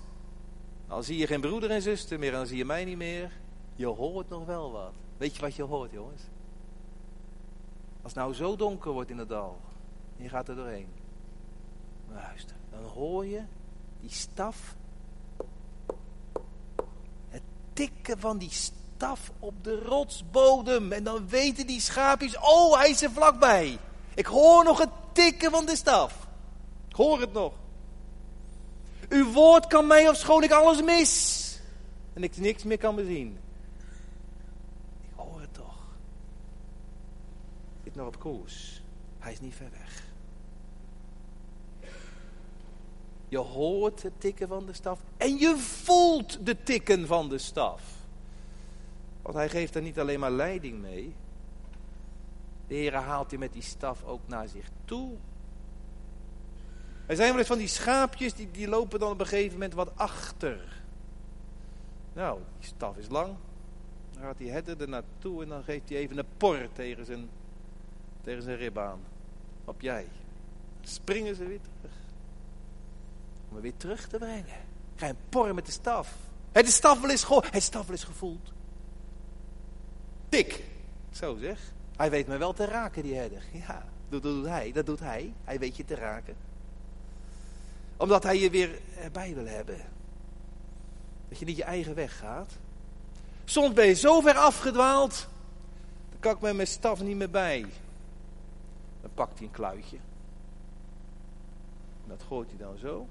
dan 0.89 1.05
zie 1.05 1.17
je 1.19 1.27
geen 1.27 1.41
broeder 1.41 1.71
en 1.71 1.83
zuster 1.83 2.19
meer 2.19 2.33
en 2.33 2.37
dan 2.37 2.47
zie 2.47 2.57
je 2.57 2.65
mij 2.65 2.85
niet 2.85 2.97
meer. 2.97 3.31
Je 3.75 3.87
hoort 3.87 4.29
nog 4.29 4.47
wel 4.47 4.73
wat. 4.73 4.93
Weet 5.17 5.35
je 5.35 5.41
wat 5.41 5.55
je 5.55 5.63
hoort, 5.63 5.93
jongens? 5.93 6.23
Als 8.03 8.13
het 8.13 8.23
nou 8.23 8.35
zo 8.35 8.57
donker 8.57 8.93
wordt 8.93 9.11
in 9.11 9.19
het 9.19 9.29
dal, 9.29 9.61
en 10.17 10.23
je 10.23 10.29
gaat 10.29 10.49
er 10.49 10.57
doorheen. 10.57 10.89
Luister, 12.13 12.57
dan 12.71 12.85
hoor 12.85 13.27
je 13.27 13.43
die 14.01 14.11
staf. 14.11 14.77
Het 17.29 17.43
tikken 17.73 18.19
van 18.19 18.39
die 18.39 18.51
staf 18.51 18.85
op 19.39 19.65
de 19.65 19.79
rotsbodem. 19.79 20.93
En 20.93 21.05
dan 21.05 21.29
weten 21.29 21.67
die 21.67 21.81
schaapjes, 21.81 22.39
oh, 22.39 22.79
hij 22.79 22.91
is 22.91 23.03
er 23.03 23.11
vlakbij. 23.11 23.79
Ik 24.15 24.27
hoor 24.27 24.65
nog 24.65 24.79
het 24.79 24.91
tikken 25.13 25.51
van 25.51 25.67
de 25.67 25.77
staf. 25.77 26.27
Ik 26.89 26.97
hoor 26.97 27.21
het 27.21 27.33
nog. 27.33 27.53
Uw 29.09 29.33
woord 29.33 29.67
kan 29.67 29.87
mij, 29.87 30.09
ofschoon 30.09 30.43
ik 30.43 30.51
alles 30.51 30.83
mis. 30.83 31.45
En 32.13 32.23
ik 32.23 32.37
niks 32.37 32.65
meer 32.65 32.79
kan 32.79 32.95
bezien. 32.95 33.39
Ik 35.01 35.11
hoor 35.15 35.41
het 35.41 35.55
toch. 35.55 35.77
Ik 37.83 37.95
nog 37.95 38.07
op 38.07 38.19
koers. 38.19 38.83
Hij 39.19 39.33
is 39.33 39.41
niet 39.41 39.55
ver 39.55 39.71
weg. 39.71 40.05
Je 43.29 43.39
hoort 43.39 44.03
het 44.03 44.21
tikken 44.21 44.49
van 44.49 44.67
de 44.67 44.73
staf. 44.73 45.01
En 45.17 45.39
je 45.39 45.57
voelt 45.59 46.47
de 46.47 46.63
tikken 46.63 47.07
van 47.07 47.29
de 47.29 47.39
staf. 47.39 47.96
Want 49.27 49.39
hij 49.39 49.49
geeft 49.49 49.75
er 49.75 49.83
niet 49.83 49.99
alleen 49.99 50.21
maar 50.21 50.31
leiding 50.31 50.81
mee. 50.81 51.15
De 52.67 52.75
Heer 52.75 52.95
haalt 52.95 53.31
je 53.31 53.39
met 53.39 53.53
die 53.53 53.63
staf 53.63 54.05
ook 54.05 54.21
naar 54.27 54.49
zich 54.49 54.69
toe. 54.85 55.13
Er 57.07 57.17
zijn 57.17 57.29
wel 57.29 57.39
eens 57.39 57.49
van 57.49 57.59
die 57.59 57.69
schaapjes, 57.69 58.35
die, 58.35 58.51
die 58.51 58.69
lopen 58.69 58.99
dan 58.99 59.11
op 59.11 59.21
een 59.21 59.27
gegeven 59.27 59.53
moment 59.53 59.75
wat 59.75 59.97
achter. 59.97 60.83
Nou, 62.13 62.41
die 62.59 62.69
staf 62.69 62.97
is 62.97 63.09
lang. 63.09 63.35
Dan 64.13 64.23
gaat 64.23 64.39
die 64.39 64.51
herder 64.51 64.81
er 64.81 64.89
naartoe 64.89 65.43
en 65.43 65.49
dan 65.49 65.65
geeft 65.65 65.89
hij 65.89 65.99
even 65.99 66.19
een 66.19 66.27
por 66.37 66.69
tegen 66.73 67.05
zijn, 67.05 67.29
tegen 68.23 68.43
zijn 68.43 68.57
rib 68.57 68.79
aan. 68.79 69.01
Op 69.65 69.81
jij. 69.81 70.07
Dan 70.81 70.91
springen 70.91 71.35
ze 71.35 71.45
weer 71.45 71.61
terug. 71.61 71.97
Om 73.49 73.53
hem 73.53 73.63
weer 73.63 73.77
terug 73.77 74.09
te 74.09 74.19
brengen. 74.19 74.65
Ga 74.97 75.09
een 75.09 75.17
por 75.29 75.55
met 75.55 75.67
de 75.67 75.73
staf. 75.73 76.17
Hij 76.53 76.63
de 76.63 76.71
staf 76.71 77.01
wel 77.01 77.11
eens. 77.11 77.29
Hij 77.29 77.51
de 77.51 77.61
staf 77.61 77.83
wel 77.83 77.97
eens 77.97 78.05
gevoeld. 78.05 78.55
Tik. 80.29 80.65
Zo 81.11 81.37
zeg. 81.37 81.73
Hij 81.97 82.11
weet 82.11 82.27
me 82.27 82.37
wel 82.37 82.53
te 82.53 82.65
raken, 82.65 83.03
die 83.03 83.15
herder. 83.15 83.43
Ja, 83.53 83.87
dat 84.09 84.23
doet 84.23 84.47
hij. 84.47 84.73
Dat 84.73 84.87
doet 84.87 85.01
hij. 85.01 85.33
Hij 85.45 85.59
weet 85.59 85.77
je 85.77 85.85
te 85.85 85.95
raken 85.95 86.37
omdat 87.97 88.23
hij 88.23 88.41
je 88.41 88.51
weer 88.51 88.81
erbij 88.99 89.35
wil 89.35 89.47
hebben. 89.47 89.81
Dat 91.29 91.39
je 91.39 91.45
niet 91.45 91.57
je 91.57 91.65
eigen 91.65 91.95
weg 91.95 92.19
gaat. 92.19 92.53
Soms 93.45 93.73
ben 93.73 93.87
je 93.87 93.95
zo 93.95 94.21
ver 94.21 94.37
afgedwaald. 94.37 95.29
Dan 96.11 96.21
kan 96.21 96.35
ik 96.35 96.41
met 96.41 96.55
mijn 96.55 96.67
staf 96.67 97.03
niet 97.03 97.17
meer 97.17 97.31
bij. 97.31 97.67
Dan 99.01 99.11
pakt 99.15 99.39
hij 99.39 99.47
een 99.47 99.53
kluitje. 99.53 99.97
En 102.03 102.09
dat 102.09 102.23
gooit 102.23 102.49
hij 102.49 102.59
dan 102.59 102.77
zo. 102.77 103.07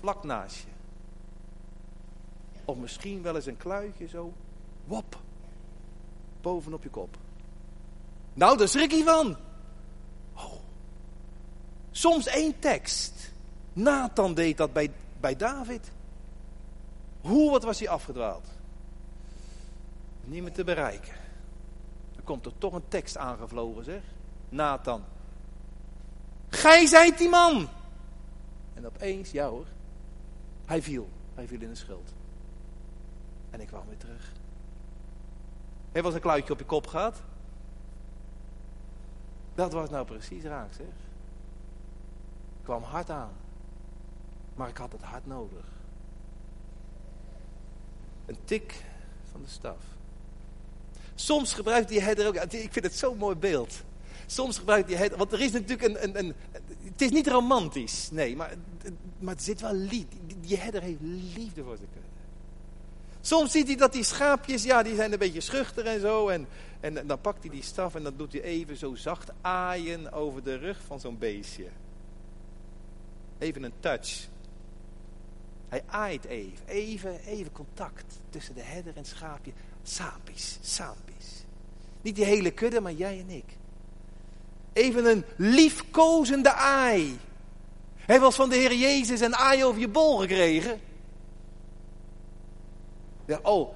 Vlak 0.00 0.24
naast 0.24 0.56
je. 0.56 0.70
Of 2.64 2.76
misschien 2.76 3.22
wel 3.22 3.36
eens 3.36 3.46
een 3.46 3.56
kluitje 3.56 4.08
zo. 4.08 4.32
Wop. 4.84 5.20
Bovenop 6.42 6.82
je 6.82 6.88
kop. 6.88 7.16
Nou, 8.34 8.58
daar 8.58 8.68
schrik 8.68 8.90
je 8.90 9.04
van. 9.04 9.36
Soms 11.90 12.26
één 12.26 12.58
tekst. 12.58 13.32
Nathan 13.72 14.34
deed 14.34 14.56
dat 14.56 14.72
bij, 14.72 14.90
bij 15.20 15.36
David. 15.36 15.90
Hoe, 17.20 17.50
wat 17.50 17.62
was 17.62 17.78
hij 17.78 17.88
afgedwaald? 17.88 18.46
Niet 20.24 20.42
meer 20.42 20.52
te 20.52 20.64
bereiken. 20.64 21.14
Dan 22.14 22.24
komt 22.24 22.46
er 22.46 22.52
toch 22.58 22.72
een 22.72 22.88
tekst 22.88 23.16
aangevlogen, 23.16 23.84
zeg. 23.84 24.02
Nathan. 24.48 25.04
Gij 26.48 26.86
zijt 26.86 27.18
die 27.18 27.28
man. 27.28 27.68
En 28.74 28.86
opeens, 28.86 29.30
ja 29.30 29.48
hoor. 29.48 29.66
Hij 30.64 30.82
viel. 30.82 31.08
Hij 31.34 31.46
viel 31.46 31.60
in 31.60 31.68
de 31.68 31.74
schuld. 31.74 32.12
En 33.50 33.60
ik 33.60 33.66
kwam 33.66 33.86
weer 33.88 33.96
terug. 33.96 34.32
Hij 35.92 36.02
was 36.02 36.14
een 36.14 36.20
kluitje 36.20 36.52
op 36.52 36.58
je 36.58 36.64
kop 36.64 36.86
gehad. 36.86 37.22
Dat 39.54 39.72
was 39.72 39.90
nou 39.90 40.06
precies 40.06 40.42
raak, 40.42 40.72
zeg 40.72 40.86
kwam 42.62 42.82
hard 42.82 43.10
aan. 43.10 43.32
Maar 44.54 44.68
ik 44.68 44.76
had 44.76 44.92
het 44.92 45.02
hard 45.02 45.26
nodig. 45.26 45.64
Een 48.26 48.38
tik 48.44 48.84
van 49.30 49.42
de 49.42 49.48
staf. 49.48 49.84
Soms 51.14 51.54
gebruikt 51.54 51.88
die 51.88 52.00
herder 52.00 52.26
ook, 52.26 52.34
ik 52.34 52.72
vind 52.72 52.84
het 52.84 52.94
zo'n 52.94 53.18
mooi 53.18 53.36
beeld. 53.36 53.82
Soms 54.26 54.58
gebruikt 54.58 54.88
die 54.88 54.96
herder, 54.96 55.18
want 55.18 55.32
er 55.32 55.40
is 55.40 55.52
natuurlijk 55.52 55.82
een, 55.82 56.04
een, 56.04 56.18
een 56.18 56.34
het 56.82 57.02
is 57.02 57.10
niet 57.10 57.28
romantisch, 57.28 58.10
nee, 58.10 58.36
maar, 58.36 58.54
maar 59.18 59.34
zit 59.38 59.60
wel 59.60 59.74
liefde. 59.74 60.16
Die 60.40 60.56
herder 60.56 60.82
heeft 60.82 61.00
liefde 61.00 61.62
voor 61.62 61.76
zijn 61.76 61.88
kudde. 61.92 62.08
Soms 63.24 63.52
ziet 63.52 63.66
hij 63.66 63.76
dat 63.76 63.92
die 63.92 64.04
schaapjes, 64.04 64.62
ja, 64.62 64.82
die 64.82 64.94
zijn 64.94 65.12
een 65.12 65.18
beetje 65.18 65.40
schuchter 65.40 65.86
en 65.86 66.00
zo. 66.00 66.28
En, 66.28 66.46
en 66.80 67.06
dan 67.06 67.20
pakt 67.20 67.42
hij 67.42 67.50
die 67.50 67.62
staf 67.62 67.94
en 67.94 68.02
dan 68.02 68.16
doet 68.16 68.32
hij 68.32 68.42
even 68.42 68.76
zo 68.76 68.94
zacht 68.94 69.30
aaien 69.40 70.12
over 70.12 70.42
de 70.42 70.56
rug 70.56 70.80
van 70.86 71.00
zo'n 71.00 71.18
beestje. 71.18 71.66
Even 73.38 73.62
een 73.62 73.72
touch. 73.80 74.28
Hij 75.68 75.82
aait 75.86 76.24
even. 76.24 76.66
Even, 76.66 77.20
even 77.26 77.52
contact 77.52 78.20
tussen 78.30 78.54
de 78.54 78.62
herder 78.62 78.96
en 78.96 79.04
schaapje. 79.04 79.52
Sapies, 79.82 80.58
sapies. 80.60 81.44
Niet 82.00 82.16
die 82.16 82.24
hele 82.24 82.50
kudde, 82.50 82.80
maar 82.80 82.92
jij 82.92 83.18
en 83.18 83.30
ik. 83.30 83.56
Even 84.72 85.04
een 85.04 85.24
liefkozende 85.36 86.52
aai. 86.52 87.18
Hij 87.96 88.20
was 88.20 88.34
van 88.34 88.48
de 88.48 88.56
Heer 88.56 88.74
Jezus 88.74 89.20
een 89.20 89.36
aai 89.36 89.64
over 89.64 89.80
je 89.80 89.88
bol 89.88 90.18
gekregen. 90.18 90.80
Ja, 93.24 93.38
oh, 93.42 93.74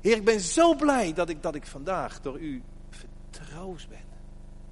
Heer, 0.00 0.16
ik 0.16 0.24
ben 0.24 0.40
zo 0.40 0.74
blij 0.74 1.12
dat 1.12 1.28
ik, 1.28 1.42
dat 1.42 1.54
ik 1.54 1.66
vandaag 1.66 2.20
door 2.20 2.38
u 2.38 2.62
vertroost 2.90 3.88
ben. 3.88 4.04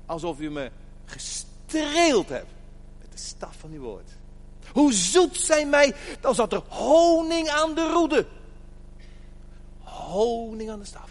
Alsof 0.07 0.41
u 0.41 0.51
me 0.51 0.71
gestreeld 1.05 2.29
hebt 2.29 2.49
de 3.15 3.21
staf 3.21 3.57
van 3.57 3.71
uw 3.71 3.81
woord. 3.81 4.11
Hoe 4.73 4.93
zoet 4.93 5.37
zijn 5.37 5.69
mij, 5.69 5.95
dan 6.21 6.35
zat 6.35 6.53
er 6.53 6.63
honing 6.69 7.49
aan 7.49 7.75
de 7.75 7.91
roede. 7.93 8.27
Honing 9.81 10.71
aan 10.71 10.79
de 10.79 10.85
staf. 10.85 11.11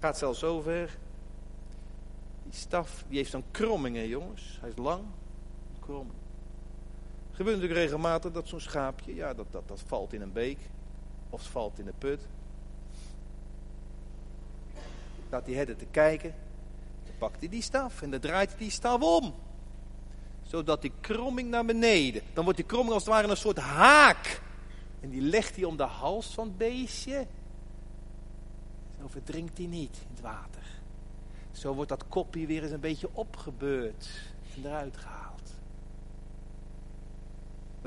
Gaat 0.00 0.18
zelfs 0.18 0.38
zover. 0.38 0.98
Die 2.44 2.58
staf, 2.60 3.04
die 3.08 3.16
heeft 3.16 3.30
zo'n 3.30 3.44
krommingen, 3.50 4.08
jongens. 4.08 4.58
Hij 4.60 4.68
is 4.68 4.76
lang, 4.76 5.04
krom. 5.80 6.10
Gebeurt 7.38 7.56
natuurlijk 7.56 7.80
regelmatig 7.80 8.32
dat 8.32 8.48
zo'n 8.48 8.60
schaapje, 8.60 9.14
ja, 9.14 9.34
dat, 9.34 9.46
dat, 9.50 9.68
dat 9.68 9.82
valt 9.86 10.12
in 10.12 10.20
een 10.20 10.32
beek. 10.32 10.58
Of 11.30 11.42
valt 11.42 11.78
in 11.78 11.86
een 11.86 11.98
put. 11.98 12.20
Laat 15.30 15.44
die 15.44 15.56
herder 15.56 15.76
te 15.76 15.86
kijken 15.90 16.34
pakt 17.18 17.40
hij 17.40 17.48
die 17.48 17.62
staf 17.62 18.02
en 18.02 18.10
dan 18.10 18.20
draait 18.20 18.48
hij 18.48 18.58
die 18.58 18.70
staf 18.70 19.02
om. 19.02 19.34
Zodat 20.42 20.82
die 20.82 20.92
kromming 21.00 21.50
naar 21.50 21.64
beneden. 21.64 22.22
Dan 22.34 22.44
wordt 22.44 22.58
die 22.58 22.68
kromming 22.68 22.94
als 22.94 23.04
het 23.04 23.12
ware 23.12 23.28
een 23.28 23.36
soort 23.36 23.58
haak. 23.58 24.42
En 25.00 25.10
die 25.10 25.20
legt 25.20 25.56
hij 25.56 25.64
om 25.64 25.76
de 25.76 25.82
hals 25.82 26.26
van 26.26 26.46
het 26.46 26.58
beestje. 26.58 27.26
Zo 29.00 29.08
verdrinkt 29.08 29.58
hij 29.58 29.66
niet 29.66 29.96
in 29.96 30.06
het 30.10 30.20
water. 30.20 30.62
Zo 31.52 31.74
wordt 31.74 31.90
dat 31.90 32.08
kopje 32.08 32.46
weer 32.46 32.62
eens 32.62 32.72
een 32.72 32.80
beetje 32.80 33.08
opgebeurd 33.12 34.08
en 34.56 34.66
eruit 34.66 34.96
gehaald. 34.96 35.17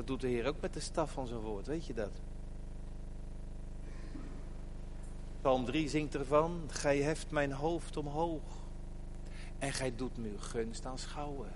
Dat 0.01 0.09
doet 0.09 0.21
de 0.21 0.27
Heer 0.27 0.47
ook 0.47 0.61
met 0.61 0.73
de 0.73 0.79
staf 0.79 1.11
van 1.11 1.27
zijn 1.27 1.39
woord, 1.39 1.67
weet 1.67 1.85
je 1.85 1.93
dat? 1.93 2.11
Psalm 5.41 5.65
3 5.65 5.89
zingt 5.89 6.15
ervan, 6.15 6.61
gij 6.67 6.97
heft 6.97 7.31
mijn 7.31 7.51
hoofd 7.51 7.97
omhoog. 7.97 8.41
En 9.59 9.73
gij 9.73 9.93
doet 9.95 10.17
me 10.17 10.29
gunst 10.37 10.85
aanschouwen. 10.85 11.51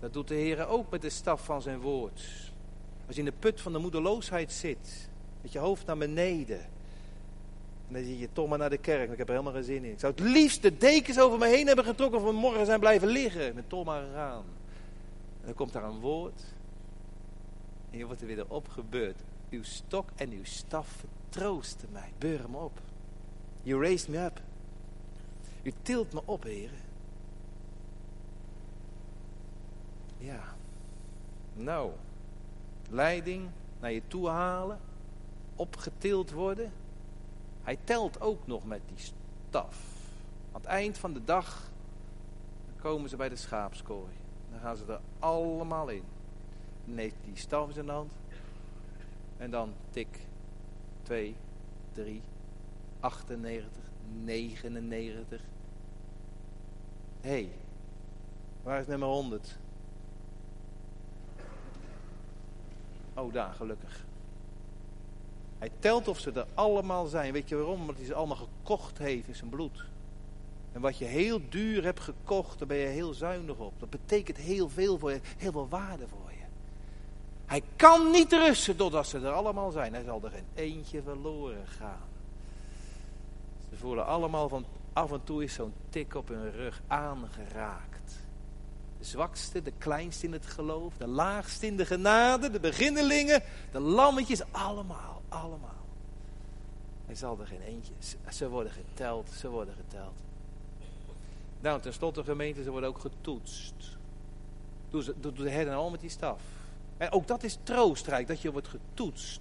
Dat 0.00 0.12
doet 0.12 0.28
de 0.28 0.34
Heer 0.34 0.66
ook 0.66 0.90
met 0.90 1.02
de 1.02 1.10
staf 1.10 1.44
van 1.44 1.62
zijn 1.62 1.80
woord. 1.80 2.22
Als 3.06 3.16
je 3.16 3.22
in 3.22 3.24
de 3.24 3.38
put 3.38 3.60
van 3.60 3.72
de 3.72 3.78
moedeloosheid 3.78 4.52
zit, 4.52 5.08
met 5.40 5.52
je 5.52 5.58
hoofd 5.58 5.86
naar 5.86 5.98
beneden. 5.98 6.60
En 7.88 7.94
dan 7.94 8.04
zie 8.04 8.18
je 8.18 8.28
toch 8.32 8.48
maar 8.48 8.58
naar 8.58 8.70
de 8.70 8.78
kerk, 8.78 9.10
ik 9.10 9.18
heb 9.18 9.28
er 9.28 9.34
helemaal 9.34 9.54
geen 9.54 9.64
zin 9.64 9.84
in. 9.84 9.92
Ik 9.92 10.00
zou 10.00 10.12
het 10.12 10.24
liefst 10.24 10.62
de 10.62 10.76
dekens 10.76 11.20
over 11.20 11.38
me 11.38 11.46
heen 11.46 11.66
hebben 11.66 11.84
getrokken 11.84 12.20
of 12.20 12.32
morgen 12.32 12.66
zijn 12.66 12.80
blijven 12.80 13.08
liggen. 13.08 13.54
Met 13.54 13.68
toch 13.68 13.84
maar 13.84 14.04
eraan. 14.04 14.44
En 15.40 15.46
dan 15.46 15.54
komt 15.54 15.72
daar 15.72 15.84
een 15.84 16.00
woord. 16.00 16.53
En 17.94 18.00
je 18.00 18.06
wordt 18.06 18.20
er 18.20 18.26
weer 18.26 18.50
op 18.50 18.68
gebeurd. 18.68 19.20
Uw 19.50 19.62
stok 19.62 20.08
en 20.14 20.30
uw 20.30 20.44
staf 20.44 21.04
troostte 21.28 21.86
mij, 21.92 22.12
beur 22.18 22.50
me 22.50 22.56
op. 22.56 22.80
You 23.62 23.82
raised 23.82 24.08
me 24.08 24.24
up. 24.24 24.40
U 25.62 25.72
tilt 25.82 26.12
me 26.12 26.22
op, 26.24 26.42
heren. 26.42 26.78
Ja. 30.16 30.42
Nou, 31.54 31.92
leiding 32.90 33.48
naar 33.80 33.92
je 33.92 34.02
toe 34.08 34.28
halen, 34.28 34.80
opgetild 35.56 36.30
worden. 36.30 36.72
Hij 37.62 37.78
telt 37.84 38.20
ook 38.20 38.46
nog 38.46 38.64
met 38.64 38.80
die 38.86 39.06
staf. 39.48 39.76
Aan 40.52 40.60
het 40.60 40.64
eind 40.64 40.98
van 40.98 41.12
de 41.12 41.24
dag 41.24 41.70
komen 42.80 43.08
ze 43.08 43.16
bij 43.16 43.28
de 43.28 43.36
schaapskooi. 43.36 44.12
Dan 44.50 44.60
gaan 44.60 44.76
ze 44.76 44.84
er 44.86 45.00
allemaal 45.18 45.88
in. 45.88 46.13
Dan 46.86 46.96
heeft 46.96 47.14
die 47.24 47.36
staf 47.36 47.66
in 47.66 47.74
zijn 47.74 47.88
hand. 47.88 48.12
En 49.36 49.50
dan 49.50 49.72
tik 49.90 50.26
2, 51.02 51.34
3, 51.92 52.22
98, 53.00 53.82
99. 54.24 55.40
Hé, 57.20 57.30
hey, 57.30 57.48
waar 58.62 58.80
is 58.80 58.86
nummer 58.86 59.08
100? 59.08 59.58
Oh, 63.14 63.32
daar, 63.32 63.52
gelukkig. 63.52 64.04
Hij 65.58 65.70
telt 65.78 66.08
of 66.08 66.18
ze 66.18 66.32
er 66.32 66.46
allemaal 66.54 67.06
zijn. 67.06 67.32
Weet 67.32 67.48
je 67.48 67.56
waarom? 67.56 67.80
Omdat 67.80 67.96
hij 67.96 68.04
ze 68.04 68.14
allemaal 68.14 68.36
gekocht 68.36 68.98
heeft 68.98 69.28
in 69.28 69.34
zijn 69.34 69.50
bloed. 69.50 69.84
En 70.72 70.80
wat 70.80 70.98
je 70.98 71.04
heel 71.04 71.40
duur 71.48 71.84
hebt 71.84 72.00
gekocht, 72.00 72.58
daar 72.58 72.68
ben 72.68 72.76
je 72.76 72.86
heel 72.86 73.14
zuinig 73.14 73.56
op. 73.56 73.72
Dat 73.80 73.90
betekent 73.90 74.36
heel 74.36 74.68
veel 74.68 74.98
voor 74.98 75.12
je, 75.12 75.20
heel 75.22 75.52
veel 75.52 75.68
waarde 75.68 76.08
voor. 76.08 76.23
Hij 77.46 77.62
kan 77.76 78.10
niet 78.10 78.32
rusten 78.32 78.76
totdat 78.76 79.06
ze 79.06 79.18
er 79.18 79.32
allemaal 79.32 79.70
zijn. 79.70 79.94
Hij 79.94 80.04
zal 80.04 80.20
er 80.24 80.30
geen 80.30 80.46
eentje 80.54 81.02
verloren 81.02 81.66
gaan. 81.78 82.08
Ze 83.70 83.76
voelen 83.76 84.06
allemaal 84.06 84.48
van 84.48 84.64
af 84.92 85.12
en 85.12 85.24
toe 85.24 85.44
is 85.44 85.54
zo'n 85.54 85.72
tik 85.88 86.14
op 86.14 86.28
hun 86.28 86.52
rug 86.52 86.82
aangeraakt. 86.86 88.12
De 88.98 89.04
zwakste, 89.04 89.62
de 89.62 89.72
kleinste 89.78 90.26
in 90.26 90.32
het 90.32 90.46
geloof, 90.46 90.96
de 90.96 91.06
laagste 91.06 91.66
in 91.66 91.76
de 91.76 91.86
genade, 91.86 92.50
de 92.50 92.60
beginnelingen, 92.60 93.42
de 93.72 93.80
lammetjes, 93.80 94.42
allemaal, 94.50 95.22
allemaal. 95.28 95.84
Hij 97.06 97.14
zal 97.14 97.40
er 97.40 97.46
geen 97.46 97.60
eentje. 97.60 97.92
Ze 98.30 98.48
worden 98.48 98.72
geteld, 98.72 99.30
ze 99.30 99.48
worden 99.48 99.74
geteld. 99.74 100.14
Nou, 101.60 101.80
tenslotte 101.80 102.24
gemeente, 102.24 102.62
ze 102.62 102.70
worden 102.70 102.88
ook 102.88 102.98
getoetst. 102.98 103.74
Doe, 104.90 105.02
ze, 105.02 105.14
de 105.20 105.50
herden 105.50 105.74
al 105.74 105.90
met 105.90 106.00
die 106.00 106.10
staf. 106.10 106.40
En 106.96 107.12
ook 107.12 107.26
dat 107.26 107.42
is 107.42 107.58
troostrijk, 107.62 108.26
dat 108.26 108.40
je 108.40 108.52
wordt 108.52 108.68
getoetst. 108.68 109.40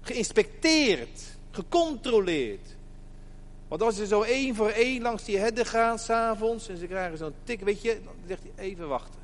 Geïnspecteerd, 0.00 1.38
gecontroleerd. 1.50 2.76
Want 3.68 3.82
als 3.82 3.96
ze 3.96 4.06
zo 4.06 4.22
één 4.22 4.54
voor 4.54 4.68
één 4.68 5.02
langs 5.02 5.24
die 5.24 5.38
herden 5.38 5.66
gaan 5.66 5.98
s'avonds 5.98 6.68
en 6.68 6.76
ze 6.76 6.86
krijgen 6.86 7.18
zo'n 7.18 7.34
tik, 7.44 7.60
weet 7.60 7.82
je, 7.82 8.00
dan 8.04 8.14
zegt 8.26 8.42
hij 8.42 8.64
even 8.64 8.88
wachten. 8.88 9.20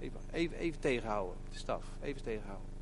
Even, 0.00 0.20
even, 0.32 0.56
even 0.56 0.80
tegenhouden, 0.80 1.36
de 1.52 1.58
staf, 1.58 1.84
even 2.02 2.22
tegenhouden. 2.22 2.72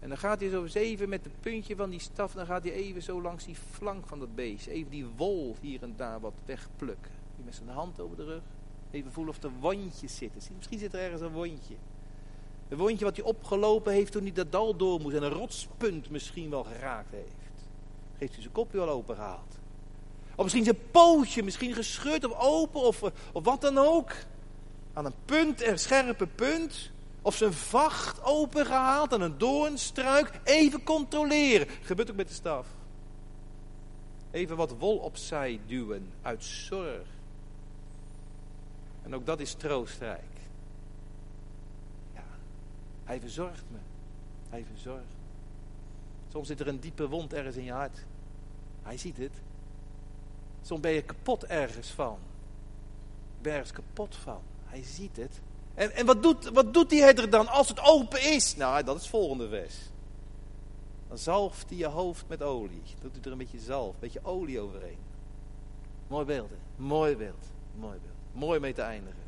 En 0.00 0.08
dan 0.08 0.18
gaat 0.18 0.40
hij 0.40 0.48
zo 0.48 0.64
even 0.72 1.08
met 1.08 1.24
het 1.24 1.40
puntje 1.40 1.76
van 1.76 1.90
die 1.90 2.00
staf, 2.00 2.32
dan 2.32 2.46
gaat 2.46 2.62
hij 2.62 2.72
even 2.72 3.02
zo 3.02 3.22
langs 3.22 3.44
die 3.44 3.54
flank 3.70 4.06
van 4.06 4.18
dat 4.18 4.34
beest. 4.34 4.66
Even 4.66 4.90
die 4.90 5.06
wol 5.16 5.56
hier 5.60 5.82
en 5.82 5.94
daar 5.96 6.20
wat 6.20 6.34
wegplukken. 6.44 7.10
Die 7.36 7.44
met 7.44 7.54
zijn 7.54 7.68
hand 7.68 8.00
over 8.00 8.16
de 8.16 8.24
rug. 8.24 8.42
Even 8.90 9.12
voelen 9.12 9.34
of 9.34 9.42
er 9.42 9.50
wondjes 9.60 10.16
zitten. 10.16 10.42
Misschien 10.56 10.78
zit 10.78 10.94
er 10.94 11.00
ergens 11.00 11.20
een 11.20 11.32
wondje. 11.32 11.74
Een 12.68 12.76
wondje 12.76 13.04
wat 13.04 13.16
hij 13.16 13.24
opgelopen 13.24 13.92
heeft 13.92 14.12
toen 14.12 14.22
hij 14.22 14.32
dat 14.32 14.52
dal 14.52 14.76
door 14.76 15.00
moest. 15.00 15.16
En 15.16 15.22
een 15.22 15.30
rotspunt 15.30 16.10
misschien 16.10 16.50
wel 16.50 16.64
geraakt 16.64 17.10
heeft. 17.10 17.66
Heeft 18.18 18.32
hij 18.32 18.42
zijn 18.42 18.54
kopje 18.54 18.78
wel 18.78 18.88
open 18.88 19.14
gehaald. 19.14 19.58
Of 20.34 20.42
misschien 20.42 20.64
zijn 20.64 20.90
pootje, 20.90 21.42
misschien 21.42 21.74
gescheurd 21.74 22.24
of 22.24 22.38
open 22.38 22.80
of, 22.80 23.02
of 23.32 23.44
wat 23.44 23.60
dan 23.60 23.78
ook. 23.78 24.12
Aan 24.92 25.04
een 25.04 25.14
punt, 25.24 25.62
een 25.62 25.78
scherpe 25.78 26.26
punt. 26.26 26.90
Of 27.22 27.36
zijn 27.36 27.52
vacht 27.52 28.22
opengehaald 28.22 29.12
aan 29.12 29.20
een 29.20 29.38
doornstruik. 29.38 30.40
Even 30.44 30.82
controleren. 30.82 31.66
Gebeurt 31.82 32.10
ook 32.10 32.16
met 32.16 32.28
de 32.28 32.34
staf. 32.34 32.66
Even 34.30 34.56
wat 34.56 34.74
wol 34.78 34.96
opzij 34.96 35.60
duwen 35.66 36.10
uit 36.22 36.44
zorg. 36.44 37.06
En 39.02 39.14
ook 39.14 39.26
dat 39.26 39.40
is 39.40 39.54
troostrijk. 39.54 40.33
Hij 43.04 43.20
verzorgt 43.20 43.64
me. 43.70 43.78
Hij 44.48 44.64
verzorgt. 44.72 45.14
Soms 46.32 46.46
zit 46.46 46.60
er 46.60 46.68
een 46.68 46.80
diepe 46.80 47.08
wond 47.08 47.32
ergens 47.32 47.56
in 47.56 47.64
je 47.64 47.72
hart. 47.72 48.04
Hij 48.82 48.98
ziet 48.98 49.16
het. 49.16 49.32
Soms 50.62 50.80
ben 50.80 50.92
je 50.92 51.02
kapot 51.02 51.44
ergens 51.44 51.88
van. 51.88 52.18
Ik 53.36 53.42
ben 53.42 53.52
ergens 53.52 53.72
kapot 53.72 54.16
van. 54.16 54.40
Hij 54.64 54.82
ziet 54.82 55.16
het. 55.16 55.40
En, 55.74 55.92
en 55.92 56.06
wat, 56.06 56.22
doet, 56.22 56.48
wat 56.48 56.74
doet 56.74 56.90
die 56.90 57.02
herder 57.02 57.30
dan 57.30 57.48
als 57.48 57.68
het 57.68 57.80
open 57.80 58.22
is? 58.22 58.56
Nou, 58.56 58.84
dat 58.84 58.96
is 58.96 59.00
het 59.00 59.10
volgende 59.10 59.48
vers. 59.48 59.74
Dan 61.08 61.18
zalft 61.18 61.68
hij 61.68 61.78
je 61.78 61.86
hoofd 61.86 62.24
met 62.28 62.42
olie. 62.42 62.82
Doet 63.00 63.12
hij 63.12 63.22
er 63.24 63.32
een 63.32 63.38
beetje 63.38 63.58
zalf, 63.58 63.94
een 63.94 64.00
beetje 64.00 64.24
olie 64.24 64.60
overheen. 64.60 64.98
Mooi 66.06 66.24
beeld, 66.24 66.50
hè? 66.50 66.56
Mooi 66.76 67.16
beeld. 67.16 67.44
Mooi 67.78 67.98
beeld. 68.02 68.14
Mooi 68.32 68.60
mee 68.60 68.72
te 68.72 68.82
eindigen. 68.82 69.22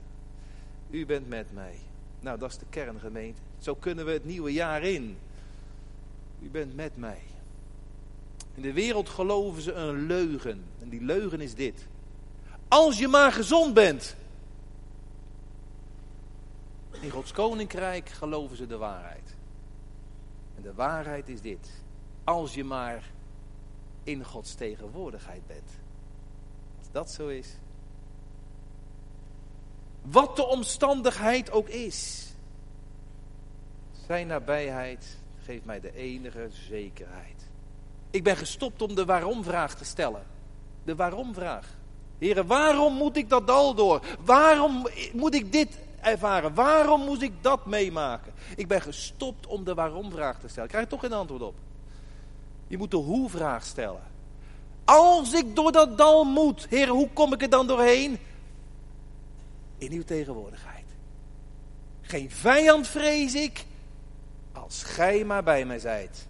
U 0.90 1.06
bent 1.06 1.28
met 1.28 1.52
mij. 1.52 1.78
Nou, 2.20 2.38
dat 2.38 2.50
is 2.50 2.58
de 2.58 2.66
kerngemeente. 2.70 3.40
Zo 3.59 3.74
kunnen 3.74 4.04
we 4.04 4.12
het 4.12 4.24
nieuwe 4.24 4.52
jaar 4.52 4.82
in. 4.82 5.18
U 6.42 6.48
bent 6.50 6.74
met 6.74 6.96
mij. 6.96 7.22
In 8.54 8.62
de 8.62 8.72
wereld 8.72 9.09
geloven 9.09 9.62
ze 9.62 9.72
een 9.72 10.07
leugen. 10.07 10.64
En 10.80 10.88
die 10.88 11.02
leugen 11.02 11.40
is 11.40 11.54
dit. 11.54 11.86
Als 12.68 12.98
je 12.98 13.09
maar 13.09 13.32
gezond 13.32 13.74
bent. 13.74 14.16
In 17.00 17.11
Gods 17.11 17.32
koninkrijk 17.32 18.09
geloven 18.09 18.57
ze 18.57 18.66
de 18.66 18.76
waarheid. 18.76 19.34
En 20.57 20.62
de 20.62 20.74
waarheid 20.74 21.28
is 21.28 21.40
dit. 21.40 21.68
Als 22.24 22.54
je 22.54 22.64
maar 22.64 23.11
in 24.04 24.24
Gods 24.24 24.54
tegenwoordigheid 24.54 25.46
bent. 25.46 25.70
Als 26.78 26.88
dat 26.92 27.11
zo 27.11 27.28
is. 27.28 27.57
Wat 30.02 30.36
de 30.36 30.46
omstandigheid 30.46 31.50
ook 31.50 31.68
is. 31.68 32.25
Zijn 34.07 34.26
nabijheid 34.26 35.18
geeft 35.44 35.64
mij 35.64 35.80
de 35.80 35.94
enige 35.94 36.48
zekerheid. 36.50 37.48
Ik 38.11 38.22
ben 38.22 38.36
gestopt 38.36 38.82
om 38.82 38.94
de 38.94 39.04
waarom-vraag 39.04 39.74
te 39.74 39.84
stellen. 39.84 40.22
De 40.84 40.94
waarom-vraag. 40.94 41.76
Heren, 42.18 42.46
waarom 42.46 42.94
moet 42.94 43.16
ik 43.16 43.28
dat 43.28 43.46
dal 43.46 43.74
door? 43.74 44.04
Waarom 44.24 44.86
moet 45.12 45.34
ik 45.34 45.52
dit 45.52 45.78
ervaren? 46.00 46.54
Waarom 46.54 47.04
moet 47.04 47.22
ik 47.22 47.32
dat 47.40 47.66
meemaken? 47.66 48.32
Ik 48.57 48.68
ben 48.68 48.80
gestopt 48.80 49.46
om 49.46 49.64
de 49.64 49.74
waarom-vraag 49.74 50.40
te 50.40 50.48
stellen. 50.48 50.64
Ik 50.64 50.70
krijg 50.70 50.86
toch 50.86 51.00
geen 51.00 51.12
antwoord 51.12 51.42
op. 51.42 51.54
Je 52.66 52.78
moet 52.78 52.90
de 52.90 52.96
hoe-vraag 52.96 53.64
stellen. 53.64 54.02
Als 54.84 55.32
ik 55.32 55.57
door 55.57 55.72
dat 55.72 55.98
dal 55.98 56.24
moet, 56.24 56.66
heren, 56.70 56.94
hoe 56.94 57.11
kom 57.12 57.32
ik 57.32 57.42
er 57.42 57.50
dan 57.50 57.66
doorheen? 57.66 58.18
In 59.78 59.92
uw 59.92 60.04
tegenwoordigheid. 60.04 60.84
Geen 62.00 62.30
vijand 62.30 62.86
vrees 62.86 63.34
ik, 63.34 63.66
als 64.66 64.82
gij 64.82 65.24
maar 65.24 65.42
bij 65.42 65.64
mij 65.64 65.78
zijt 65.78 66.26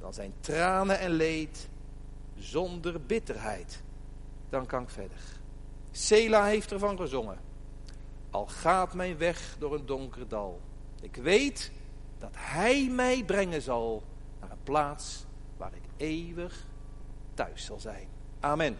dan 0.00 0.14
zijn 0.14 0.34
tranen 0.40 0.98
en 0.98 1.10
leed 1.10 1.68
zonder 2.38 3.00
bitterheid. 3.00 3.82
Dan 4.48 4.66
kan 4.66 4.82
ik 4.82 4.88
verder. 4.88 5.18
Sela 5.90 6.44
heeft 6.44 6.72
ervan 6.72 6.96
gezongen. 6.96 7.38
Al 8.30 8.46
gaat 8.46 8.94
mijn 8.94 9.18
weg 9.18 9.56
door 9.58 9.74
een 9.74 9.86
donker 9.86 10.28
dal. 10.28 10.60
Ik 11.00 11.16
weet 11.16 11.72
dat 12.18 12.30
hij 12.34 12.88
mij 12.90 13.24
brengen 13.24 13.62
zal 13.62 14.02
naar 14.40 14.50
een 14.50 14.62
plaats 14.62 15.24
waar 15.56 15.72
ik 15.74 15.84
eeuwig 15.96 16.66
thuis 17.34 17.64
zal 17.64 17.80
zijn. 17.80 18.08
Amen. 18.40 18.76